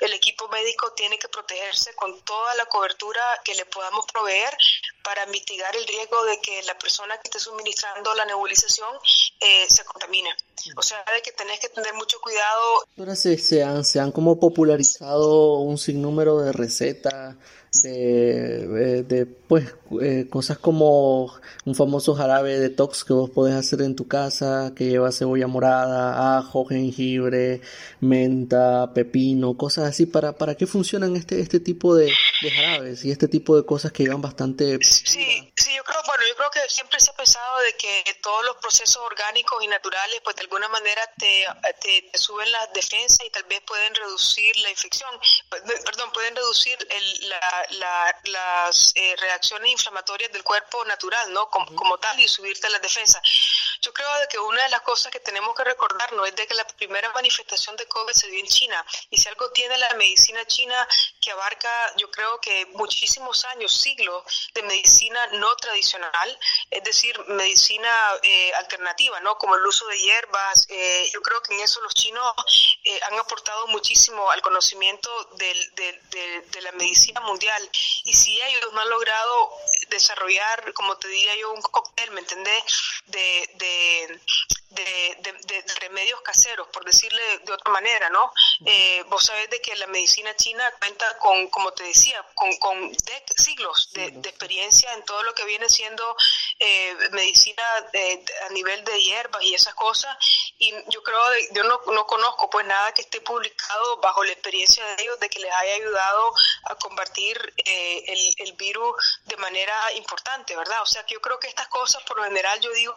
el 0.00 0.12
equipo 0.12 0.48
médico 0.48 0.92
tiene 0.92 1.18
que 1.18 1.28
protegerse 1.28 1.94
con 1.94 2.20
toda 2.22 2.54
la 2.56 2.66
cobertura 2.66 3.22
que 3.44 3.54
le 3.54 3.64
podamos 3.66 4.04
proveer 4.12 4.50
para 5.02 5.26
mitigar 5.26 5.74
el 5.76 5.86
riesgo 5.86 6.24
de 6.24 6.40
que 6.40 6.62
la 6.64 6.76
persona 6.78 7.16
que 7.18 7.28
esté 7.28 7.38
suministrando 7.38 8.14
la 8.14 8.24
nebulización 8.24 8.88
eh, 9.40 9.66
se 9.68 9.84
contamine. 9.84 10.30
O 10.76 10.82
sea, 10.82 11.04
de 11.14 11.22
que 11.22 11.32
tenés 11.32 11.60
que 11.60 11.68
tener 11.68 11.94
mucho 11.94 12.20
cuidado. 12.20 12.84
Ahora 12.98 13.14
se, 13.14 13.62
han, 13.62 13.84
se 13.84 14.00
han 14.00 14.10
como 14.10 14.40
popularizado 14.40 15.58
un 15.58 15.78
sinnúmero 15.78 16.38
de 16.40 16.52
recetas 16.52 17.36
de, 17.82 19.02
de 19.02 19.26
pues 19.26 19.74
eh, 20.02 20.26
cosas 20.28 20.58
como 20.58 21.32
un 21.64 21.74
famoso 21.74 22.14
jarabe 22.14 22.58
detox 22.58 23.04
que 23.04 23.12
vos 23.12 23.30
podés 23.30 23.54
hacer 23.54 23.82
en 23.82 23.94
tu 23.94 24.08
casa 24.08 24.72
que 24.76 24.86
lleva 24.86 25.12
cebolla 25.12 25.46
morada, 25.46 26.38
ajo, 26.38 26.64
jengibre, 26.64 27.60
menta, 28.00 28.92
pepino, 28.92 29.56
cosas 29.56 29.88
así. 29.88 30.06
¿Para, 30.06 30.32
para 30.32 30.56
qué 30.56 30.66
funcionan 30.66 31.16
este, 31.16 31.40
este 31.40 31.60
tipo 31.60 31.94
de, 31.94 32.12
jarabes 32.54 33.04
y 33.04 33.10
este 33.10 33.28
tipo 33.28 33.56
de 33.56 33.64
cosas 33.64 33.92
que 33.92 34.04
llevan 34.04 34.22
bastante... 34.22 34.78
Sí, 34.82 35.52
sí, 35.56 35.76
yo 35.76 35.84
creo, 35.84 36.00
bueno, 36.06 36.24
yo 36.28 36.36
creo 36.36 36.50
que 36.50 36.60
siempre 36.68 36.98
se 36.98 37.10
ha 37.10 37.14
pensado 37.14 37.60
de 37.60 37.74
que 37.74 38.04
todos 38.22 38.44
los 38.44 38.56
procesos 38.56 39.02
orgánicos 39.04 39.62
y 39.62 39.68
naturales 39.68 40.20
pues 40.24 40.36
de 40.36 40.42
alguna 40.42 40.68
manera 40.68 41.02
te, 41.18 41.46
te, 41.80 42.18
suben 42.18 42.50
las 42.50 42.72
defensas 42.72 43.26
y 43.26 43.30
tal 43.30 43.44
vez 43.44 43.60
pueden 43.66 43.94
reducir 43.94 44.56
la 44.58 44.70
infección, 44.70 45.10
perdón, 45.84 46.10
pueden 46.12 46.34
reducir 46.34 46.76
el, 46.90 47.28
la, 47.28 47.65
las 47.70 48.92
eh, 48.94 49.14
reacciones 49.18 49.70
inflamatorias 49.70 50.32
del 50.32 50.42
cuerpo 50.42 50.84
natural, 50.84 51.32
¿no? 51.32 51.48
Como, 51.48 51.98
tal 51.98 52.18
y 52.20 52.28
subirte 52.28 52.68
las 52.70 52.82
defensas. 52.82 53.22
Yo 53.80 53.92
creo 53.92 54.08
que 54.30 54.38
una 54.38 54.62
de 54.62 54.68
las 54.70 54.82
cosas 54.82 55.12
que 55.12 55.20
tenemos 55.20 55.54
que 55.54 55.64
recordarnos 55.64 56.28
es 56.28 56.36
de 56.36 56.46
que 56.46 56.54
la 56.54 56.66
primera 56.66 57.10
manifestación 57.12 57.76
de 57.76 57.86
COVID 57.86 58.12
se 58.12 58.28
dio 58.28 58.40
en 58.40 58.46
China 58.46 58.84
y 59.10 59.18
si 59.18 59.28
algo 59.28 59.50
tiene 59.50 59.76
la 59.78 59.94
medicina 59.94 60.44
china 60.46 60.86
que 61.20 61.30
abarca, 61.30 61.94
yo 61.96 62.10
creo 62.10 62.40
que 62.40 62.66
muchísimos 62.74 63.44
años, 63.46 63.72
siglos 63.72 64.50
de 64.54 64.62
medicina 64.62 65.26
no 65.32 65.54
tradicional, 65.56 66.38
es 66.70 66.82
decir, 66.84 67.18
medicina 67.28 67.90
eh, 68.22 68.52
alternativa, 68.54 69.20
¿no? 69.20 69.38
Como 69.38 69.56
el 69.56 69.66
uso 69.66 69.86
de 69.86 69.98
hierbas. 69.98 70.66
Eh, 70.68 71.10
yo 71.12 71.22
creo 71.22 71.40
que 71.42 71.54
en 71.54 71.60
eso 71.60 71.80
los 71.80 71.94
chinos 71.94 72.32
han 73.10 73.18
aportado 73.18 73.66
muchísimo 73.68 74.30
al 74.30 74.40
conocimiento 74.42 75.10
de 75.34 76.60
la 76.62 76.72
medicina 76.72 77.20
mundial 77.20 77.55
y 78.04 78.12
si 78.12 78.40
ellos 78.40 78.72
no 78.72 78.80
han 78.80 78.90
logrado 78.90 79.50
desarrollar, 79.88 80.72
como 80.74 80.96
te 80.96 81.08
diría 81.08 81.36
yo, 81.36 81.52
un 81.52 81.62
cóctel, 81.62 82.10
¿me 82.10 82.20
entendés? 82.20 82.62
De, 83.06 83.50
de, 83.54 84.20
de, 84.70 85.64
remedios 85.80 86.20
caseros, 86.22 86.68
por 86.68 86.84
decirle 86.84 87.22
de 87.44 87.52
otra 87.52 87.72
manera, 87.72 88.10
¿no? 88.10 88.32
Eh, 88.64 89.04
vos 89.08 89.24
sabés 89.24 89.48
de 89.50 89.60
que 89.60 89.74
la 89.76 89.86
medicina 89.86 90.34
china 90.36 90.70
cuenta 90.78 91.18
con, 91.18 91.48
como 91.48 91.72
te 91.72 91.84
decía, 91.84 92.24
con, 92.34 92.54
con 92.58 92.92
siglos 93.36 93.92
de, 93.92 94.06
experiencia 94.06 94.92
en 94.94 95.04
todo 95.04 95.22
lo 95.22 95.34
que 95.34 95.44
viene 95.44 95.68
siendo 95.68 96.16
eh, 96.58 96.94
medicina 97.12 97.62
a 98.46 98.52
nivel 98.52 98.84
de 98.84 99.02
hierbas 99.02 99.42
y 99.42 99.54
esas 99.54 99.74
cosas. 99.74 100.16
Y 100.58 100.72
yo 100.88 101.02
creo, 101.02 101.20
yo 101.52 101.62
no, 101.64 101.80
no 101.92 102.06
conozco 102.06 102.50
pues 102.50 102.66
nada 102.66 102.92
que 102.92 103.02
esté 103.02 103.20
publicado 103.20 103.98
bajo 103.98 104.24
la 104.24 104.32
experiencia 104.32 104.84
de 104.84 105.02
ellos 105.02 105.20
de 105.20 105.28
que 105.28 105.40
les 105.40 105.52
haya 105.52 105.74
ayudado 105.74 106.34
a 106.64 106.74
combatir 106.76 107.45
eh, 107.64 108.04
el, 108.06 108.34
el 108.48 108.52
virus 108.54 109.20
de 109.24 109.36
manera 109.36 109.74
importante, 109.94 110.56
¿verdad? 110.56 110.82
O 110.82 110.86
sea 110.86 111.04
que 111.04 111.14
yo 111.14 111.20
creo 111.20 111.38
que 111.38 111.48
estas 111.48 111.68
cosas 111.68 112.02
por 112.04 112.16
lo 112.18 112.24
general 112.24 112.60
yo 112.60 112.72
digo 112.72 112.96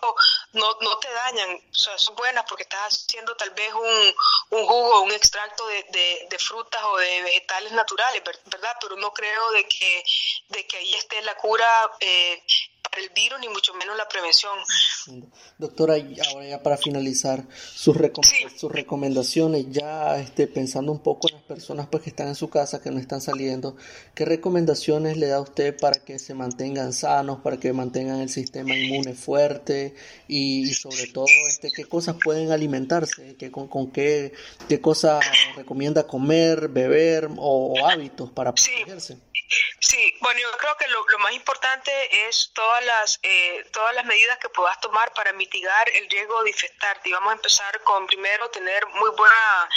no, 0.54 0.78
no 0.82 0.98
te 1.00 1.10
dañan, 1.12 1.56
o 1.56 1.74
sea, 1.74 1.98
son 1.98 2.16
buenas 2.16 2.46
porque 2.48 2.64
estás 2.64 3.06
haciendo 3.06 3.36
tal 3.36 3.52
vez 3.52 3.74
un, 3.74 4.16
un 4.60 4.66
jugo, 4.66 5.02
un 5.02 5.12
extracto 5.12 5.68
de, 5.68 6.28
de, 6.30 6.40
frutas 6.40 6.82
o 6.84 6.98
de 6.98 7.22
vegetales 7.22 7.72
naturales, 7.74 8.24
¿verdad? 8.46 8.76
Pero 8.80 8.96
no 8.96 9.14
creo 9.14 9.52
de 9.52 9.68
que, 9.68 10.04
de 10.50 10.66
que 10.66 10.78
ahí 10.78 10.96
esté 10.96 11.22
la 11.22 11.36
cura 11.36 11.92
eh, 12.00 12.44
el 12.98 13.10
virus, 13.16 13.40
ni 13.40 13.50
mucho 13.50 13.74
menos 13.76 13.96
la 13.98 14.08
prevención. 14.08 14.58
Doctora, 15.58 15.96
ahora 16.30 16.48
ya 16.48 16.64
para 16.64 16.78
finalizar, 16.78 17.44
sus, 17.52 17.98
sus 18.58 18.72
recomendaciones, 18.72 19.66
ya 19.70 20.18
este, 20.20 20.48
pensando 20.48 20.92
un 20.92 21.00
poco 21.00 21.30
en 21.30 21.36
las 21.36 21.44
personas 21.44 21.88
pues, 21.88 22.04
que 22.04 22.10
están 22.10 22.28
en 22.28 22.36
su 22.36 22.50
casa, 22.50 22.82
que 22.82 22.92
no 22.92 23.00
están 23.00 23.22
saliendo, 23.22 23.76
¿qué 24.16 24.26
recomendaciones 24.26 25.18
le 25.18 25.28
da 25.28 25.42
usted 25.42 25.78
para 25.78 26.00
que 26.04 26.20
se 26.20 26.34
mantengan 26.34 26.94
sanos, 26.94 27.40
para 27.42 27.58
que 27.58 27.74
mantengan 27.74 28.20
el 28.20 28.30
sistema 28.30 28.76
inmune 28.76 29.14
fuerte 29.14 29.96
y, 30.28 30.74
sobre 30.74 31.08
todo 31.08 31.26
este, 31.48 31.72
qué 31.72 31.86
cosas 31.86 32.16
pueden 32.24 32.52
alimentarse, 32.52 33.36
¿Qué, 33.38 33.52
con, 33.52 33.68
con 33.68 33.92
qué, 33.92 34.34
qué 34.68 34.82
cosas 34.82 35.24
recomienda 35.56 36.06
comer, 36.08 36.68
beber 36.70 37.30
o, 37.38 37.76
hábitos 37.86 38.32
para 38.32 38.54
protegerse? 38.54 39.18
Sí, 39.80 40.14
bueno, 40.22 40.40
yo 40.40 40.58
creo 40.60 40.78
que 40.78 40.88
lo, 40.88 41.20
más 41.20 41.34
importante 41.34 41.92
es 42.28 42.52
todas 42.80 42.86
las 42.86 43.20
eh, 43.24 43.66
todas 43.74 43.96
las 43.96 44.06
medidas 44.06 44.38
que 44.38 44.50
puedas 44.50 44.80
tomar 44.80 45.14
para 45.14 45.34
mitigar 45.34 45.90
el 45.90 46.10
riesgo 46.10 46.44
de 46.44 46.52
infectarte. 46.52 47.10
Y 47.10 47.12
vamos 47.12 47.32
a 47.32 47.36
empezar 47.36 47.82
con 47.84 48.08
primero 48.08 48.50
tener 48.50 48.86
muy 48.88 49.10
buena 49.12 49.70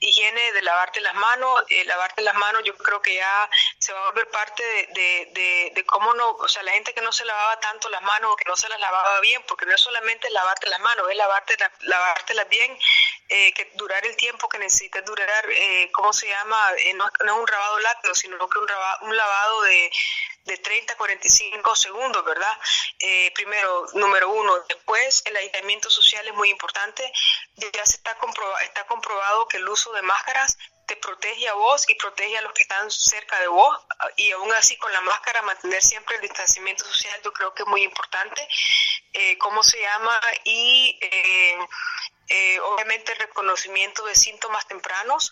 higiene 0.00 0.52
de 0.52 0.62
lavarte 0.62 1.00
las 1.00 1.14
manos. 1.14 1.64
Eh, 1.68 1.84
lavarte 1.84 2.22
las 2.22 2.34
manos 2.34 2.62
yo 2.64 2.76
creo 2.76 3.00
que 3.00 3.14
ya 3.14 3.50
se 3.78 3.92
va 3.92 4.00
a 4.00 4.10
volver 4.10 4.28
parte 4.30 4.62
de, 4.62 5.72
de, 5.74 5.84
cómo 5.86 6.12
no, 6.14 6.30
o 6.30 6.48
sea, 6.48 6.62
la 6.62 6.72
gente 6.72 6.92
que 6.92 7.00
no 7.00 7.12
se 7.12 7.24
lavaba 7.24 7.58
tanto 7.60 7.88
las 7.88 8.02
manos 8.02 8.32
o 8.32 8.36
que 8.36 8.44
no 8.44 8.56
se 8.56 8.68
las 8.68 8.80
lavaba 8.80 9.20
bien, 9.20 9.42
porque 9.46 9.64
no 9.64 9.74
es 9.74 9.80
solamente 9.80 10.28
lavarte 10.30 10.68
las 10.68 10.80
manos, 10.80 11.08
es 11.10 11.16
lavarte 11.16 11.56
lavártelas 11.80 12.48
bien, 12.48 12.76
eh, 13.28 13.52
que 13.54 13.70
durar 13.74 14.04
el 14.04 14.16
tiempo 14.16 14.48
que 14.48 14.58
necesites 14.58 15.04
durar, 15.04 15.46
eh, 15.50 15.90
¿cómo 15.92 16.12
se 16.12 16.28
llama? 16.28 16.72
no, 16.94 17.06
es 17.06 17.32
un 17.32 17.46
lavado 17.50 17.78
lácteo, 17.80 18.14
sino 18.14 18.48
que 18.48 18.58
un, 18.58 18.68
un 19.02 19.16
lavado 19.16 19.62
de, 19.62 19.90
de 20.48 20.56
30 20.56 20.94
a 20.94 20.96
45 20.96 21.76
segundos, 21.76 22.24
¿verdad? 22.24 22.58
Eh, 22.98 23.30
primero, 23.34 23.86
número 23.94 24.30
uno. 24.30 24.58
Después, 24.68 25.22
el 25.26 25.36
aislamiento 25.36 25.90
social 25.90 26.26
es 26.26 26.34
muy 26.34 26.50
importante. 26.50 27.12
Ya 27.56 27.86
se 27.86 27.96
está, 27.96 28.16
comprobado, 28.16 28.58
está 28.60 28.86
comprobado 28.86 29.46
que 29.46 29.58
el 29.58 29.68
uso 29.68 29.92
de 29.92 30.02
máscaras 30.02 30.58
te 30.86 30.96
protege 30.96 31.46
a 31.48 31.52
vos 31.52 31.84
y 31.88 31.94
protege 31.96 32.38
a 32.38 32.42
los 32.42 32.52
que 32.54 32.62
están 32.62 32.90
cerca 32.90 33.38
de 33.40 33.48
vos 33.48 33.78
y 34.16 34.30
aún 34.30 34.50
así 34.54 34.74
con 34.78 34.90
la 34.90 35.02
máscara 35.02 35.42
mantener 35.42 35.82
siempre 35.82 36.16
el 36.16 36.22
distanciamiento 36.22 36.82
social 36.86 37.20
yo 37.22 37.30
creo 37.30 37.52
que 37.52 37.62
es 37.62 37.68
muy 37.68 37.82
importante. 37.82 38.48
Eh, 39.12 39.36
¿Cómo 39.36 39.62
se 39.62 39.80
llama? 39.82 40.18
Y 40.44 40.98
eh, 42.30 42.58
obviamente 42.60 43.12
el 43.12 43.18
reconocimiento 43.18 44.04
de 44.06 44.14
síntomas 44.14 44.66
tempranos 44.66 45.30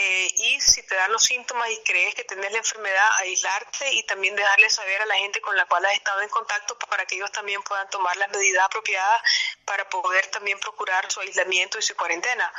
eh, 0.00 0.32
y 0.36 0.60
si 0.60 0.80
te 0.84 0.94
dan 0.94 1.10
los 1.10 1.24
síntomas 1.24 1.68
y 1.70 1.82
crees 1.82 2.14
que 2.14 2.22
tienes 2.22 2.52
la 2.52 2.58
enfermedad, 2.58 3.10
aislarte 3.16 3.92
y 3.94 4.04
también 4.04 4.36
dejarle 4.36 4.70
saber 4.70 5.02
a 5.02 5.06
la 5.06 5.16
gente 5.16 5.40
con 5.40 5.56
la 5.56 5.66
cual 5.66 5.84
has 5.86 5.94
estado 5.94 6.22
en 6.22 6.28
contacto 6.28 6.78
para 6.78 7.04
que 7.04 7.16
ellos 7.16 7.32
también 7.32 7.60
puedan 7.64 7.90
tomar 7.90 8.16
las 8.16 8.30
medidas 8.30 8.64
apropiadas 8.64 9.20
para 9.64 9.88
poder 9.88 10.28
también 10.28 10.56
procurar 10.60 11.10
su 11.10 11.18
aislamiento 11.18 11.80
y 11.80 11.82
su 11.82 11.96
cuarentena. 11.96 12.52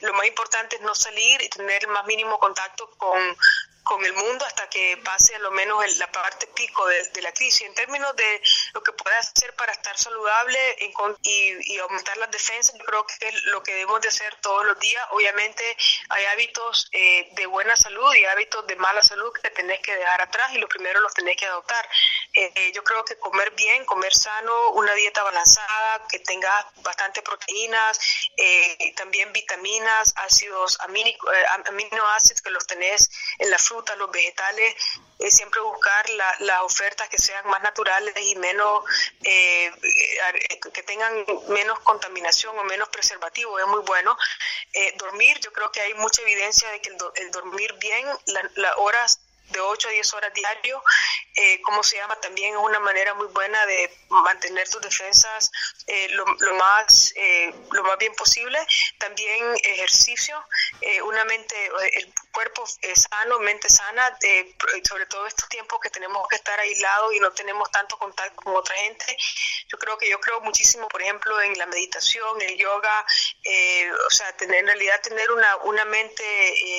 Lo 0.00 0.12
más 0.14 0.26
importante 0.26 0.74
es 0.74 0.82
no 0.82 0.92
salir 0.96 1.40
y 1.42 1.48
tener 1.50 1.84
el 1.84 1.90
más 1.90 2.04
mínimo 2.06 2.40
contacto 2.40 2.90
con 2.98 3.36
con 3.82 4.04
el 4.04 4.12
mundo 4.12 4.44
hasta 4.44 4.68
que 4.68 4.96
pase 5.04 5.34
a 5.34 5.38
lo 5.40 5.50
menos 5.50 5.96
la 5.98 6.10
parte 6.10 6.46
pico 6.48 6.86
de, 6.86 7.22
la 7.22 7.32
crisis. 7.32 7.62
En 7.62 7.74
términos 7.74 8.14
de 8.16 8.42
lo 8.74 8.82
que 8.82 8.92
puede 8.92 9.16
hacer 9.16 9.54
para 9.54 9.72
estar 9.72 9.96
saludable 9.96 10.58
y, 11.22 11.78
aumentar 11.78 12.16
las 12.18 12.30
defensas, 12.30 12.76
yo 12.78 12.84
creo 12.84 13.06
que 13.06 13.28
es 13.28 13.44
lo 13.44 13.62
que 13.62 13.72
debemos 13.72 14.00
de 14.00 14.08
hacer 14.08 14.34
todos 14.36 14.64
los 14.64 14.78
días. 14.78 15.04
Obviamente 15.10 15.64
hay 16.08 16.24
hábitos 16.26 16.88
eh, 16.92 17.28
de 17.32 17.46
buena 17.46 17.76
salud 17.76 18.14
y 18.14 18.24
hábitos 18.24 18.66
de 18.66 18.76
mala 18.76 19.02
salud 19.02 19.32
que 19.32 19.50
tenés 19.50 19.80
que 19.80 19.94
dejar 19.94 20.22
atrás 20.22 20.52
y 20.52 20.58
los 20.58 20.68
primeros 20.68 21.02
los 21.02 21.14
tenés 21.14 21.36
que 21.36 21.46
adoptar. 21.46 21.88
Eh, 22.34 22.52
eh, 22.54 22.72
yo 22.72 22.84
creo 22.84 23.04
que 23.04 23.18
comer 23.18 23.50
bien, 23.52 23.84
comer 23.84 24.14
sano, 24.14 24.70
una 24.70 24.94
dieta 24.94 25.22
balanzada, 25.22 26.06
que 26.08 26.20
tenga 26.20 26.70
bastante 26.76 27.22
proteínas, 27.22 27.98
también 28.96 29.32
vitaminas, 29.32 30.14
ácidos 30.16 30.78
aminoácidos 31.66 32.42
que 32.42 32.50
los 32.50 32.66
tenés 32.66 33.10
en 33.38 33.50
la 33.50 33.58
fruta, 33.58 33.71
los 33.96 34.10
vegetales, 34.10 34.74
es 35.18 35.34
siempre 35.34 35.60
buscar 35.60 36.08
las 36.10 36.62
ofertas 36.62 37.08
que 37.08 37.18
sean 37.18 37.46
más 37.48 37.62
naturales 37.62 38.14
y 38.20 38.34
menos, 38.36 38.84
eh, 39.24 39.70
eh, 39.82 40.60
que 40.72 40.82
tengan 40.82 41.24
menos 41.48 41.78
contaminación 41.80 42.58
o 42.58 42.64
menos 42.64 42.88
preservativo, 42.88 43.58
es 43.58 43.66
muy 43.66 43.80
bueno. 43.82 44.16
Eh, 44.72 44.94
dormir, 44.96 45.38
yo 45.40 45.52
creo 45.52 45.70
que 45.70 45.80
hay 45.80 45.94
mucha 45.94 46.22
evidencia 46.22 46.70
de 46.70 46.80
que 46.80 46.90
el, 47.16 47.30
dormir 47.30 47.72
bien, 47.74 48.06
las 48.26 48.76
horas 48.76 49.20
de 49.52 49.60
8 49.60 49.88
a 49.88 49.90
10 49.90 50.14
horas 50.14 50.34
diario, 50.34 50.82
eh, 51.34 51.60
¿cómo 51.62 51.82
se 51.82 51.96
llama? 51.96 52.16
También 52.16 52.54
es 52.54 52.60
una 52.60 52.80
manera 52.80 53.14
muy 53.14 53.26
buena 53.28 53.64
de 53.66 53.90
mantener 54.08 54.68
tus 54.68 54.82
defensas 54.82 55.50
eh, 55.86 56.08
lo, 56.10 56.54
más, 56.54 57.12
eh, 57.16 57.52
lo 57.72 57.82
más 57.84 57.98
bien 57.98 58.14
posible. 58.14 58.58
También 58.98 59.54
ejercicio, 59.62 60.42
eh, 60.80 61.02
una 61.02 61.24
mente, 61.24 61.54
el 61.92 62.12
cuerpo 62.32 62.64
sano, 62.66 63.38
mente 63.40 63.68
sana, 63.68 64.16
sobre 64.88 65.06
todo 65.06 65.26
estos 65.26 65.48
tiempos 65.48 65.80
que 65.80 65.90
tenemos 65.90 66.26
que 66.28 66.36
estar 66.36 66.58
aislados 66.58 67.14
y 67.14 67.20
no 67.20 67.32
tenemos 67.32 67.70
tanto 67.70 67.98
contacto 67.98 68.42
con 68.42 68.56
otra 68.56 68.74
gente. 68.76 69.16
Yo 69.68 69.78
creo 69.78 69.98
que 69.98 70.08
yo 70.08 70.20
creo 70.20 70.40
muchísimo, 70.40 70.88
por 70.88 71.02
ejemplo, 71.02 71.40
en 71.40 71.58
la 71.58 71.66
meditación, 71.66 72.40
el 72.40 72.56
yoga, 72.56 73.04
o 74.06 74.10
sea, 74.10 74.32
tener, 74.36 74.60
en 74.60 74.66
realidad 74.66 75.00
tener 75.02 75.30
una, 75.30 75.56
una 75.64 75.84
mente 75.84 76.24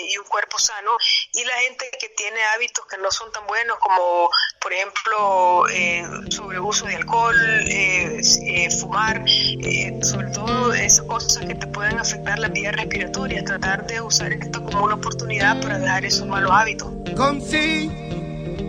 y 0.08 0.18
un 0.18 0.26
cuerpo 0.26 0.58
sano. 0.60 0.98
Y 1.34 1.44
la 1.44 1.56
gente 1.60 1.90
que 2.00 2.10
tiene 2.10 2.44
hábitos 2.46 2.63
que 2.90 2.98
no 2.98 3.12
son 3.12 3.32
tan 3.32 3.46
buenos 3.48 3.78
como 3.80 4.30
por 4.62 4.74
ejemplo 4.74 5.68
eh, 5.70 6.04
sobreuso 6.30 6.86
de 6.86 6.96
alcohol, 6.96 7.36
eh, 7.68 8.22
eh, 8.48 8.70
fumar, 8.72 9.24
eh, 9.28 10.00
sobre 10.02 10.28
todo 10.32 10.74
esas 10.74 11.06
cosas 11.06 11.46
que 11.46 11.56
te 11.56 11.68
pueden 11.68 12.00
afectar 12.00 12.40
la 12.40 12.48
vida 12.48 12.72
respiratoria, 12.72 13.44
tratar 13.44 13.86
de 13.88 14.02
usar 14.02 14.32
esto 14.32 14.64
como 14.64 14.86
una 14.86 14.96
oportunidad 14.96 15.62
para 15.62 15.80
dejar 15.80 16.06
esos 16.06 16.28
malos 16.28 16.52
hábitos. 16.52 16.92
Como 17.16 17.42
si 17.42 17.90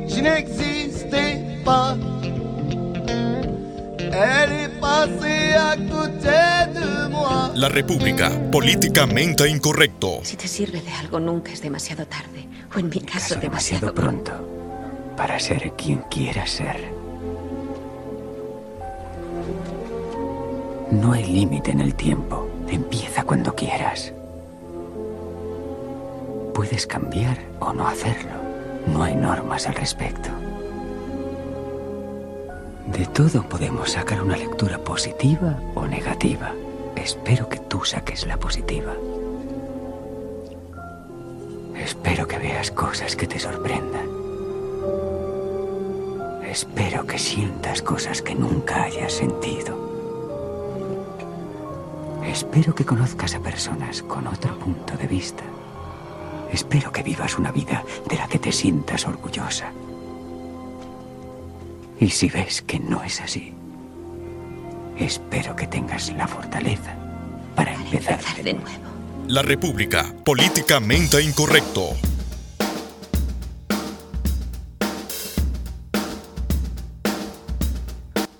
je 0.08 0.22
n'existais 0.22 1.62
pas. 1.64 1.96
La 7.54 7.68
República, 7.68 8.30
políticamente 8.52 9.48
incorrecto. 9.48 10.20
Si 10.22 10.36
te 10.36 10.46
sirve 10.46 10.80
de 10.80 10.92
algo, 10.92 11.18
nunca 11.18 11.52
es 11.52 11.62
demasiado 11.62 12.06
tarde. 12.06 12.43
O 12.74 12.78
en 12.78 12.88
mi 12.88 13.00
caso, 13.00 13.38
demasiado, 13.38 13.94
pronto. 13.94 14.32
Para 15.16 15.38
ser 15.38 15.72
quien 15.72 15.98
quieras 16.10 16.50
ser. 16.50 16.92
No 20.90 21.12
hay 21.12 21.24
límite 21.24 21.70
en 21.70 21.80
el 21.80 21.94
tiempo. 21.94 22.48
Empieza 22.68 23.22
cuando 23.22 23.54
quieras. 23.54 24.12
Puedes 26.52 26.86
cambiar 26.86 27.38
o 27.60 27.72
no 27.72 27.86
hacerlo. 27.86 28.32
No 28.92 29.02
hay 29.02 29.14
normas 29.14 29.66
al 29.66 29.74
respecto. 29.74 30.30
De 32.86 33.06
todo 33.06 33.48
podemos 33.48 33.92
sacar 33.92 34.22
una 34.22 34.36
lectura 34.36 34.78
positiva 34.78 35.58
o 35.74 35.86
negativa. 35.86 36.52
Espero 36.96 37.48
que 37.48 37.58
tú 37.58 37.84
saques 37.84 38.26
la 38.26 38.36
positiva. 38.36 38.94
Espero 41.84 42.26
que 42.26 42.38
veas 42.38 42.70
cosas 42.70 43.14
que 43.14 43.26
te 43.26 43.38
sorprendan. 43.38 44.08
Espero 46.48 47.06
que 47.06 47.18
sientas 47.18 47.82
cosas 47.82 48.22
que 48.22 48.34
nunca 48.34 48.84
hayas 48.84 49.12
sentido. 49.12 49.76
Espero 52.24 52.74
que 52.74 52.86
conozcas 52.86 53.34
a 53.34 53.40
personas 53.40 54.02
con 54.02 54.26
otro 54.26 54.58
punto 54.58 54.96
de 54.96 55.06
vista. 55.06 55.44
Espero 56.50 56.90
que 56.90 57.02
vivas 57.02 57.38
una 57.38 57.52
vida 57.52 57.84
de 58.08 58.16
la 58.16 58.28
que 58.28 58.38
te 58.38 58.50
sientas 58.50 59.06
orgullosa. 59.06 59.70
Y 62.00 62.08
si 62.08 62.30
ves 62.30 62.62
que 62.62 62.80
no 62.80 63.02
es 63.02 63.20
así, 63.20 63.52
espero 64.96 65.54
que 65.54 65.66
tengas 65.66 66.10
la 66.12 66.26
fortaleza 66.26 66.94
para 67.54 67.74
empezar, 67.74 68.20
de 68.42 68.54
nuevo. 68.54 68.93
La 69.28 69.40
República, 69.40 70.14
políticamente 70.22 71.22
incorrecto. 71.22 71.94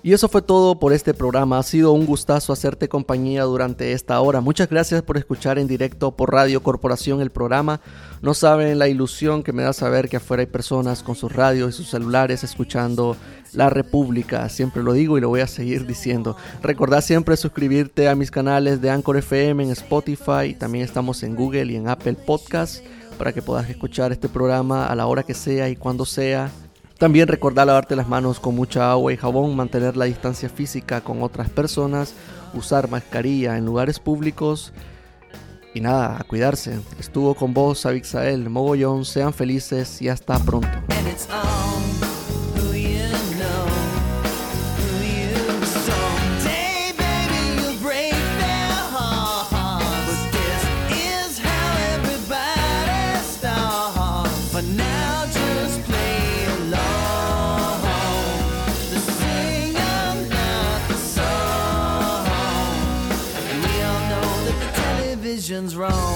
Y 0.03 0.13
eso 0.13 0.29
fue 0.29 0.43
todo 0.43 0.79
por 0.79 0.93
este 0.93 1.15
programa. 1.15 1.57
Ha 1.57 1.63
sido 1.63 1.91
un 1.91 2.05
gustazo 2.05 2.53
hacerte 2.53 2.87
compañía 2.87 3.41
durante 3.41 3.93
esta 3.93 4.21
hora. 4.21 4.39
Muchas 4.39 4.69
gracias 4.69 5.01
por 5.01 5.17
escuchar 5.17 5.57
en 5.57 5.65
directo 5.67 6.15
por 6.15 6.31
Radio 6.31 6.61
Corporación 6.61 7.19
el 7.21 7.31
programa. 7.31 7.81
No 8.21 8.35
saben 8.35 8.77
la 8.77 8.87
ilusión 8.87 9.41
que 9.41 9.53
me 9.53 9.63
da 9.63 9.73
saber 9.73 10.07
que 10.07 10.17
afuera 10.17 10.41
hay 10.41 10.47
personas 10.47 11.01
con 11.01 11.15
sus 11.15 11.31
radios 11.31 11.73
y 11.73 11.77
sus 11.77 11.89
celulares 11.89 12.43
escuchando 12.43 13.17
La 13.55 13.69
República. 13.69 14.47
Siempre 14.49 14.83
lo 14.83 14.93
digo 14.93 15.17
y 15.17 15.21
lo 15.21 15.29
voy 15.29 15.41
a 15.41 15.47
seguir 15.47 15.85
diciendo. 15.85 16.35
Recordad 16.61 17.01
siempre 17.01 17.37
suscribirte 17.37 18.07
a 18.07 18.15
mis 18.15 18.31
canales 18.31 18.81
de 18.81 18.89
Anchor 18.89 19.17
FM 19.17 19.63
en 19.63 19.71
Spotify. 19.71 20.55
También 20.57 20.83
estamos 20.83 21.23
en 21.23 21.35
Google 21.35 21.71
y 21.71 21.75
en 21.75 21.87
Apple 21.87 22.13
Podcasts 22.13 22.83
para 23.17 23.33
que 23.33 23.41
puedas 23.41 23.69
escuchar 23.69 24.11
este 24.11 24.29
programa 24.29 24.87
a 24.87 24.95
la 24.95 25.07
hora 25.07 25.23
que 25.23 25.33
sea 25.33 25.69
y 25.69 25.75
cuando 25.75 26.05
sea 26.05 26.51
también 26.97 27.27
recordar 27.27 27.67
lavarte 27.67 27.95
las 27.95 28.07
manos 28.07 28.39
con 28.39 28.55
mucha 28.55 28.91
agua 28.91 29.11
y 29.11 29.17
jabón, 29.17 29.55
mantener 29.55 29.97
la 29.97 30.05
distancia 30.05 30.47
física 30.47 31.01
con 31.01 31.21
otras 31.23 31.49
personas, 31.49 32.13
usar 32.53 32.89
mascarilla 32.89 33.57
en 33.57 33.65
lugares 33.65 33.99
públicos 33.99 34.71
y 35.73 35.81
nada, 35.81 36.17
a 36.17 36.23
cuidarse. 36.23 36.79
Estuvo 36.97 37.35
con 37.35 37.53
vos, 37.53 37.85
Abixael, 37.85 38.49
Mogollón, 38.49 39.03
sean 39.03 39.33
felices 39.33 40.01
y 40.01 40.07
hasta 40.07 40.39
pronto. 40.39 40.69
Decisions 65.55 65.77
wrong. 65.77 66.14